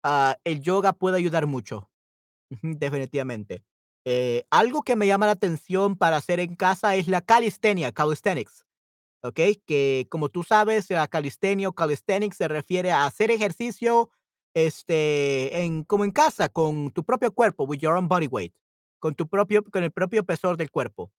ah, 0.03 0.37
el 0.45 0.61
yoga 0.61 0.93
puede 0.93 1.17
ayudar 1.17 1.47
mucho, 1.47 1.89
definitivamente. 2.61 3.63
Eh, 4.05 4.45
algo 4.51 4.83
que 4.83 4.95
me 4.95 5.07
llama 5.07 5.25
la 5.25 5.33
atención 5.33 5.97
para 5.97 6.17
hacer 6.17 6.39
en 6.39 6.55
casa 6.55 6.95
es 6.95 7.07
la 7.07 7.21
calistenia, 7.21 7.91
calisthenics. 7.91 8.65
¿ok? 9.23 9.39
Que 9.65 10.07
como 10.09 10.29
tú 10.29 10.43
sabes, 10.43 10.89
la 10.91 11.07
calistenia 11.07 11.69
o 11.69 11.73
calisthenics 11.73 12.37
se 12.37 12.47
refiere 12.47 12.91
a 12.91 13.05
hacer 13.05 13.31
ejercicio 13.31 14.11
este, 14.55 15.61
en, 15.61 15.83
como 15.83 16.05
en 16.05 16.11
casa, 16.11 16.49
con 16.49 16.89
tu 16.91 17.03
propio 17.03 17.31
cuerpo, 17.31 17.65
with 17.65 17.79
your 17.79 17.95
own 17.95 18.07
body 18.07 18.27
weight, 18.27 18.55
con, 18.99 19.13
tu 19.13 19.27
propio, 19.27 19.63
con 19.63 19.83
el 19.83 19.91
propio 19.91 20.25
peso 20.25 20.55
del 20.55 20.71
cuerpo. 20.71 21.11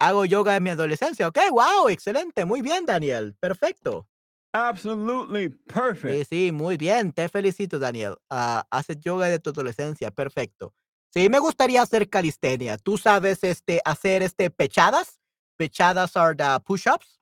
Hago 0.00 0.24
yoga 0.24 0.56
en 0.56 0.62
mi 0.62 0.70
adolescencia, 0.70 1.28
ok, 1.28 1.38
wow, 1.50 1.88
excelente, 1.88 2.44
muy 2.44 2.62
bien, 2.62 2.86
Daniel, 2.86 3.36
perfecto. 3.40 4.08
Absolutely 4.52 5.50
Sí, 5.50 5.56
perfect. 5.66 6.28
sí, 6.28 6.52
muy 6.52 6.76
bien, 6.76 7.12
te 7.12 7.28
felicito, 7.28 7.78
Daniel. 7.78 8.16
Ah, 8.30 8.66
haces 8.70 8.98
yoga 9.00 9.26
de 9.26 9.38
tu 9.40 9.50
adolescencia, 9.50 10.10
perfecto. 10.10 10.72
Sí, 11.12 11.28
me 11.28 11.38
gustaría 11.38 11.82
hacer 11.82 12.08
calistenia. 12.08 12.78
¿Tú 12.78 12.96
sabes 12.96 13.42
este, 13.42 13.80
hacer 13.84 14.22
este, 14.22 14.50
pechadas? 14.50 15.20
Pechadas 15.56 16.16
are 16.16 16.34
the 16.36 16.60
push-ups. 16.64 17.20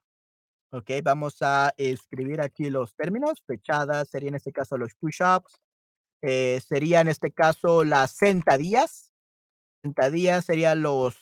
Ok, 0.77 0.91
vamos 1.03 1.39
a 1.41 1.73
escribir 1.79 2.43
aquí 2.43 2.69
los 2.69 2.95
términos. 2.97 3.41
Pechadas 3.47 4.11
sería 4.11 4.29
en 4.29 4.35
este 4.35 4.53
caso 4.53 4.77
los 4.77 4.95
push-ups. 4.95 5.59
Eh, 6.21 6.61
sería 6.61 7.01
en 7.01 7.09
este 7.09 7.33
caso 7.33 7.83
las 7.83 8.11
sentadillas. 8.11 9.11
Sentadillas 9.81 10.45
serían 10.45 10.83
los, 10.83 11.17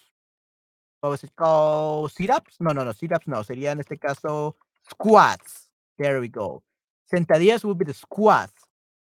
called? 1.36 2.10
Sit-ups? 2.10 2.56
No, 2.58 2.74
no, 2.74 2.84
no, 2.84 2.92
sit-ups 2.92 3.28
no. 3.28 3.44
Sería 3.44 3.70
en 3.70 3.78
este 3.78 3.96
caso 3.96 4.56
squats. 4.90 5.70
There 5.98 6.18
we 6.18 6.30
go. 6.30 6.64
Sentadillas 7.04 7.64
would 7.64 7.78
be 7.78 7.84
the 7.84 7.94
squats. 7.94 8.60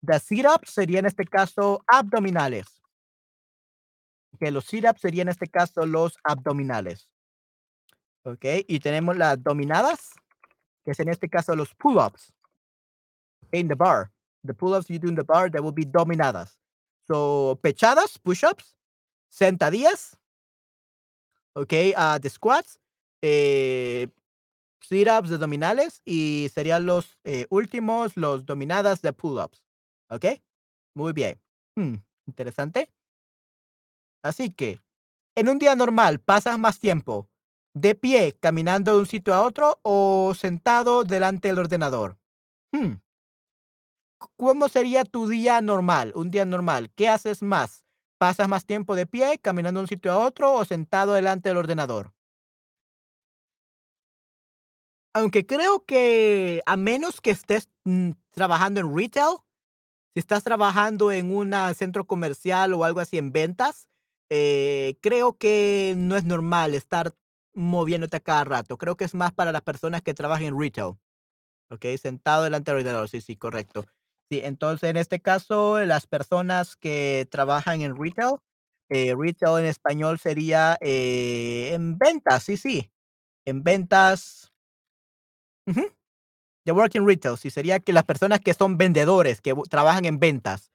The 0.07 0.21
sit-ups 0.21 0.71
sería 0.71 1.01
en 1.01 1.07
este 1.07 1.25
caso 1.25 1.83
abdominales. 1.89 2.81
Que 4.39 4.53
los 4.53 4.67
sit-ups 4.67 5.01
serían 5.01 5.27
en 5.27 5.33
este 5.33 5.49
caso 5.49 5.85
los 5.85 6.17
abdominales. 6.23 7.09
Ok, 8.23 8.45
y 8.69 8.79
tenemos 8.81 9.17
las 9.17 9.43
dominadas, 9.43 10.11
que 10.89 10.93
es 10.93 11.01
en 11.01 11.11
este 11.11 11.29
caso 11.29 11.55
los 11.55 11.75
pull-ups. 11.75 12.33
In 13.53 13.69
the 13.69 13.75
bar. 13.75 14.11
the 14.43 14.55
pull-ups 14.55 14.89
you 14.89 14.99
do 14.99 15.09
in 15.09 15.15
the 15.15 15.23
bar, 15.23 15.51
that 15.51 15.63
will 15.63 15.73
be 15.73 15.85
dominadas. 15.85 16.57
So, 17.07 17.59
pechadas, 17.63 18.19
push-ups, 18.19 18.75
sentadillas, 19.29 20.17
okay, 21.55 21.93
uh, 21.95 22.19
the 22.19 22.31
squats, 22.31 22.79
eh, 23.21 24.07
sit-ups, 24.81 25.29
de 25.29 25.37
dominales, 25.37 26.01
y 26.07 26.49
serían 26.55 26.87
los 26.87 27.19
eh, 27.25 27.47
últimos, 27.51 28.17
los 28.17 28.47
dominadas 28.47 29.03
de 29.03 29.13
pull-ups. 29.13 29.63
¿Ok? 30.09 30.41
Muy 30.95 31.13
bien. 31.13 31.39
Hmm, 31.77 31.97
interesante. 32.27 32.91
Así 34.23 34.51
que, 34.51 34.81
en 35.37 35.51
un 35.51 35.59
día 35.59 35.77
normal, 35.77 36.19
¿pasas 36.19 36.59
más 36.59 36.81
tiempo 36.81 37.29
de 37.81 37.95
pie 37.95 38.37
caminando 38.41 38.93
de 38.93 38.99
un 39.01 39.07
sitio 39.07 39.35
a 39.35 39.43
otro 39.43 39.79
o 39.83 40.35
sentado 40.35 41.05
delante 41.05 41.49
del 41.49 41.59
ordenador? 41.59 42.19
Hmm. 42.73 42.95
¿Cómo 44.37 44.69
sería 44.69 45.05
tu 45.05 45.29
día 45.29 45.61
normal? 45.61 46.13
Un 46.15 46.31
día 46.31 46.45
normal. 46.45 46.91
¿Qué 46.95 47.09
haces 47.09 47.43
más? 47.43 47.85
¿Pasas 48.19 48.49
más 48.49 48.65
tiempo 48.67 48.97
de 48.97 49.07
pie 49.07 49.39
caminando 49.39 49.79
de 49.79 49.85
un 49.85 49.89
sitio 49.89 50.13
a 50.13 50.19
otro 50.19 50.55
o 50.55 50.65
sentado 50.65 51.13
delante 51.15 51.49
del 51.49 51.59
ordenador? 51.59 52.13
Aunque 55.15 55.47
creo 55.47 55.85
que 55.85 56.63
a 56.67 56.77
menos 56.77 57.21
que 57.21 57.31
estés 57.31 57.69
mm, 57.85 58.11
trabajando 58.31 58.81
en 58.81 58.97
retail, 58.97 59.37
si 60.15 60.21
estás 60.21 60.43
trabajando 60.43 61.13
en 61.13 61.35
un 61.35 61.55
centro 61.75 62.07
comercial 62.07 62.75
o 62.75 62.85
algo 62.85 63.01
así 63.01 63.19
en 63.19 63.33
ventas, 63.33 63.89
eh, 64.31 64.99
creo 65.01 65.39
que 65.39 65.95
no 65.97 66.17
es 66.17 66.25
normal 66.25 66.75
estar 66.75 67.15
moviéndote 67.59 68.19
a 68.19 68.21
cada 68.21 68.45
rato. 68.45 68.79
Creo 68.79 68.97
que 68.97 69.05
es 69.05 69.15
más 69.15 69.33
para 69.33 69.53
las 69.53 69.63
personas 69.63 70.03
que 70.03 70.15
trabajan 70.15 70.47
en 70.47 70.61
retail. 70.61 70.95
Ok, 71.71 71.87
sentado 72.01 72.45
delante 72.45 72.71
del 72.73 72.81
ordenador. 72.81 73.09
Sí, 73.09 73.21
sí, 73.21 73.37
correcto. 73.37 73.87
Sí, 74.31 74.41
entonces 74.45 74.91
en 74.91 74.97
este 74.99 75.21
caso, 75.21 75.81
las 75.87 76.07
personas 76.07 76.77
que 76.77 77.29
trabajan 77.31 77.83
en 77.83 77.97
retail, 77.97 78.37
eh, 78.91 79.15
retail 79.19 79.61
en 79.61 79.67
español 79.67 80.19
sería 80.19 80.79
eh, 80.81 81.73
en 81.75 81.99
ventas, 81.99 82.45
sí, 82.45 82.57
sí. 82.57 82.91
En 83.47 83.63
ventas. 83.65 84.53
Uh 85.67 85.83
The 86.67 86.73
working 86.73 87.07
retail, 87.07 87.39
sí, 87.39 87.51
sería 87.51 87.81
que 87.81 87.93
las 87.93 88.05
personas 88.05 88.41
que 88.41 88.55
son 88.55 88.79
vendedores, 88.79 89.41
que 89.41 89.55
trabajan 89.71 90.05
en 90.05 90.21
ventas, 90.21 90.71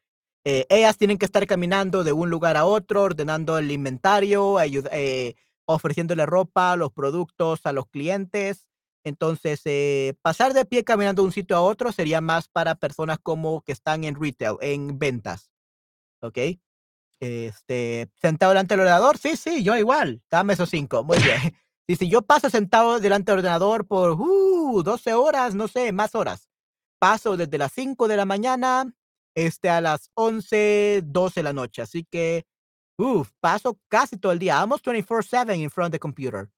eh, 0.45 0.65
ellas 0.69 0.97
tienen 0.97 1.17
que 1.19 1.25
estar 1.25 1.45
caminando 1.47 2.03
de 2.03 2.13
un 2.13 2.29
lugar 2.29 2.57
a 2.57 2.65
otro, 2.65 3.03
ordenando 3.03 3.57
el 3.59 3.71
inventario, 3.71 4.59
eh, 4.61 5.35
ofreciéndole 5.65 6.25
ropa, 6.25 6.75
los 6.75 6.91
productos 6.91 7.61
a 7.65 7.71
los 7.71 7.87
clientes. 7.87 8.67
Entonces, 9.05 9.61
eh, 9.65 10.15
pasar 10.21 10.53
de 10.53 10.65
pie 10.65 10.83
caminando 10.83 11.21
de 11.21 11.27
un 11.27 11.33
sitio 11.33 11.57
a 11.57 11.61
otro 11.61 11.91
sería 11.91 12.21
más 12.21 12.47
para 12.47 12.75
personas 12.75 13.19
como 13.21 13.61
que 13.61 13.73
están 13.73 14.03
en 14.03 14.19
retail, 14.19 14.57
en 14.61 14.97
ventas. 14.97 15.51
¿Ok? 16.21 16.37
Este, 17.19 18.09
sentado 18.21 18.51
delante 18.51 18.73
del 18.73 18.81
ordenador, 18.81 19.17
sí, 19.17 19.35
sí, 19.35 19.63
yo 19.63 19.75
igual. 19.77 20.21
Dame 20.29 20.53
esos 20.53 20.69
cinco. 20.69 21.03
Muy 21.03 21.17
bien. 21.19 21.39
Y 21.87 21.97
si 21.97 22.09
yo 22.09 22.21
paso 22.21 22.49
sentado 22.49 22.99
delante 22.99 23.31
del 23.31 23.39
ordenador 23.39 23.85
por 23.85 24.11
uh, 24.11 24.83
12 24.83 25.13
horas, 25.13 25.53
no 25.53 25.67
sé, 25.67 25.91
más 25.91 26.15
horas. 26.15 26.49
Paso 26.99 27.35
desde 27.35 27.57
las 27.57 27.73
5 27.73 28.07
de 28.07 28.15
la 28.17 28.25
mañana 28.25 28.93
este, 29.35 29.69
a 29.69 29.81
las 29.81 30.09
11, 30.13 31.01
12 31.05 31.39
de 31.39 31.43
la 31.43 31.53
noche. 31.53 31.81
Así 31.81 32.05
que, 32.09 32.45
uff, 32.97 33.31
paso 33.39 33.79
casi 33.87 34.17
todo 34.17 34.31
el 34.31 34.39
día. 34.39 34.59
Almost 34.59 34.85
24-7 34.85 35.57
in 35.57 35.69
front 35.69 35.93
of 35.93 35.99
computer. 35.99 36.49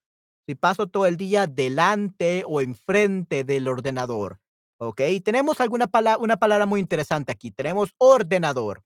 Si 0.47 0.55
paso 0.55 0.87
todo 0.87 1.05
el 1.05 1.17
día 1.17 1.47
delante 1.47 2.43
o 2.47 2.61
enfrente 2.61 3.43
del 3.43 3.67
ordenador. 3.67 4.39
¿Ok? 4.77 5.01
Tenemos 5.23 5.59
alguna 5.61 5.87
palabra, 5.87 6.21
una 6.21 6.37
palabra 6.37 6.65
muy 6.65 6.79
interesante 6.79 7.31
aquí. 7.31 7.51
Tenemos 7.51 7.93
ordenador. 7.97 8.83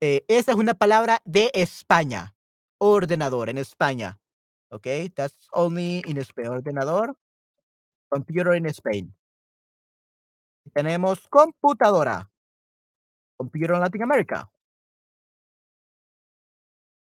Eh, 0.00 0.24
esa 0.28 0.52
es 0.52 0.56
una 0.56 0.74
palabra 0.74 1.20
de 1.24 1.50
España. 1.54 2.34
Ordenador 2.78 3.48
en 3.48 3.58
España. 3.58 4.18
¿Ok? 4.70 4.86
That's 5.14 5.48
only 5.52 6.02
in 6.06 6.18
Spain. 6.18 6.48
Ordenador. 6.48 7.16
Computer 8.08 8.54
in 8.54 8.66
Spain. 8.66 9.14
Tenemos 10.72 11.28
computadora. 11.28 12.30
Computer 13.36 13.74
in 13.74 13.80
Latin 13.80 14.02
America. 14.02 14.50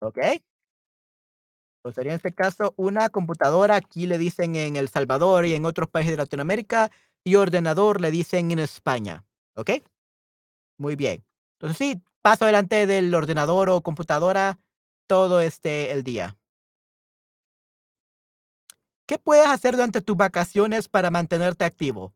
¿Ok? 0.06 0.20
Pues 1.82 1.96
sería 1.96 2.14
en 2.14 2.18
este 2.18 2.34
caso 2.34 2.74
una 2.78 3.10
computadora, 3.10 3.76
aquí 3.76 4.08
le 4.08 4.18
dicen 4.18 4.56
en 4.56 4.76
El 4.76 4.90
Salvador 4.90 5.46
y 5.46 5.54
en 5.54 5.66
otros 5.66 5.90
países 5.90 6.12
de 6.12 6.18
Latinoamérica, 6.18 6.92
y 7.24 7.36
ordenador 7.36 8.02
le 8.02 8.12
dicen 8.12 8.52
en 8.52 8.60
España. 8.60 9.26
¿Ok? 9.56 9.72
Muy 10.78 10.96
bien. 10.96 11.24
Entonces 11.54 11.78
sí, 11.78 12.02
paso 12.22 12.46
delante 12.46 12.86
del 12.86 13.14
ordenador 13.14 13.70
o 13.70 13.82
computadora 13.82 14.60
todo 15.08 15.42
este 15.42 15.92
el 15.92 16.04
día. 16.04 16.38
¿Qué 19.08 19.18
puedes 19.20 19.48
hacer 19.48 19.76
durante 19.76 20.02
tus 20.02 20.18
vacaciones 20.18 20.88
para 20.88 21.12
mantenerte 21.12 21.66
activo? 21.66 22.14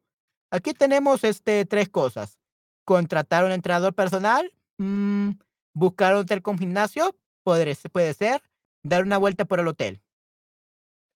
Aquí 0.52 0.74
tenemos 0.74 1.24
este, 1.24 1.66
tres 1.66 1.90
cosas. 1.90 2.40
Contratar 2.86 3.46
un 3.46 3.52
entrenador 3.52 3.94
personal, 3.94 4.52
mm, 4.78 5.32
buscar 5.74 6.14
un 6.16 6.22
hotel 6.22 6.42
con 6.42 6.58
gimnasio, 6.58 7.16
puede, 7.50 7.76
puede 7.92 8.14
ser, 8.14 8.42
dar 8.84 9.04
una 9.04 9.18
vuelta 9.18 9.46
por 9.46 9.60
el 9.60 9.68
hotel. 9.68 10.02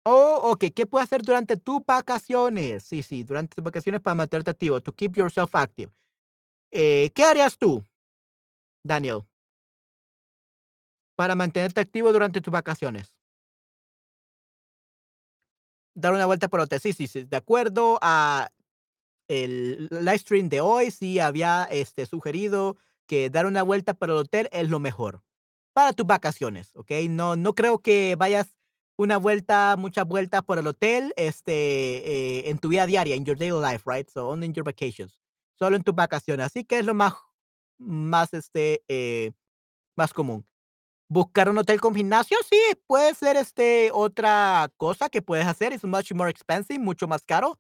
Oh, 0.05 0.41
ok, 0.53 0.66
¿qué 0.74 0.87
puedes 0.87 1.07
hacer 1.07 1.22
durante 1.22 1.57
tus 1.57 1.85
vacaciones? 1.85 2.85
Sí, 2.85 3.03
sí, 3.03 3.22
durante 3.22 3.55
tus 3.55 3.64
vacaciones 3.64 4.01
para 4.01 4.14
mantenerte 4.14 4.51
activo, 4.51 4.81
to 4.81 4.93
keep 4.93 5.16
yourself 5.16 5.55
active. 5.55 5.93
Eh, 6.70 7.11
¿Qué 7.14 7.24
harías 7.24 7.59
tú, 7.59 7.85
Daniel, 8.83 9.22
para 11.16 11.35
mantenerte 11.35 11.81
activo 11.81 12.12
durante 12.12 12.41
tus 12.41 12.53
vacaciones? 12.53 13.12
dar 15.95 16.12
una 16.12 16.26
vuelta 16.26 16.49
por 16.49 16.61
hotel. 16.61 16.81
Sí, 16.81 16.93
sí, 16.93 17.07
sí. 17.07 17.24
De 17.24 17.37
acuerdo 17.37 17.99
a 18.01 18.51
el 19.28 19.89
live 19.91 20.18
stream 20.18 20.49
de 20.49 20.61
hoy, 20.61 20.91
sí 20.91 21.18
había 21.18 21.64
este, 21.64 22.07
sugerido 22.07 22.76
que 23.07 23.31
dar 23.31 23.47
una 23.47 23.62
vuelta 23.62 23.95
por 23.95 24.11
el 24.11 24.16
hotel 24.16 24.49
es 24.53 24.68
lo 24.70 24.81
mejor 24.81 25.22
para 25.73 25.93
tus 25.93 26.07
vacaciones, 26.07 26.71
¿ok? 26.75 26.91
No, 27.09 27.37
no 27.37 27.55
creo 27.55 27.79
que 27.79 28.16
vayas 28.16 28.55
una 28.97 29.16
vuelta, 29.16 29.77
muchas 29.79 30.07
vueltas 30.07 30.43
por 30.43 30.59
el 30.59 30.66
hotel 30.66 31.12
este, 31.16 31.53
eh, 31.53 32.51
en 32.51 32.59
tu 32.59 32.68
vida 32.68 32.87
diaria, 32.87 33.16
en 33.16 33.25
your 33.25 33.39
daily 33.39 33.61
life, 33.61 33.83
right? 33.87 34.09
So 34.11 34.29
only 34.29 34.47
in 34.47 34.53
your 34.53 34.64
vacations. 34.64 35.18
Solo 35.59 35.77
en 35.77 35.83
tus 35.83 35.95
vacaciones. 35.95 36.47
Así 36.47 36.64
que 36.64 36.79
es 36.79 36.85
lo 36.85 36.95
más, 36.95 37.14
más, 37.79 38.35
este, 38.35 38.83
eh, 38.89 39.33
más 39.97 40.12
común. 40.12 40.47
Buscar 41.09 41.49
un 41.49 41.59
hotel 41.59 41.81
con 41.81 41.95
gimnasio, 41.95 42.39
sí, 42.49 42.59
puede 42.87 43.14
ser 43.14 43.37
este 43.37 43.91
otra 43.93 44.71
cosa 44.77 45.09
que 45.09 45.23
puedes 45.23 45.47
hacer. 45.47 45.73
Es 45.73 45.83
much 45.83 46.12
more 46.12 46.31
expensive, 46.31 46.79
mucho 46.79 47.09
más 47.09 47.25
caro. 47.25 47.59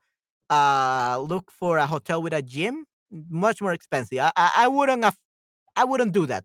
Uh, 0.48 1.26
look 1.26 1.50
for 1.50 1.78
a 1.78 1.86
hotel 1.86 2.22
with 2.22 2.32
a 2.32 2.42
gym, 2.42 2.86
much 3.10 3.60
more 3.60 3.74
expensive. 3.74 4.20
I, 4.20 4.30
I, 4.36 4.64
I 4.64 4.68
wouldn't 4.68 5.04
I 5.74 5.84
wouldn't 5.84 6.12
do 6.12 6.26
that. 6.26 6.44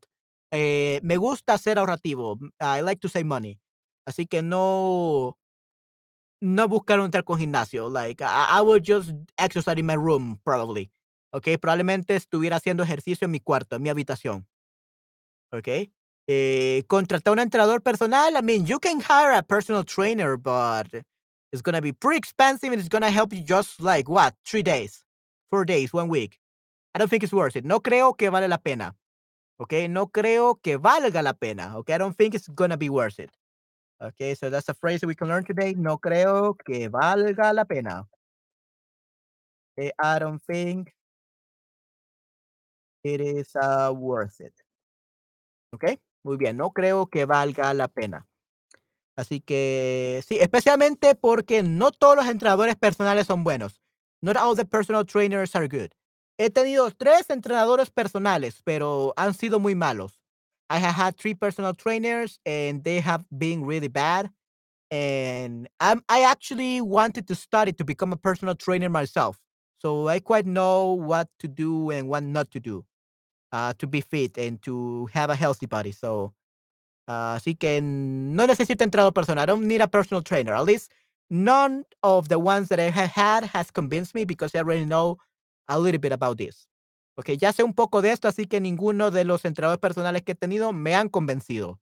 Eh, 0.56 0.99
me 1.03 1.18
gusta 1.18 1.58
ser 1.58 1.78
ahorrativo. 1.78 2.39
I 2.60 2.82
like 2.82 2.99
to 3.01 3.10
save 3.10 3.26
money. 3.26 3.60
Así 4.08 4.28
que 4.28 4.41
no, 4.41 5.38
no 6.41 6.68
buscar 6.68 6.99
un 6.99 7.08
hotel 7.08 7.24
con 7.24 7.39
gimnasio. 7.39 7.89
Like 7.89 8.24
I, 8.24 8.60
I 8.60 8.62
would 8.62 8.84
just 8.84 9.12
exercise 9.38 9.78
in 9.78 9.86
my 9.86 9.95
room, 9.95 10.39
probably. 10.43 10.91
Okay, 11.34 11.58
probablemente 11.58 12.16
estuviera 12.16 12.58
haciendo 12.58 12.84
ejercicio 12.84 13.26
en 13.26 13.32
mi 13.32 13.41
cuarto, 13.41 13.76
en 13.76 13.84
mi 13.84 13.89
habitación. 13.89 14.47
Okay. 15.51 15.91
eh, 16.28 16.84
contratar 16.88 17.34
un 17.34 17.39
entrenador 17.39 17.82
personal. 17.82 18.36
I 18.36 18.41
mean, 18.41 18.66
you 18.66 18.80
can 18.80 18.99
hire 18.99 19.32
a 19.32 19.43
personal 19.43 19.84
trainer, 19.84 20.38
but 20.38 20.88
it's 21.51 21.62
to 21.62 21.82
be 21.82 21.93
pretty 21.93 22.18
expensive 22.18 22.72
and 22.72 22.80
it's 22.82 22.89
to 22.89 23.12
help 23.12 23.34
you 23.34 23.41
just 23.41 23.82
like 23.82 24.10
what, 24.10 24.36
three 24.45 24.64
days, 24.64 25.03
four 25.49 25.66
days, 25.66 25.93
one 25.93 26.10
week. 26.10 26.39
I 26.93 26.99
don't 26.99 27.10
think 27.10 27.24
it's 27.24 27.34
worth 27.34 27.56
it. 27.56 27.66
No 27.66 27.80
creo 27.80 28.18
que 28.18 28.30
vale 28.30 28.47
la 28.47 28.58
pena. 28.58 28.95
Okay, 29.58 29.88
no 29.88 30.08
creo 30.08 30.56
que 30.62 30.78
valga 30.78 31.22
la 31.22 31.34
pena. 31.34 31.78
Okay, 31.78 31.95
I 31.95 31.97
don't 31.97 32.16
think 32.16 32.36
it's 32.36 32.45
to 32.45 32.78
be 32.78 32.89
worth 32.89 33.20
it. 33.20 33.32
Okay, 34.01 34.36
so 34.36 34.49
that's 34.49 34.70
a 34.70 34.74
phrase 34.74 35.06
we 35.06 35.16
can 35.16 35.28
learn 35.30 35.45
today. 35.45 35.74
No 35.76 35.97
creo 35.97 36.56
que 36.58 36.89
valga 36.89 37.53
la 37.53 37.66
pena. 37.66 38.08
Okay, 39.78 39.91
I 39.99 40.20
don't 40.20 40.41
think 40.41 40.93
it 43.03 43.22
is 43.22 43.56
uh, 43.56 43.93
worth 43.95 44.41
it. 44.41 44.53
Okay. 45.74 45.99
Muy 46.26 46.38
bien, 46.38 46.58
no 46.58 46.72
creo 46.72 47.06
que 47.08 47.26
valga 47.26 47.72
la 47.76 47.88
pena. 47.88 48.26
Así 49.16 49.41
que 49.41 50.24
sí, 50.28 50.39
especialmente 50.39 51.14
porque 51.14 51.62
no 51.62 51.91
todos 51.91 52.16
los 52.16 52.26
entrenadores 52.28 52.76
personales 52.76 53.28
son 53.28 53.43
buenos. 53.43 53.80
Not 54.22 54.36
all 54.38 54.56
the 54.56 54.66
personal 54.66 55.06
trainers 55.06 55.56
are 55.56 55.68
good. 55.68 55.91
He 56.38 56.49
tenido 56.49 56.91
tres 56.91 57.29
entrenadores 57.29 57.89
personales, 57.89 58.61
pero 58.63 59.13
han 59.17 59.33
sido 59.33 59.59
muy 59.59 59.75
malos. 59.75 60.19
I 60.69 60.79
have 60.79 60.95
had 60.95 61.17
three 61.17 61.36
personal 61.36 61.73
trainers 61.73 62.39
and 62.45 62.83
they 62.83 62.99
have 63.01 63.25
been 63.31 63.65
really 63.65 63.88
bad. 63.89 64.31
And 64.91 65.67
I'm, 65.79 66.03
I 66.09 66.23
actually 66.23 66.81
wanted 66.81 67.27
to 67.29 67.36
study 67.36 67.73
to 67.73 67.86
become 67.86 68.13
a 68.13 68.17
personal 68.17 68.55
trainer 68.55 68.89
myself. 68.89 69.39
So 69.79 70.07
I 70.09 70.19
quite 70.19 70.45
know 70.47 70.93
what 70.93 71.29
to 71.39 71.47
do 71.47 71.91
and 71.91 72.07
what 72.09 72.23
not 72.23 72.51
to 72.51 72.59
do. 72.59 72.86
uh, 73.51 73.73
to 73.79 73.88
be 73.88 74.01
fit 74.01 74.38
and 74.38 74.61
to 74.63 75.07
have 75.13 75.29
a 75.29 75.36
healthy 75.36 75.65
body. 75.65 75.91
So, 75.91 76.33
uh, 77.07 77.36
así 77.36 77.55
que 77.59 77.81
no 77.81 78.47
necesito 78.47 78.83
entrenador 78.83 79.13
personal. 79.13 79.41
I 79.43 79.45
don't 79.45 79.67
need 79.67 79.81
a 79.81 79.88
personal 79.88 80.23
trainer. 80.23 80.53
At 80.55 80.65
least 80.65 80.91
none 81.29 81.86
of 82.03 82.29
the 82.29 82.39
ones 82.39 82.69
that 82.69 82.79
I 82.79 82.89
have 82.91 83.11
had 83.11 83.45
has 83.45 83.71
convinced 83.71 84.15
me 84.15 84.25
because 84.25 84.55
I 84.55 84.59
already 84.59 84.86
know 84.86 85.17
a 85.68 85.80
little 85.80 85.99
bit 85.99 86.13
about 86.13 86.38
this. 86.38 86.70
Ok, 87.18 87.32
ya 87.38 87.53
sé 87.53 87.63
un 87.63 87.74
poco 87.74 88.01
de 88.01 88.11
esto, 88.11 88.28
así 88.28 88.45
que 88.45 88.59
ninguno 88.59 89.09
de 89.09 89.24
los 89.24 89.45
entrenadores 89.45 89.80
personales 89.80 90.24
que 90.24 90.34
he 90.34 90.36
tenido 90.36 90.74
me 90.74 90.95
han 90.95 91.09
convencido. 91.09 91.80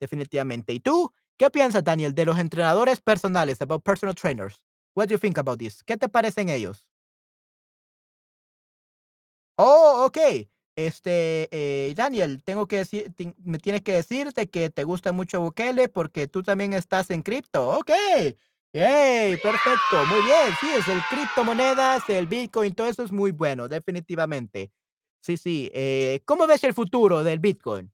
Definitivamente. 0.00 0.72
¿Y 0.72 0.80
tú? 0.80 1.12
¿Qué 1.38 1.50
piensas, 1.50 1.82
Daniel, 1.82 2.14
de 2.14 2.26
los 2.26 2.38
entrenadores 2.38 3.00
personales, 3.00 3.62
about 3.62 3.82
personal 3.82 4.14
trainers? 4.14 4.60
What 4.94 5.08
do 5.08 5.14
you 5.14 5.18
think 5.18 5.38
about 5.38 5.58
this? 5.58 5.82
¿Qué 5.84 5.96
te 5.96 6.08
parecen 6.08 6.50
ellos? 6.50 6.86
Oh, 9.56 10.04
ok. 10.06 10.18
Este, 10.76 11.48
eh, 11.50 11.94
Daniel, 11.94 12.42
tengo 12.42 12.66
que 12.66 12.78
decir, 12.78 13.12
me 13.44 13.58
tienes 13.58 13.82
que 13.82 13.92
decirte 13.92 14.48
que 14.48 14.70
te 14.70 14.84
gusta 14.84 15.12
mucho 15.12 15.40
Bukele 15.40 15.88
porque 15.88 16.26
tú 16.28 16.42
también 16.42 16.72
estás 16.72 17.10
en 17.10 17.22
cripto. 17.22 17.68
Ok. 17.78 17.90
Hey, 18.72 19.36
perfecto, 19.42 20.06
muy 20.06 20.22
bien. 20.22 20.54
Sí, 20.60 20.70
es 20.70 20.86
el 20.88 21.00
criptomonedas, 21.10 22.08
el 22.08 22.26
Bitcoin, 22.28 22.72
todo 22.74 22.86
eso 22.86 23.02
es 23.02 23.10
muy 23.10 23.32
bueno, 23.32 23.66
definitivamente. 23.68 24.70
Sí, 25.20 25.36
sí. 25.36 25.70
Eh, 25.74 26.20
¿Cómo 26.24 26.46
ves 26.46 26.62
el 26.64 26.72
futuro 26.74 27.24
del 27.24 27.40
Bitcoin? 27.40 27.92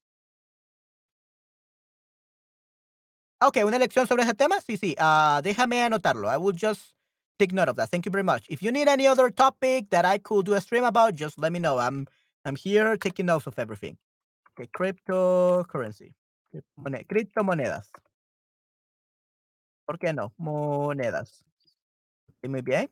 Ok, 3.41 3.59
una 3.65 3.79
lección 3.79 4.07
sobre 4.07 4.25
ese 4.25 4.35
tema. 4.35 4.61
Sí, 4.61 4.77
sí. 4.77 4.97
Uh, 4.99 5.41
déjame 5.43 5.83
anotarlo. 5.83 6.29
I 6.33 6.37
will 6.39 6.57
just 6.59 6.95
take 7.39 7.55
note 7.55 7.71
of 7.71 7.77
that. 7.77 7.91
Thank 7.91 8.07
you 8.07 8.13
very 8.13 8.25
much. 8.25 8.45
If 8.49 8.63
you 8.63 8.73
need 8.73 8.89
any 8.89 9.07
other 9.07 9.31
topic 9.31 9.91
that 9.91 10.05
I 10.05 10.19
could 10.19 10.47
do 10.47 10.55
a 10.55 10.61
stream 10.61 10.85
about, 10.85 11.15
just 11.15 11.39
let 11.39 11.53
me 11.53 11.59
know. 11.59 11.79
I'm 11.79 12.07
I'm 12.45 12.57
here 12.57 12.97
taking 12.99 13.27
notes 13.27 13.47
of 13.47 13.59
everything. 13.59 13.99
Okay, 14.59 14.69
cryptocurrency. 14.75 16.15
Criptomonedas. 16.85 17.89
¿Por 19.87 19.99
qué 19.99 20.13
no? 20.13 20.35
Monedas. 20.37 21.45
muy 22.43 22.61
bien. 22.63 22.91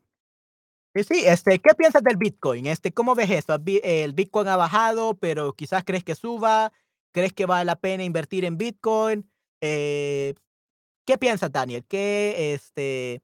Sí, 0.94 1.02
sí, 1.02 1.24
este, 1.26 1.58
¿qué 1.58 1.74
piensas 1.74 2.02
del 2.04 2.16
Bitcoin? 2.16 2.66
Este, 2.66 2.92
¿cómo 2.92 3.16
ves 3.16 3.28
eso? 3.30 3.58
El 3.82 4.12
Bitcoin 4.12 4.46
ha 4.46 4.56
bajado, 4.56 5.14
pero 5.18 5.52
quizás 5.52 5.82
crees 5.84 6.04
que 6.04 6.14
suba. 6.14 6.72
¿Crees 7.12 7.32
que 7.32 7.46
vale 7.46 7.64
la 7.64 7.76
pena 7.76 8.04
invertir 8.04 8.44
en 8.44 8.58
Bitcoin? 8.58 9.28
Eh, 9.60 10.34
¿Qué 11.04 11.18
piensas, 11.18 11.50
Daniel? 11.50 11.84
¿Qué, 11.86 12.54
este, 12.54 13.22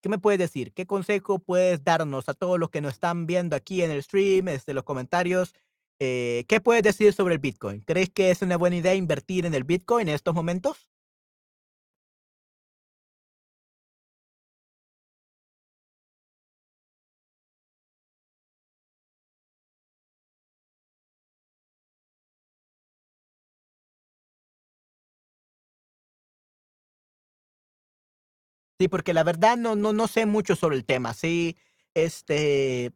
¿Qué 0.00 0.08
me 0.08 0.18
puedes 0.18 0.38
decir? 0.38 0.72
¿Qué 0.72 0.86
consejo 0.86 1.38
puedes 1.40 1.84
darnos 1.84 2.28
a 2.28 2.34
todos 2.34 2.58
los 2.58 2.70
que 2.70 2.80
nos 2.80 2.94
están 2.94 3.26
viendo 3.26 3.56
aquí 3.56 3.82
en 3.82 3.90
el 3.90 4.02
stream, 4.02 4.46
desde 4.46 4.74
los 4.74 4.84
comentarios? 4.84 5.54
Eh, 5.98 6.44
¿Qué 6.48 6.60
puedes 6.60 6.82
decir 6.82 7.12
sobre 7.12 7.34
el 7.34 7.40
Bitcoin? 7.40 7.80
¿Crees 7.82 8.10
que 8.10 8.30
es 8.30 8.42
una 8.42 8.56
buena 8.56 8.76
idea 8.76 8.94
invertir 8.94 9.44
en 9.44 9.54
el 9.54 9.64
Bitcoin 9.64 10.08
en 10.08 10.14
estos 10.14 10.34
momentos? 10.34 10.89
Sí, 28.80 28.88
porque 28.88 29.12
la 29.12 29.24
verdad 29.24 29.58
no, 29.58 29.76
no, 29.76 29.92
no 29.92 30.08
sé 30.08 30.24
mucho 30.24 30.56
sobre 30.56 30.76
el 30.76 30.86
tema. 30.86 31.12
Sí, 31.12 31.54
este. 31.92 32.94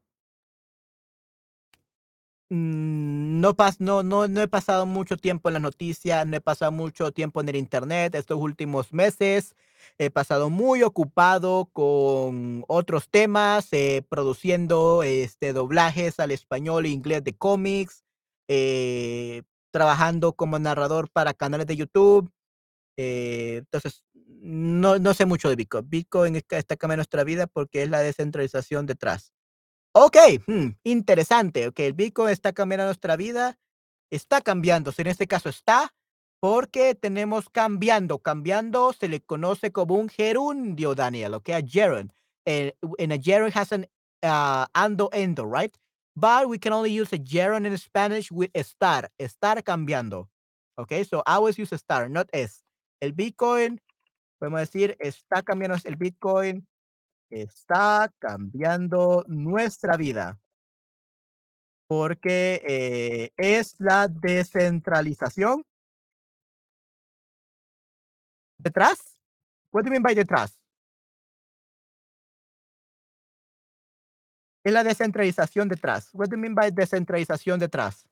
Mm, 2.50 3.40
no, 3.40 3.54
pas, 3.54 3.80
no, 3.80 4.02
no, 4.02 4.28
no 4.28 4.40
he 4.42 4.48
pasado 4.48 4.86
mucho 4.86 5.16
tiempo 5.16 5.48
en 5.48 5.54
las 5.54 5.62
noticias, 5.62 6.26
no 6.26 6.36
he 6.36 6.40
pasado 6.40 6.72
mucho 6.72 7.12
tiempo 7.12 7.40
en 7.40 7.48
el 7.48 7.56
internet 7.56 8.14
estos 8.14 8.38
últimos 8.40 8.92
meses. 8.92 9.54
He 9.98 10.10
pasado 10.10 10.50
muy 10.50 10.82
ocupado 10.82 11.66
con 11.72 12.64
otros 12.68 13.08
temas, 13.10 13.68
eh, 13.72 14.04
produciendo 14.08 15.02
este, 15.02 15.52
doblajes 15.52 16.18
al 16.20 16.30
español 16.30 16.86
e 16.86 16.90
inglés 16.90 17.24
de 17.24 17.34
cómics, 17.36 18.04
eh, 18.48 19.42
trabajando 19.70 20.32
como 20.32 20.58
narrador 20.58 21.10
para 21.10 21.34
canales 21.34 21.66
de 21.66 21.76
YouTube. 21.76 22.30
Eh, 22.96 23.56
entonces, 23.58 24.04
no, 24.44 24.98
no 24.98 25.14
sé 25.14 25.24
mucho 25.24 25.48
de 25.48 25.56
Bitcoin. 25.56 25.88
Bitcoin 25.88 26.36
está, 26.36 26.76
cambiando 26.76 27.00
nuestra 27.00 27.24
vida 27.24 27.46
porque 27.46 27.82
es 27.82 27.88
la 27.88 28.00
descentralización 28.00 28.84
detrás. 28.84 29.32
Ok, 29.92 30.16
hmm, 30.46 30.68
interesante. 30.84 31.66
Ok, 31.68 31.80
el 31.80 31.94
Bitcoin 31.94 32.28
está 32.28 32.52
cambiando 32.52 32.84
nuestra 32.84 33.16
vida. 33.16 33.58
Está 34.10 34.42
cambiando. 34.42 34.92
En 34.98 35.06
este 35.06 35.26
caso 35.26 35.48
está 35.48 35.94
porque 36.40 36.94
tenemos 36.94 37.48
cambiando. 37.48 38.18
Cambiando 38.18 38.92
se 38.92 39.08
le 39.08 39.22
conoce 39.22 39.72
como 39.72 39.94
un 39.94 40.10
gerundio, 40.10 40.94
Daniel. 40.94 41.34
Ok, 41.34 41.48
a 41.50 41.62
gerund. 41.66 42.12
And 42.46 43.12
a 43.12 43.18
gerund 43.18 43.56
has 43.56 43.72
an 43.72 43.86
uh, 44.22 44.66
ando 44.74 45.08
endo, 45.14 45.46
right? 45.46 45.74
But 46.14 46.48
we 46.48 46.58
can 46.58 46.74
only 46.74 46.92
use 46.92 47.14
a 47.14 47.18
gerund 47.18 47.66
in 47.66 47.78
Spanish 47.78 48.30
with 48.30 48.50
estar. 48.52 49.08
Estar 49.18 49.62
cambiando. 49.62 50.28
Okay, 50.76 51.02
so 51.04 51.22
I 51.26 51.36
always 51.36 51.58
use 51.58 51.70
estar, 51.70 52.10
not 52.10 52.28
es. 52.34 52.62
El 53.00 53.12
Bitcoin 53.12 53.80
podemos 54.38 54.60
decir, 54.60 54.96
está 55.00 55.42
cambiando 55.42 55.76
el 55.84 55.96
Bitcoin, 55.96 56.66
está 57.30 58.12
cambiando 58.18 59.24
nuestra 59.26 59.96
vida. 59.96 60.38
Porque 61.86 62.62
eh, 62.66 63.32
es 63.36 63.76
la 63.78 64.08
descentralización. 64.08 65.64
¿Detrás? 68.58 69.18
What 69.70 69.82
do 69.82 69.88
you 69.88 69.92
mean 69.92 70.02
by 70.02 70.14
detrás? 70.14 70.58
Es 74.64 74.72
la 74.72 74.82
descentralización 74.82 75.68
detrás. 75.68 76.08
What 76.14 76.28
do 76.28 76.36
you 76.36 76.40
mean 76.40 76.54
by 76.54 76.70
descentralización 76.70 77.60
detrás? 77.60 78.06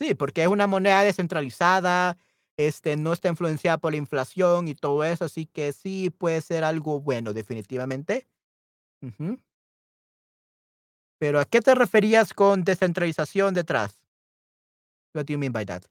Sí, 0.00 0.14
porque 0.14 0.42
es 0.42 0.48
una 0.48 0.66
moneda 0.66 1.02
descentralizada, 1.02 2.16
este, 2.56 2.96
no 2.96 3.12
está 3.12 3.28
influenciada 3.28 3.78
por 3.78 3.92
la 3.92 3.98
inflación 3.98 4.68
y 4.68 4.74
todo 4.74 5.04
eso, 5.04 5.24
así 5.24 5.46
que 5.46 5.72
sí 5.72 6.10
puede 6.10 6.40
ser 6.40 6.62
algo 6.64 7.00
bueno, 7.00 7.32
definitivamente. 7.32 8.26
Pero 11.20 11.38
¿a 11.40 11.44
qué 11.44 11.60
te 11.60 11.74
referías 11.76 12.34
con 12.34 12.64
descentralización 12.64 13.54
detrás? 13.54 14.00
What 15.14 15.26
do 15.26 15.32
you 15.32 15.38
mean 15.38 15.52
by 15.52 15.64
that? 15.66 15.84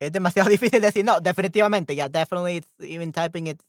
Es 0.00 0.12
demasiado 0.12 0.50
difícil 0.56 0.80
decir, 0.80 1.04
no, 1.04 1.20
definitivamente, 1.20 1.94
yeah, 1.94 2.08
definitely, 2.08 2.58
it's, 2.58 2.68
even 2.80 3.12
typing 3.12 3.46
it's, 3.46 3.64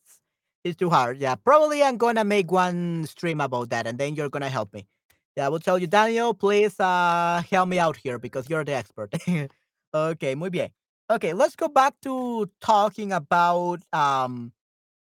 it's 0.63 0.77
too 0.77 0.89
hard. 0.89 1.17
Yeah, 1.17 1.35
probably 1.35 1.83
I'm 1.83 1.97
gonna 1.97 2.23
make 2.23 2.51
one 2.51 3.05
stream 3.07 3.41
about 3.41 3.69
that, 3.69 3.87
and 3.87 3.97
then 3.97 4.15
you're 4.15 4.29
gonna 4.29 4.49
help 4.49 4.73
me. 4.73 4.87
Yeah, 5.35 5.47
I 5.47 5.49
will 5.49 5.59
tell 5.59 5.77
you, 5.77 5.87
Daniel, 5.87 6.33
please 6.33 6.79
uh, 6.79 7.43
help 7.51 7.67
me 7.69 7.77
out 7.77 7.97
here 7.97 8.17
because 8.17 8.49
you're 8.49 8.63
the 8.63 8.73
expert. 8.73 9.13
okay, 9.93 10.35
muy 10.35 10.49
bien. 10.49 10.69
Okay, 11.11 11.33
let's 11.33 11.55
go 11.55 11.67
back 11.67 11.93
to 12.01 12.49
talking 12.61 13.11
about 13.11 13.83
um, 13.93 14.53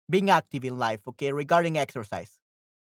being 0.08 0.30
active 0.30 0.64
in 0.64 0.78
life, 0.78 1.00
okay, 1.08 1.32
regarding 1.32 1.76
exercise 1.76 2.30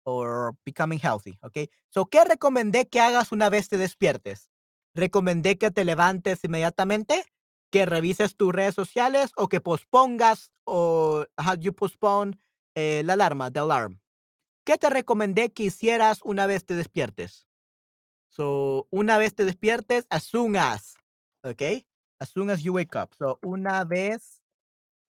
or 0.04 0.54
becoming 0.64 0.98
healthy, 0.98 1.38
okay. 1.44 1.68
So, 1.90 2.04
¿qué 2.06 2.24
recomendé 2.24 2.88
que 2.88 3.00
hagas 3.00 3.32
una 3.32 3.48
vez 3.48 3.68
te 3.68 3.78
despiertes? 3.78 4.50
¿Recomendé 4.94 5.56
que 5.58 5.70
te 5.70 5.84
levantes 5.84 6.44
inmediatamente? 6.44 7.24
Que 7.76 7.84
revises 7.84 8.36
tus 8.36 8.54
redes 8.54 8.74
sociales 8.74 9.32
o 9.36 9.50
que 9.50 9.60
pospongas 9.60 10.50
o 10.64 11.26
how 11.36 11.54
you 11.58 11.74
postpone 11.74 12.38
eh, 12.74 13.02
la 13.04 13.12
alarma, 13.12 13.50
the 13.50 13.58
alarm. 13.58 14.00
¿Qué 14.64 14.78
te 14.78 14.88
recomendé 14.88 15.52
que 15.52 15.64
hicieras 15.64 16.20
una 16.24 16.46
vez 16.46 16.64
te 16.64 16.74
despiertes? 16.74 17.46
So, 18.30 18.88
una 18.90 19.18
vez 19.18 19.34
te 19.34 19.44
despiertes, 19.44 20.06
as 20.08 20.22
soon 20.22 20.56
as, 20.56 20.94
¿ok? 21.42 21.84
As 22.18 22.30
soon 22.30 22.48
as 22.48 22.62
you 22.62 22.72
wake 22.72 22.96
up. 22.96 23.10
So, 23.14 23.38
una 23.42 23.84
vez 23.84 24.42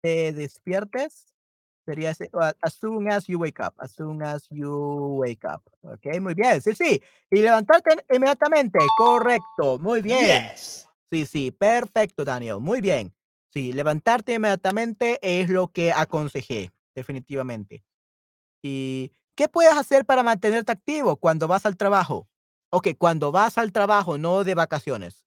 te 0.02 0.32
despiertes, 0.32 1.36
sería 1.84 2.10
as 2.62 2.74
soon 2.74 3.12
as 3.12 3.28
you 3.28 3.38
wake 3.38 3.60
up, 3.60 3.74
as 3.78 3.92
soon 3.92 4.22
as 4.22 4.48
you 4.50 5.20
wake 5.20 5.44
up. 5.44 5.62
¿Ok? 5.82 6.20
Muy 6.20 6.34
bien, 6.34 6.60
sí, 6.60 6.74
sí. 6.74 7.00
Y 7.30 7.42
levantarte 7.42 8.04
inmediatamente, 8.10 8.80
correcto, 8.98 9.78
muy 9.78 10.02
bien. 10.02 10.50
Sí, 11.10 11.26
sí, 11.26 11.50
perfecto, 11.50 12.24
Daniel. 12.24 12.60
Muy 12.60 12.80
bien. 12.80 13.14
Sí, 13.52 13.72
levantarte 13.72 14.34
inmediatamente 14.34 15.18
es 15.22 15.48
lo 15.48 15.68
que 15.68 15.92
aconsejé, 15.92 16.72
definitivamente. 16.94 17.84
¿Y 18.62 19.12
qué 19.34 19.48
puedes 19.48 19.72
hacer 19.74 20.04
para 20.04 20.22
mantenerte 20.22 20.72
activo 20.72 21.16
cuando 21.16 21.48
vas 21.48 21.64
al 21.64 21.76
trabajo? 21.76 22.28
Ok, 22.70 22.88
cuando 22.98 23.32
vas 23.32 23.56
al 23.58 23.72
trabajo, 23.72 24.18
no 24.18 24.44
de 24.44 24.54
vacaciones, 24.54 25.24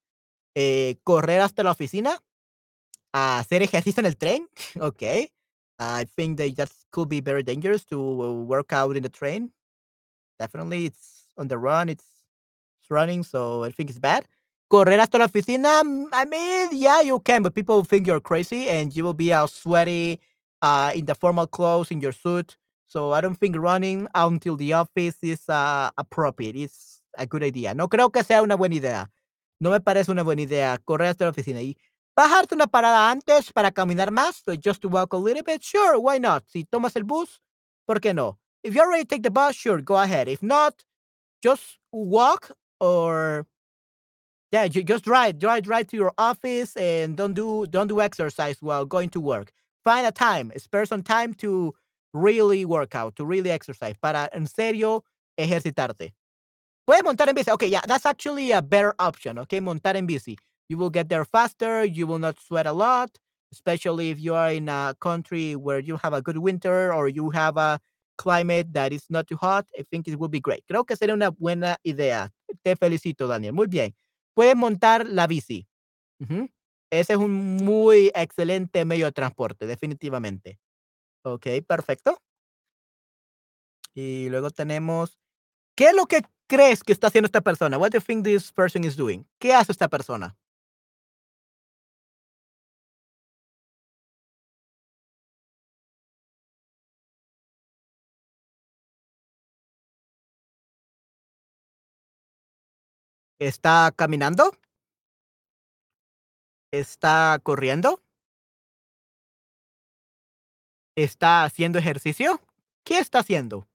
eh, 0.54 0.98
correr 1.02 1.40
hasta 1.40 1.62
la 1.62 1.72
oficina, 1.72 2.18
hacer 3.12 3.62
ejercicio 3.62 4.00
en 4.00 4.06
el 4.06 4.16
tren. 4.16 4.48
Ok. 4.80 5.02
I 5.82 6.04
think 6.14 6.36
that 6.38 6.54
that 6.56 6.70
could 6.90 7.08
be 7.08 7.22
very 7.22 7.42
dangerous 7.42 7.86
to 7.86 7.98
work 8.44 8.70
out 8.72 8.96
in 8.96 9.02
the 9.02 9.08
train. 9.08 9.50
Definitely, 10.38 10.84
it's 10.86 11.32
on 11.38 11.48
the 11.48 11.56
run. 11.56 11.88
It's 11.88 12.04
running, 12.90 13.24
so 13.24 13.64
I 13.64 13.72
think 13.72 13.88
it's 13.88 13.98
bad. 13.98 14.26
Correr 14.70 15.00
hasta 15.00 15.18
la 15.18 15.24
oficina. 15.24 15.82
I 16.12 16.24
mean, 16.26 16.68
yeah, 16.70 17.00
you 17.00 17.18
can, 17.18 17.42
but 17.42 17.54
people 17.54 17.82
think 17.82 18.06
you're 18.06 18.20
crazy, 18.20 18.68
and 18.68 18.94
you 18.94 19.02
will 19.02 19.14
be 19.14 19.32
all 19.32 19.48
sweaty, 19.48 20.20
uh, 20.62 20.92
in 20.94 21.06
the 21.06 21.14
formal 21.16 21.48
clothes, 21.48 21.90
in 21.90 22.00
your 22.00 22.12
suit. 22.12 22.56
So 22.86 23.12
I 23.12 23.20
don't 23.20 23.34
think 23.34 23.56
running 23.56 24.06
until 24.14 24.56
the 24.56 24.74
office 24.74 25.16
is 25.22 25.48
uh, 25.48 25.90
appropriate. 25.98 26.54
It's 26.54 27.02
a 27.18 27.26
good 27.26 27.42
idea. 27.42 27.74
No 27.74 27.88
creo 27.88 28.12
que 28.12 28.22
sea 28.22 28.42
una 28.42 28.56
buena 28.56 28.76
idea. 28.76 29.10
No 29.60 29.70
me 29.70 29.80
parece 29.80 30.10
una 30.12 30.22
buena 30.22 30.42
idea 30.42 30.78
correr 30.84 31.08
hasta 31.08 31.24
la 31.24 31.30
oficina 31.30 31.60
y 31.60 31.76
bajarte 32.16 32.54
una 32.54 32.68
parada 32.68 33.10
antes 33.10 33.52
para 33.52 33.72
caminar 33.72 34.12
más, 34.12 34.42
so 34.44 34.54
just 34.56 34.80
to 34.82 34.88
walk 34.88 35.12
a 35.14 35.16
little 35.16 35.42
bit. 35.42 35.62
Sure, 35.62 35.98
why 35.98 36.18
not? 36.18 36.44
Si 36.46 36.64
tomas 36.64 36.94
el 36.94 37.02
bus, 37.02 37.40
¿por 37.86 38.00
qué 38.00 38.14
no? 38.14 38.38
If 38.62 38.74
you 38.74 38.82
already 38.82 39.04
take 39.04 39.22
the 39.22 39.30
bus, 39.30 39.56
sure, 39.56 39.82
go 39.82 39.96
ahead. 39.96 40.28
If 40.28 40.42
not, 40.42 40.74
just 41.42 41.78
walk 41.92 42.52
or 42.78 43.46
yeah, 44.52 44.66
ju- 44.68 44.82
just 44.82 45.04
drive, 45.04 45.38
drive, 45.38 45.62
drive 45.62 45.86
to 45.88 45.96
your 45.96 46.12
office 46.18 46.76
and 46.76 47.16
don't 47.16 47.34
do 47.34 47.66
don't 47.66 47.88
do 47.88 48.00
exercise 48.00 48.58
while 48.60 48.84
going 48.84 49.08
to 49.10 49.20
work. 49.20 49.52
Find 49.84 50.06
a 50.06 50.12
time, 50.12 50.52
spare 50.56 50.84
some 50.86 51.02
time 51.02 51.34
to 51.34 51.74
really 52.12 52.64
work 52.64 52.94
out, 52.94 53.16
to 53.16 53.24
really 53.24 53.50
exercise, 53.50 53.94
para 54.02 54.28
en 54.32 54.46
serio 54.46 55.04
ejercitarte. 55.38 56.12
Puedes 56.86 57.04
montar 57.04 57.28
en 57.28 57.34
bici. 57.34 57.50
Okay, 57.52 57.68
yeah, 57.68 57.82
that's 57.86 58.06
actually 58.06 58.52
a 58.52 58.62
better 58.62 58.94
option. 58.98 59.38
Okay, 59.38 59.60
montar 59.60 59.96
en 59.96 60.06
bici. 60.06 60.36
You 60.68 60.78
will 60.78 60.90
get 60.90 61.08
there 61.08 61.24
faster. 61.24 61.84
You 61.84 62.06
will 62.06 62.18
not 62.18 62.38
sweat 62.40 62.66
a 62.66 62.72
lot, 62.72 63.10
especially 63.52 64.10
if 64.10 64.20
you 64.20 64.34
are 64.34 64.52
in 64.52 64.68
a 64.68 64.94
country 65.00 65.56
where 65.56 65.78
you 65.80 65.96
have 65.98 66.12
a 66.12 66.22
good 66.22 66.38
winter 66.38 66.92
or 66.92 67.08
you 67.08 67.30
have 67.30 67.56
a 67.56 67.80
climate 68.18 68.72
that 68.74 68.92
is 68.92 69.04
not 69.10 69.26
too 69.28 69.36
hot. 69.36 69.66
I 69.78 69.84
think 69.90 70.08
it 70.08 70.18
will 70.18 70.28
be 70.28 70.40
great. 70.40 70.64
Creo 70.70 70.86
que 70.86 70.96
sería 70.96 71.14
una 71.14 71.30
buena 71.30 71.76
idea. 71.86 72.30
Te 72.64 72.74
felicito, 72.76 73.28
Daniel. 73.28 73.52
Muy 73.54 73.66
bien. 73.66 73.94
Puedes 74.34 74.56
montar 74.56 75.06
la 75.06 75.26
bici. 75.26 75.66
Ese 76.90 77.12
es 77.12 77.18
un 77.18 77.56
muy 77.56 78.10
excelente 78.14 78.84
medio 78.84 79.06
de 79.06 79.12
transporte, 79.12 79.66
definitivamente. 79.66 80.58
Ok, 81.22 81.46
perfecto. 81.66 82.20
Y 83.94 84.28
luego 84.28 84.50
tenemos, 84.50 85.18
¿qué 85.76 85.86
es 85.86 85.94
lo 85.94 86.06
que 86.06 86.22
crees 86.46 86.82
que 86.82 86.92
está 86.92 87.08
haciendo 87.08 87.26
esta 87.26 87.40
persona? 87.40 87.78
What 87.78 87.90
do 87.90 87.98
you 87.98 88.04
think 88.04 88.24
this 88.24 88.52
person 88.52 88.84
is 88.84 88.96
doing? 88.96 89.26
¿Qué 89.38 89.52
hace 89.52 89.72
esta 89.72 89.88
persona? 89.88 90.36
¿Está 103.40 103.90
caminando? 103.96 104.52
¿Está 106.72 107.40
corriendo? 107.42 108.02
¿Está 110.94 111.44
haciendo 111.44 111.78
ejercicio? 111.78 112.42
¿Qué 112.84 112.98
está 112.98 113.20
haciendo? 113.20 113.66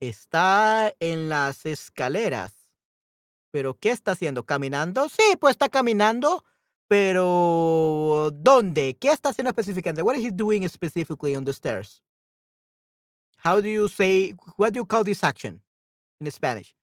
Está 0.00 0.94
en 1.00 1.30
las 1.30 1.64
escaleras. 1.64 2.68
¿Pero 3.50 3.78
qué 3.78 3.90
está 3.90 4.12
haciendo? 4.12 4.44
¿Caminando? 4.44 5.08
Sí, 5.08 5.36
pues 5.40 5.52
está 5.52 5.70
caminando, 5.70 6.44
pero 6.88 8.30
¿dónde? 8.34 8.98
¿Qué 8.98 9.08
está 9.08 9.30
haciendo 9.30 9.48
específicamente? 9.48 10.02
What 10.02 10.16
is 10.16 10.26
he 10.26 10.30
doing 10.30 10.68
specifically 10.68 11.34
on 11.36 11.46
the 11.46 11.52
stairs? 11.52 12.02
How 13.42 13.60
do 13.60 13.68
you 13.68 13.88
say, 13.88 14.34
what 14.56 14.72
do 14.72 14.80
you 14.80 14.86
call 14.86 15.04
this 15.04 15.24
action 15.24 15.62
in 16.20 16.30
Spanish? 16.30 16.74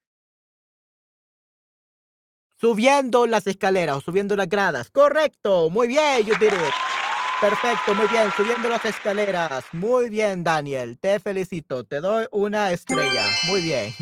Subiendo 2.60 3.28
las 3.28 3.46
escaleras 3.46 3.98
o 3.98 4.02
subiendo 4.02 4.36
las 4.36 4.50
gradas. 4.50 4.90
Correcto, 4.90 5.70
muy 5.70 5.88
bien, 5.88 6.26
you 6.26 6.34
did 6.40 6.54
it. 6.54 6.74
Perfecto, 7.40 7.94
muy 7.94 8.08
bien, 8.08 8.32
subiendo 8.36 8.68
las 8.68 8.84
escaleras. 8.84 9.64
Muy 9.72 10.10
bien, 10.10 10.44
Daniel, 10.44 10.98
te 10.98 11.20
felicito, 11.20 11.84
te 11.84 12.02
doy 12.02 12.26
una 12.32 12.72
estrella. 12.72 13.28
Muy 13.48 13.62
bien. 13.62 13.94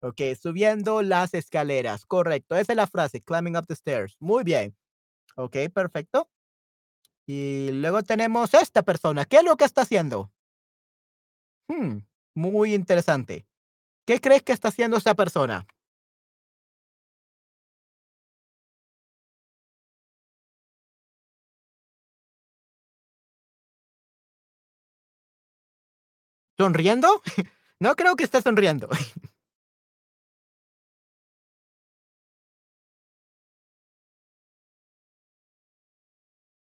Ok, 0.00 0.20
subiendo 0.40 1.02
las 1.02 1.34
escaleras. 1.34 2.06
Correcto, 2.06 2.56
esa 2.56 2.72
es 2.72 2.76
la 2.76 2.86
frase, 2.86 3.20
climbing 3.20 3.56
up 3.56 3.66
the 3.66 3.74
stairs. 3.74 4.16
Muy 4.20 4.42
bien. 4.42 4.74
Ok, 5.36 5.56
perfecto. 5.74 6.30
Y 7.26 7.72
luego 7.72 8.02
tenemos 8.02 8.54
esta 8.54 8.82
persona. 8.82 9.26
¿Qué 9.26 9.38
es 9.38 9.44
lo 9.44 9.56
que 9.56 9.64
está 9.64 9.82
haciendo? 9.82 10.32
Hmm, 11.68 11.98
muy 12.34 12.74
interesante. 12.74 13.46
¿Qué 14.06 14.20
crees 14.20 14.42
que 14.42 14.52
está 14.52 14.68
haciendo 14.68 14.96
esta 14.98 15.14
persona? 15.14 15.66
¿Sonriendo? 26.58 27.22
No 27.78 27.94
creo 27.94 28.16
que 28.16 28.24
esté 28.24 28.40
sonriendo. 28.40 28.88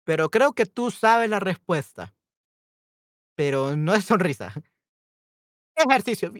Pero 0.07 0.29
creo 0.29 0.53
que 0.53 0.65
tú 0.65 0.89
sabes 0.89 1.29
la 1.29 1.41
respuesta. 1.41 2.13
Pero 3.37 3.75
no 3.77 3.93
es 3.93 4.03
sonrisa. 4.05 4.51
Ejercicio. 5.77 6.33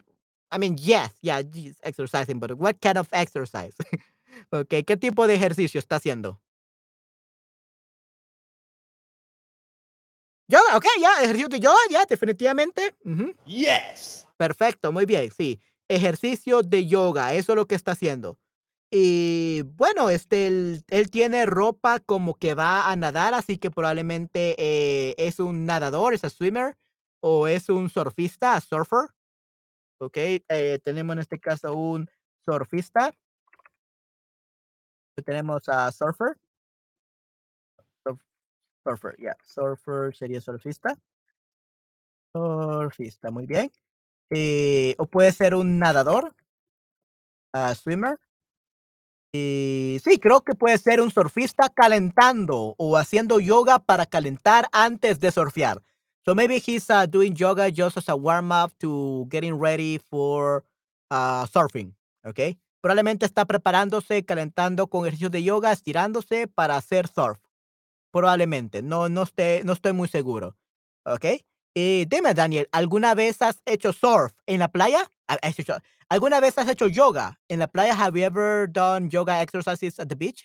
I 0.51 0.57
mean, 0.57 0.77
yes, 0.77 1.11
yeah, 1.21 1.41
he's 1.53 1.79
exercising, 1.83 2.39
but 2.39 2.57
what 2.57 2.79
kind 2.81 2.97
of 2.97 3.07
exercise? 3.11 3.75
okay, 4.51 4.83
¿qué 4.83 4.97
tipo 4.97 5.27
de 5.27 5.35
ejercicio 5.35 5.79
está 5.79 5.97
haciendo? 5.97 6.39
Yoga, 10.49 10.77
ok, 10.77 10.85
ya, 11.01 11.23
ejercicio 11.23 11.49
de 11.49 11.59
yoga, 11.59 11.77
ya, 11.89 12.05
definitivamente. 12.05 12.95
ujú. 13.03 13.33
Yes. 13.45 14.25
Perfecto, 14.38 14.91
muy 14.91 15.05
bien, 15.05 15.29
sí. 15.35 15.59
Ejercicio 15.89 16.61
de 16.63 16.85
yoga, 16.88 17.33
eso 17.33 17.51
es 17.53 17.55
lo 17.57 17.65
que 17.67 17.75
está 17.75 17.91
haciendo. 17.93 18.38
Y 18.91 19.63
bueno, 19.63 20.09
este, 20.09 20.47
él, 20.47 20.83
él 20.89 21.09
tiene 21.11 21.45
ropa 21.45 21.99
como 21.99 22.35
que 22.35 22.55
va 22.55 22.89
a 22.91 22.95
nadar, 22.95 23.33
así 23.33 23.57
que 23.57 23.71
probablemente 23.71 24.55
eh, 24.59 25.15
es 25.17 25.39
un 25.39 25.65
nadador, 25.65 26.13
es 26.13 26.23
un 26.23 26.29
swimmer, 26.31 26.77
o 27.21 27.47
es 27.47 27.69
un 27.69 27.89
surfista, 27.89 28.55
a 28.55 28.61
surfer. 28.61 29.09
Ok, 29.99 30.17
eh, 30.17 30.79
tenemos 30.83 31.13
en 31.15 31.19
este 31.19 31.39
caso 31.39 31.73
un 31.75 32.09
surfista. 32.45 33.11
Tenemos 35.25 35.67
a 35.69 35.91
surfer. 35.91 36.37
Surf- 38.03 38.19
Surfer, 38.83 39.15
ya, 39.19 39.35
surfer 39.43 40.15
sería 40.15 40.41
surfista. 40.41 40.97
Surfista, 42.33 43.31
muy 43.31 43.45
bien. 43.45 43.71
Eh, 44.29 44.95
o 44.99 45.07
puede 45.07 45.31
ser 45.31 45.55
un 45.55 45.79
nadador, 45.79 46.35
ah, 47.53 47.73
swimmer. 47.75 48.17
Y 49.33 49.99
sí, 50.03 50.19
creo 50.19 50.41
que 50.41 50.55
puede 50.55 50.77
ser 50.77 51.01
un 51.01 51.11
surfista 51.11 51.69
calentando 51.69 52.75
o 52.77 52.97
haciendo 52.97 53.39
yoga 53.39 53.79
para 53.79 54.05
calentar 54.05 54.67
antes 54.71 55.19
de 55.19 55.31
surfear. 55.31 55.81
So 56.28 56.36
maybe 56.36 56.59
he's 56.59 56.89
uh, 56.89 57.05
doing 57.05 57.38
yoga 57.38 57.71
just 57.71 57.95
as 57.95 58.09
a 58.09 58.15
warm 58.17 58.51
up 58.51 58.73
to 58.80 59.25
getting 59.30 59.57
ready 59.57 59.97
for 59.97 60.65
uh, 61.09 61.45
surfing. 61.45 61.93
Okay. 62.25 62.57
Probablemente 62.82 63.25
está 63.25 63.45
preparándose, 63.45 64.25
calentando 64.25 64.88
con 64.88 65.05
ejercicios 65.05 65.32
de 65.32 65.41
yoga, 65.41 65.71
estirándose 65.71 66.47
para 66.47 66.75
hacer 66.75 67.07
surf. 67.07 67.39
Probablemente. 68.11 68.82
No, 68.82 69.07
no, 69.07 69.23
estoy 69.23 69.93
muy 69.93 70.09
seguro. 70.09 70.57
¿Ok? 71.05 71.25
Y 71.73 72.03
dime, 72.09 72.34
Daniel, 72.34 72.67
¿alguna 72.73 73.15
vez 73.15 73.41
has 73.41 73.61
hecho 73.65 73.93
surf 73.93 74.34
en 74.47 74.59
la 74.59 74.67
playa? 74.67 75.09
Ah, 75.30 75.38
¿Alguna 76.09 76.41
vez 76.41 76.57
has 76.57 76.67
hecho 76.67 76.88
yoga 76.88 77.39
en 77.47 77.59
la 77.59 77.67
playa? 77.67 77.93
Have 77.93 78.19
you 78.19 78.25
ever 78.25 78.69
done 78.69 79.09
yoga 79.09 79.41
exercises 79.41 79.97
at 79.97 80.09
the 80.09 80.15
beach? 80.15 80.43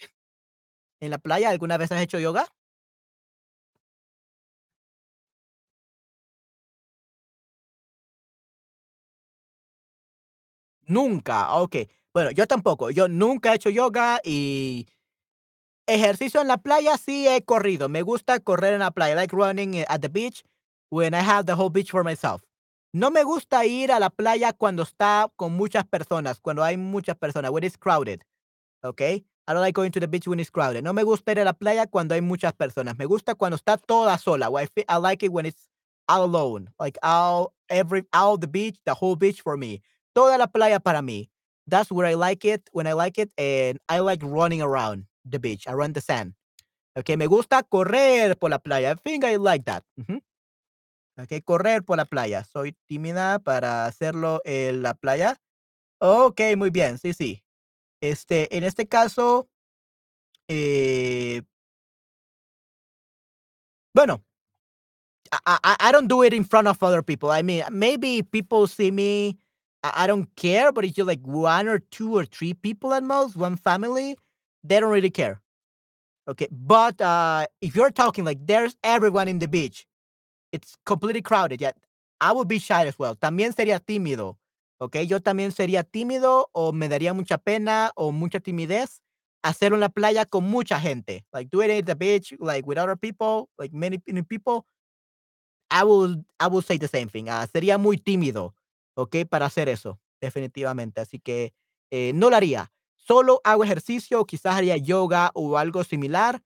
¿En 1.01 1.11
la 1.11 1.19
playa 1.19 1.51
alguna 1.51 1.77
vez 1.77 1.91
has 1.91 2.01
hecho 2.01 2.21
yoga? 2.21 2.47
Nunca. 10.93 11.55
Ok. 11.55 11.77
Bueno, 12.13 12.31
yo 12.33 12.47
tampoco. 12.47 12.91
Yo 12.91 13.09
nunca 13.09 13.53
he 13.53 13.57
hecho 13.57 13.71
yoga 13.71 14.21
y 14.23 14.87
ejercicio 15.87 16.41
en 16.43 16.49
la 16.49 16.59
playa 16.59 16.99
sí 16.99 17.27
he 17.27 17.43
corrido. 17.43 17.89
Me 17.89 18.03
gusta 18.03 18.41
correr 18.41 18.75
en 18.75 18.81
la 18.81 18.91
playa. 18.91 19.15
I 19.15 19.17
like 19.17 19.35
running 19.35 19.75
eh, 19.75 19.87
at 19.89 20.03
the 20.03 20.09
beach 20.09 20.45
when 20.91 21.15
I 21.15 21.21
have 21.21 21.47
the 21.47 21.55
whole 21.55 21.71
beach 21.71 21.91
for 21.91 22.05
myself. 22.05 22.43
No 22.93 23.11
me 23.11 23.25
gusta 23.25 23.65
ir 23.65 23.91
a 23.91 23.99
la 23.99 24.11
playa 24.11 24.53
cuando 24.53 24.83
está 24.83 25.31
con 25.37 25.55
muchas 25.55 25.85
personas, 25.87 26.41
cuando 26.41 26.63
hay 26.63 26.77
muchas 26.77 27.17
personas, 27.17 27.51
when 27.51 27.65
it's 27.65 27.79
crowded, 27.79 28.23
okay? 28.85 29.25
I 29.49 29.55
don't 29.55 29.63
like 29.63 29.75
going 29.75 29.93
to 29.93 30.01
the 30.01 30.07
beach 30.07 30.29
when 30.29 30.39
it's 30.41 30.51
crowded. 30.51 30.85
No 30.85 30.93
me 30.93 31.03
gusta 31.03 31.33
ir 31.33 31.41
a 31.41 31.45
la 31.45 31.55
playa 31.55 31.87
cuando 31.87 32.15
hay 32.15 32.21
muchas 32.21 32.53
personas. 32.53 32.99
Me 32.99 33.07
gusta 33.07 33.35
cuando 33.35 33.57
está 33.57 33.79
toda 33.79 34.19
sola. 34.19 34.51
I, 34.55 34.69
I 34.91 34.99
like 34.99 35.23
it 35.23 35.33
when 35.33 35.47
it's 35.47 35.69
all 36.07 36.23
alone. 36.23 36.69
Like 36.79 36.99
all 37.03 37.55
every 37.71 38.05
all 38.13 38.37
the 38.37 38.47
beach, 38.47 38.77
the 38.85 38.93
whole 38.93 39.17
beach 39.17 39.41
for 39.41 39.57
me. 39.57 39.81
Toda 40.15 40.39
la 40.39 40.47
playa 40.47 40.81
para 40.81 41.03
mí. 41.03 41.31
That's 41.67 41.91
where 41.91 42.07
I 42.07 42.15
like 42.15 42.45
it, 42.45 42.69
when 42.73 42.87
I 42.87 42.93
like 42.93 43.19
it, 43.19 43.31
and 43.39 43.79
I 43.89 44.01
like 44.01 44.23
running 44.23 44.61
around 44.61 45.07
the 45.25 45.39
beach, 45.39 45.65
around 45.67 45.95
the 45.95 46.01
sand. 46.01 46.35
Okay, 46.97 47.17
me 47.17 47.27
gusta 47.27 47.63
correr 47.63 48.37
por 48.39 48.51
la 48.51 48.59
playa. 48.59 48.91
I 48.91 48.95
think 48.95 49.25
I 49.25 49.37
like 49.37 49.65
that. 49.65 49.85
Uh 49.99 50.05
-huh. 50.05 50.21
Ok, 51.19 51.45
correr 51.45 51.83
por 51.83 51.97
la 51.97 52.05
playa. 52.05 52.45
Soy 52.45 52.75
tímida 52.89 53.39
para 53.39 53.87
hacerlo 53.87 54.41
en 54.45 54.83
la 54.83 54.95
playa. 54.95 55.37
Ok, 56.01 56.41
muy 56.57 56.71
bien. 56.71 56.99
Sí, 56.99 57.13
sí. 57.15 57.45
Este, 58.01 58.57
en 58.57 58.65
este 58.65 58.89
caso, 58.89 59.49
eh, 60.49 61.43
bueno, 63.95 64.25
I 65.33 65.93
don't 65.93 66.09
do 66.09 66.25
it 66.25 66.33
in 66.35 66.45
front 66.45 66.69
of 66.69 66.83
other 66.83 67.03
people. 67.03 67.31
I 67.31 67.43
mean, 67.43 67.65
maybe 67.71 68.23
people 68.23 68.67
see 68.67 68.91
me. 68.91 69.39
I, 69.83 70.05
I 70.05 70.07
don't 70.07 70.29
care, 70.37 70.73
but 70.73 70.85
if 70.85 70.97
you're 70.97 71.07
like 71.07 71.23
one 71.23 71.69
or 71.69 71.79
two 71.79 72.17
or 72.17 72.25
three 72.25 72.55
people 72.55 72.95
at 72.95 73.03
most, 73.03 73.37
one 73.37 73.57
family, 73.57 74.17
they 74.65 74.81
don't 74.81 74.91
really 74.91 75.11
care. 75.11 75.41
Okay, 76.29 76.49
but 76.53 77.01
uh, 77.01 77.47
if 77.61 77.75
you're 77.75 77.91
talking 77.91 78.25
like 78.25 78.47
there's 78.47 78.77
everyone 78.85 79.29
in 79.29 79.41
the 79.41 79.49
beach, 79.49 79.87
it's 80.53 80.77
completely 80.87 81.23
crowded. 81.23 81.61
Yeah, 81.61 81.73
I 82.21 82.33
would 82.33 82.47
be 82.47 82.59
shy 82.59 82.87
as 82.87 82.99
well. 82.99 83.17
También 83.17 83.55
sería 83.55 83.81
tímido. 83.81 84.37
Ok, 84.79 84.97
yo 85.07 85.21
también 85.21 85.53
sería 85.53 85.85
tímido 85.85 86.47
o 86.53 86.73
me 86.73 86.89
daría 86.89 87.15
mucha 87.15 87.39
pena 87.39 87.93
o 87.97 88.13
mucha 88.13 88.41
timidez 88.41 89.01
hacerlo 89.43 89.77
en 89.77 89.81
la 89.81 89.89
playa 89.89 90.25
con 90.25 90.45
mucha 90.45 90.79
gente. 90.81 91.25
Like 91.33 91.51
do 91.51 91.63
it 91.63 91.71
at 91.71 91.87
the 91.87 91.95
beach, 91.95 92.35
like 92.39 92.67
with 92.67 92.79
other 92.79 92.97
people, 92.97 93.49
like 93.59 93.73
many, 93.73 94.01
many 94.07 94.23
people. 94.23 94.67
I 95.71 95.85
will, 95.85 96.25
I 96.39 96.49
will 96.49 96.63
say 96.63 96.79
the 96.79 96.89
same 96.89 97.09
thing. 97.09 97.29
Uh, 97.29 97.47
sería 97.53 97.79
muy 97.79 97.97
tímido, 97.97 98.55
ok, 98.95 99.17
para 99.29 99.47
hacer 99.47 99.69
eso, 99.69 100.01
definitivamente. 100.21 101.01
Así 101.01 101.19
que 101.19 101.55
eh, 101.91 102.13
no 102.15 102.31
lo 102.31 102.37
haría. 102.37 102.73
Solo 102.97 103.41
hago 103.45 103.65
ejercicio, 103.65 104.25
quizás 104.25 104.57
haría 104.57 104.77
yoga 104.77 105.31
o 105.35 105.59
algo 105.59 105.85
similar 105.85 106.43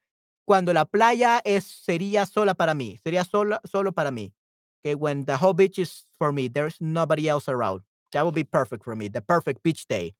cuando 0.47 0.73
la 0.73 0.85
playa 0.85 1.41
es, 1.45 1.65
sería 1.65 2.25
sola 2.25 2.55
para 2.55 2.73
mí, 2.73 2.99
sería 3.03 3.25
solo, 3.25 3.61
solo 3.65 3.93
para 3.93 4.11
mí. 4.11 4.33
Okay, 4.81 4.95
when 4.95 5.25
the 5.25 5.37
whole 5.37 5.53
beach 5.53 5.79
is 5.79 6.07
for 6.19 6.33
me, 6.33 6.49
there's 6.49 6.81
nobody 6.81 7.29
else 7.29 7.49
around. 7.49 7.83
That 8.13 8.23
would 8.25 8.35
be 8.35 8.45
perfect 8.45 8.85
for 8.85 8.95
me, 8.95 9.09
the 9.09 9.21
perfect 9.21 9.63
beach 9.65 9.87
day. 9.89 10.15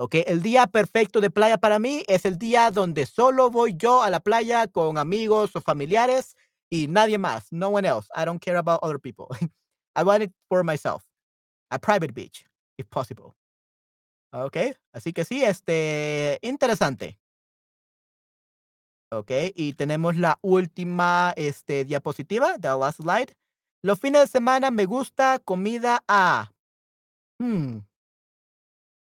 Okay, 0.00 0.24
el 0.26 0.40
día 0.42 0.66
perfecto 0.66 1.20
de 1.20 1.28
playa 1.28 1.58
para 1.58 1.78
mí 1.78 2.04
es 2.08 2.24
el 2.24 2.38
día 2.38 2.70
donde 2.70 3.04
solo 3.04 3.50
voy 3.50 3.74
yo 3.76 4.02
a 4.02 4.10
la 4.10 4.20
playa 4.20 4.66
con 4.68 4.96
amigos 4.96 5.54
o 5.54 5.60
familiares 5.60 6.34
y 6.70 6.86
nadie 6.88 7.18
más, 7.18 7.52
no 7.52 7.68
one 7.68 7.86
else. 7.86 8.08
I 8.14 8.24
don't 8.24 8.40
care 8.40 8.56
about 8.56 8.80
other 8.82 8.98
people. 8.98 9.28
I 9.94 10.04
want 10.04 10.22
it 10.22 10.32
for 10.48 10.64
myself. 10.64 11.07
A 11.70 11.78
private 11.78 12.12
beach, 12.12 12.46
if 12.78 12.86
possible. 12.88 13.34
Okay, 14.32 14.74
así 14.92 15.12
que 15.12 15.24
sí, 15.24 15.42
este, 15.42 16.38
interesante. 16.42 17.18
Ok, 19.10 19.30
y 19.54 19.72
tenemos 19.72 20.16
la 20.16 20.38
última 20.42 21.32
este, 21.36 21.84
diapositiva, 21.84 22.58
the 22.58 22.68
last 22.68 23.00
slide. 23.00 23.34
Los 23.82 24.00
fines 24.00 24.20
de 24.22 24.26
semana 24.26 24.70
me 24.70 24.84
gusta 24.84 25.38
comida 25.38 26.04
a. 26.08 26.52
Hmm. 27.38 27.78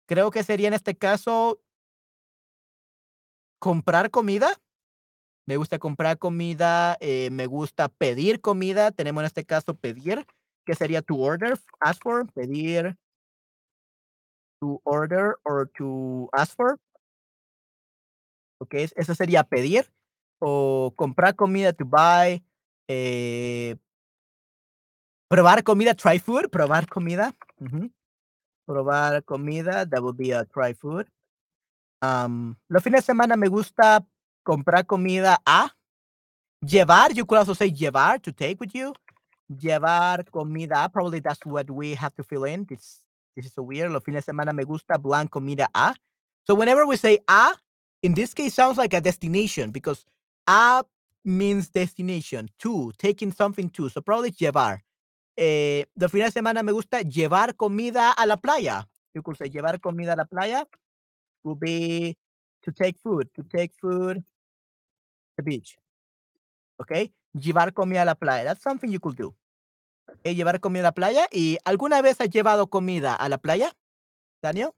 Creo 0.07 0.31
que 0.31 0.43
sería 0.43 0.69
en 0.69 0.75
este 0.75 0.95
caso 0.95 1.63
comprar 3.59 4.11
comida. 4.11 4.61
Me 5.47 5.57
gusta 5.57 5.79
comprar 5.79 6.19
comida, 6.19 6.97
eh, 7.01 7.31
me 7.31 7.47
gusta 7.47 7.89
pedir 7.89 8.41
comida. 8.43 8.91
Tenemos 8.91 9.23
en 9.23 9.27
este 9.27 9.45
caso 9.47 9.75
pedir, 9.75 10.27
que 10.65 10.75
sería 10.75 11.03
to 11.03 11.17
order, 11.17 11.59
ask 11.81 12.03
for, 12.03 12.27
pedir, 12.33 12.97
to 14.61 14.81
order 14.85 15.37
or 15.45 15.71
to 15.77 16.29
ask 16.33 16.55
for. 16.57 16.79
Ok, 18.61 18.75
eso 18.97 19.15
sería 19.15 19.45
pedir 19.45 19.87
o 20.39 20.93
comprar 20.97 21.35
comida 21.35 21.73
to 21.73 21.85
buy, 21.85 22.43
eh, 22.89 23.77
probar 25.29 25.63
comida, 25.63 25.95
try 25.95 26.19
food, 26.19 26.51
probar 26.51 26.87
comida. 26.89 27.35
Probar 28.67 29.23
comida, 29.25 29.85
that 29.85 30.03
would 30.03 30.17
be 30.17 30.33
a 30.33 30.45
try 30.47 30.73
food. 30.73 31.07
Um, 32.01 32.57
los 32.69 32.83
fines 32.83 33.01
de 33.01 33.13
semana 33.13 33.37
me 33.37 33.49
gusta 33.49 34.07
comprar 34.43 34.87
comida 34.87 35.39
a 35.45 35.71
llevar. 36.61 37.13
You 37.15 37.27
could 37.27 37.39
also 37.39 37.55
say 37.55 37.71
llevar, 37.71 38.21
to 38.23 38.33
take 38.33 38.61
with 38.61 38.75
you. 38.75 38.95
Llevar 39.49 40.25
comida, 40.31 40.89
probably 40.93 41.21
that's 41.21 41.45
what 41.45 41.71
we 41.71 41.95
have 41.95 42.15
to 42.15 42.25
fill 42.25 42.45
in. 42.45 42.65
This, 42.65 43.01
this 43.37 43.47
is 43.47 43.55
so 43.55 43.63
weird. 43.63 43.91
Los 43.91 44.03
fines 44.03 44.25
de 44.25 44.33
semana 44.33 44.55
me 44.55 44.65
gusta 44.65 44.99
blanc 44.99 45.31
comida 45.31 45.69
a. 45.75 45.95
So 46.47 46.55
whenever 46.55 46.87
we 46.87 46.97
say 46.97 47.19
a, 47.29 47.53
in 48.03 48.15
this 48.15 48.35
case 48.35 48.55
sounds 48.55 48.79
like 48.79 48.95
a 48.95 49.01
destination 49.01 49.71
because 49.71 50.05
a 50.47 50.85
means 51.25 51.69
destination, 51.69 52.49
to, 52.59 52.93
taking 52.99 53.33
something 53.33 53.71
to. 53.71 53.89
So 53.89 54.01
probably 54.01 54.31
llevar. 54.31 54.81
Eh, 55.37 55.85
los 55.97 56.11
fines 56.11 56.33
de 56.33 56.41
semana 56.41 56.63
me 56.63 56.73
gusta 56.73 57.03
llevar 57.03 57.55
comida 57.57 58.13
a 58.17 58.27
la 58.27 58.37
playa. 58.37 58.87
You 59.15 59.23
could 59.23 59.37
say 59.37 59.49
llevar 59.49 59.81
comida 59.81 60.15
a 60.15 60.17
la 60.17 60.25
playa 60.25 60.65
would 61.45 61.61
be 61.61 62.17
to 62.63 62.73
take 62.73 62.99
food, 62.99 63.29
to 63.35 63.43
take 63.43 63.73
food 63.81 64.25
the 65.37 65.43
beach. 65.43 65.77
Okay? 66.81 67.13
Llevar 67.35 67.73
comida 67.75 68.03
a 68.03 68.05
la 68.05 68.15
playa. 68.15 68.45
That's 68.45 68.63
something 68.63 68.91
you 68.91 69.01
could 69.01 69.17
do. 69.17 69.37
Okay? 70.21 70.35
Llevar 70.35 70.61
comida 70.61 70.83
a 70.83 70.85
la 70.91 70.93
playa. 70.93 71.29
¿Y 71.33 71.59
alguna 71.65 72.03
vez 72.03 72.21
has 72.21 72.31
llevado 72.31 72.69
comida 72.69 73.15
a 73.15 73.29
la 73.29 73.39
playa, 73.39 73.73
Daniel? 74.43 74.71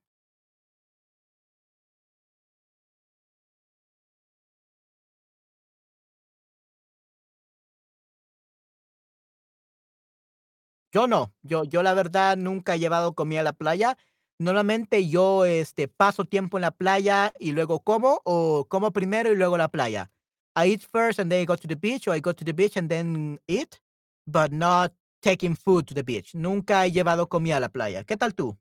Yo 10.92 11.06
no, 11.06 11.34
yo, 11.42 11.64
yo 11.64 11.82
la 11.82 11.94
verdad 11.94 12.36
nunca 12.36 12.74
he 12.74 12.78
llevado 12.78 13.14
comida 13.14 13.40
a 13.40 13.44
la 13.44 13.52
playa. 13.52 13.98
Normalmente 14.38 15.08
yo 15.08 15.44
este, 15.44 15.88
paso 15.88 16.24
tiempo 16.24 16.58
en 16.58 16.62
la 16.62 16.70
playa 16.70 17.32
y 17.38 17.52
luego 17.52 17.80
como, 17.80 18.20
o 18.24 18.66
como 18.68 18.92
primero 18.92 19.32
y 19.32 19.36
luego 19.36 19.58
la 19.58 19.68
playa. 19.68 20.10
I 20.56 20.68
eat 20.68 20.82
first 20.82 21.18
and 21.18 21.30
then 21.30 21.42
I 21.42 21.44
go 21.44 21.54
to 21.54 21.66
the 21.66 21.76
beach, 21.76 22.08
or 22.08 22.14
I 22.14 22.20
go 22.20 22.32
to 22.32 22.44
the 22.44 22.52
beach 22.52 22.76
and 22.76 22.88
then 22.88 23.38
eat, 23.46 23.78
but 24.26 24.52
not 24.52 24.92
taking 25.22 25.54
food 25.54 25.86
to 25.88 25.94
the 25.94 26.02
beach. 26.02 26.34
Nunca 26.34 26.86
he 26.86 26.92
llevado 26.92 27.28
comida 27.28 27.58
a 27.58 27.60
la 27.60 27.68
playa. 27.68 28.04
¿Qué 28.04 28.16
tal 28.16 28.34
tú? 28.34 28.56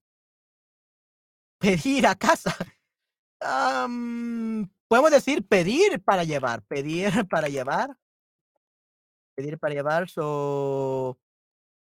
Pedir 1.59 2.05
a 2.05 2.15
casa. 2.15 2.53
Um, 3.41 4.67
Podemos 4.87 5.11
decir 5.11 5.45
pedir 5.47 5.99
para 6.03 6.23
llevar, 6.23 6.61
pedir 6.63 7.11
para 7.29 7.49
llevar. 7.49 7.97
Pedir 9.35 9.57
para 9.57 9.73
llevar, 9.73 10.09
so 10.09 11.17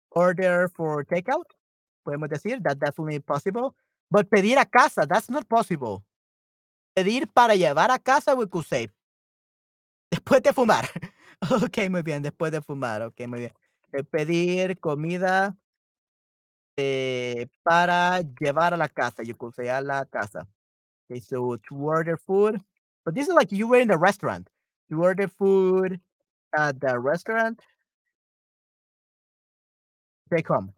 order 0.10 0.70
for 0.70 1.06
takeout. 1.06 1.48
Podemos 2.04 2.30
decir 2.30 2.62
that 2.62 2.78
definitely 2.78 3.20
possible. 3.20 3.74
But 4.12 4.30
pedir 4.30 4.58
a 4.60 4.66
casa, 4.66 5.06
that's 5.08 5.30
not 5.30 5.48
possible. 5.48 6.04
Pedir 6.94 7.28
para 7.28 7.56
llevar 7.56 7.90
a 7.92 8.00
casa, 8.00 8.36
we 8.36 8.48
could 8.48 8.66
say. 8.66 8.90
Después 10.30 10.44
de 10.44 10.54
fumar. 10.54 10.86
Ok, 11.64 11.90
muy 11.90 12.04
bien, 12.04 12.22
después 12.22 12.52
de 12.52 12.62
fumar. 12.62 13.02
Ok, 13.02 13.22
muy 13.28 13.40
bien. 13.40 13.54
Eh, 13.94 14.04
pedir 14.04 14.78
comida 14.78 15.58
eh, 16.78 17.48
para 17.64 18.22
llevar 18.40 18.74
a 18.74 18.78
la 18.78 18.90
casa, 18.90 19.24
you 19.24 19.36
could 19.36 19.56
say 19.56 19.70
a 19.70 19.82
la 19.82 20.06
casa. 20.06 20.46
Okay, 21.06 21.20
so 21.22 21.58
to 21.58 21.76
order 21.76 22.18
food. 22.18 22.62
But 23.06 23.16
this 23.16 23.28
is 23.28 23.34
like 23.34 23.52
you 23.52 23.68
were 23.68 23.82
in 23.82 23.88
the 23.88 23.98
restaurant. 23.98 24.50
You 24.90 25.02
order 25.02 25.28
food 25.30 26.00
at 26.56 26.80
the 26.80 27.00
restaurant. 27.00 27.60
Take 30.30 30.48
home. 30.48 30.74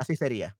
Así 0.00 0.16
sería. 0.16 0.56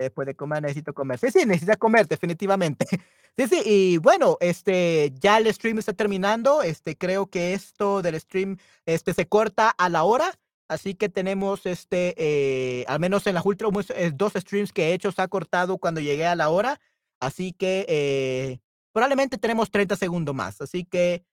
Después 0.00 0.26
de 0.26 0.34
comer 0.34 0.62
necesito 0.62 0.94
comer. 0.94 1.18
Sí, 1.18 1.30
sí, 1.30 1.44
necesitas 1.44 1.76
comer, 1.76 2.08
definitivamente. 2.08 2.86
Sí, 3.38 3.46
sí, 3.46 3.62
y 3.64 3.96
bueno, 3.98 4.36
este, 4.40 5.12
ya 5.14 5.38
el 5.38 5.46
stream 5.54 5.78
está 5.78 5.92
terminando. 5.92 6.62
Este, 6.62 6.98
creo 6.98 7.26
que 7.26 7.54
esto 7.54 8.02
del 8.02 8.20
stream, 8.20 8.58
este, 8.86 9.14
se 9.14 9.28
corta 9.28 9.70
a 9.70 9.88
la 9.88 10.02
hora. 10.02 10.34
Así 10.68 10.94
que 10.94 11.08
tenemos, 11.08 11.64
este, 11.64 12.14
eh, 12.18 12.84
al 12.88 12.98
menos 12.98 13.26
en 13.28 13.34
las 13.34 13.46
últimas 13.46 13.88
eh, 13.90 14.10
dos 14.12 14.32
streams 14.34 14.72
que 14.72 14.88
he 14.88 14.94
hecho, 14.94 15.12
se 15.12 15.22
ha 15.22 15.28
cortado 15.28 15.78
cuando 15.78 16.00
llegué 16.00 16.26
a 16.26 16.34
la 16.34 16.50
hora. 16.50 16.80
Así 17.20 17.52
que 17.52 17.86
eh, 17.88 18.58
probablemente 18.92 19.38
tenemos 19.38 19.70
30 19.70 19.96
segundos 19.96 20.34
más. 20.34 20.60
Así 20.60 20.84
que, 20.84 21.24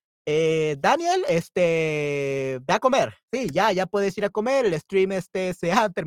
Daniel, 0.79 1.25
este, 1.27 2.59
ve 2.61 2.73
a 2.73 2.79
comer. 2.79 3.15
Sí, 3.33 3.49
ya, 3.51 3.71
ya 3.71 3.87
puedes 3.87 4.15
ir 4.19 4.23
a 4.23 4.29
comer. 4.29 4.67
El 4.67 4.79
stream, 4.79 5.13
este, 5.13 5.53
se 5.55 5.71
ha 5.71 5.89
terminado. 5.89 6.05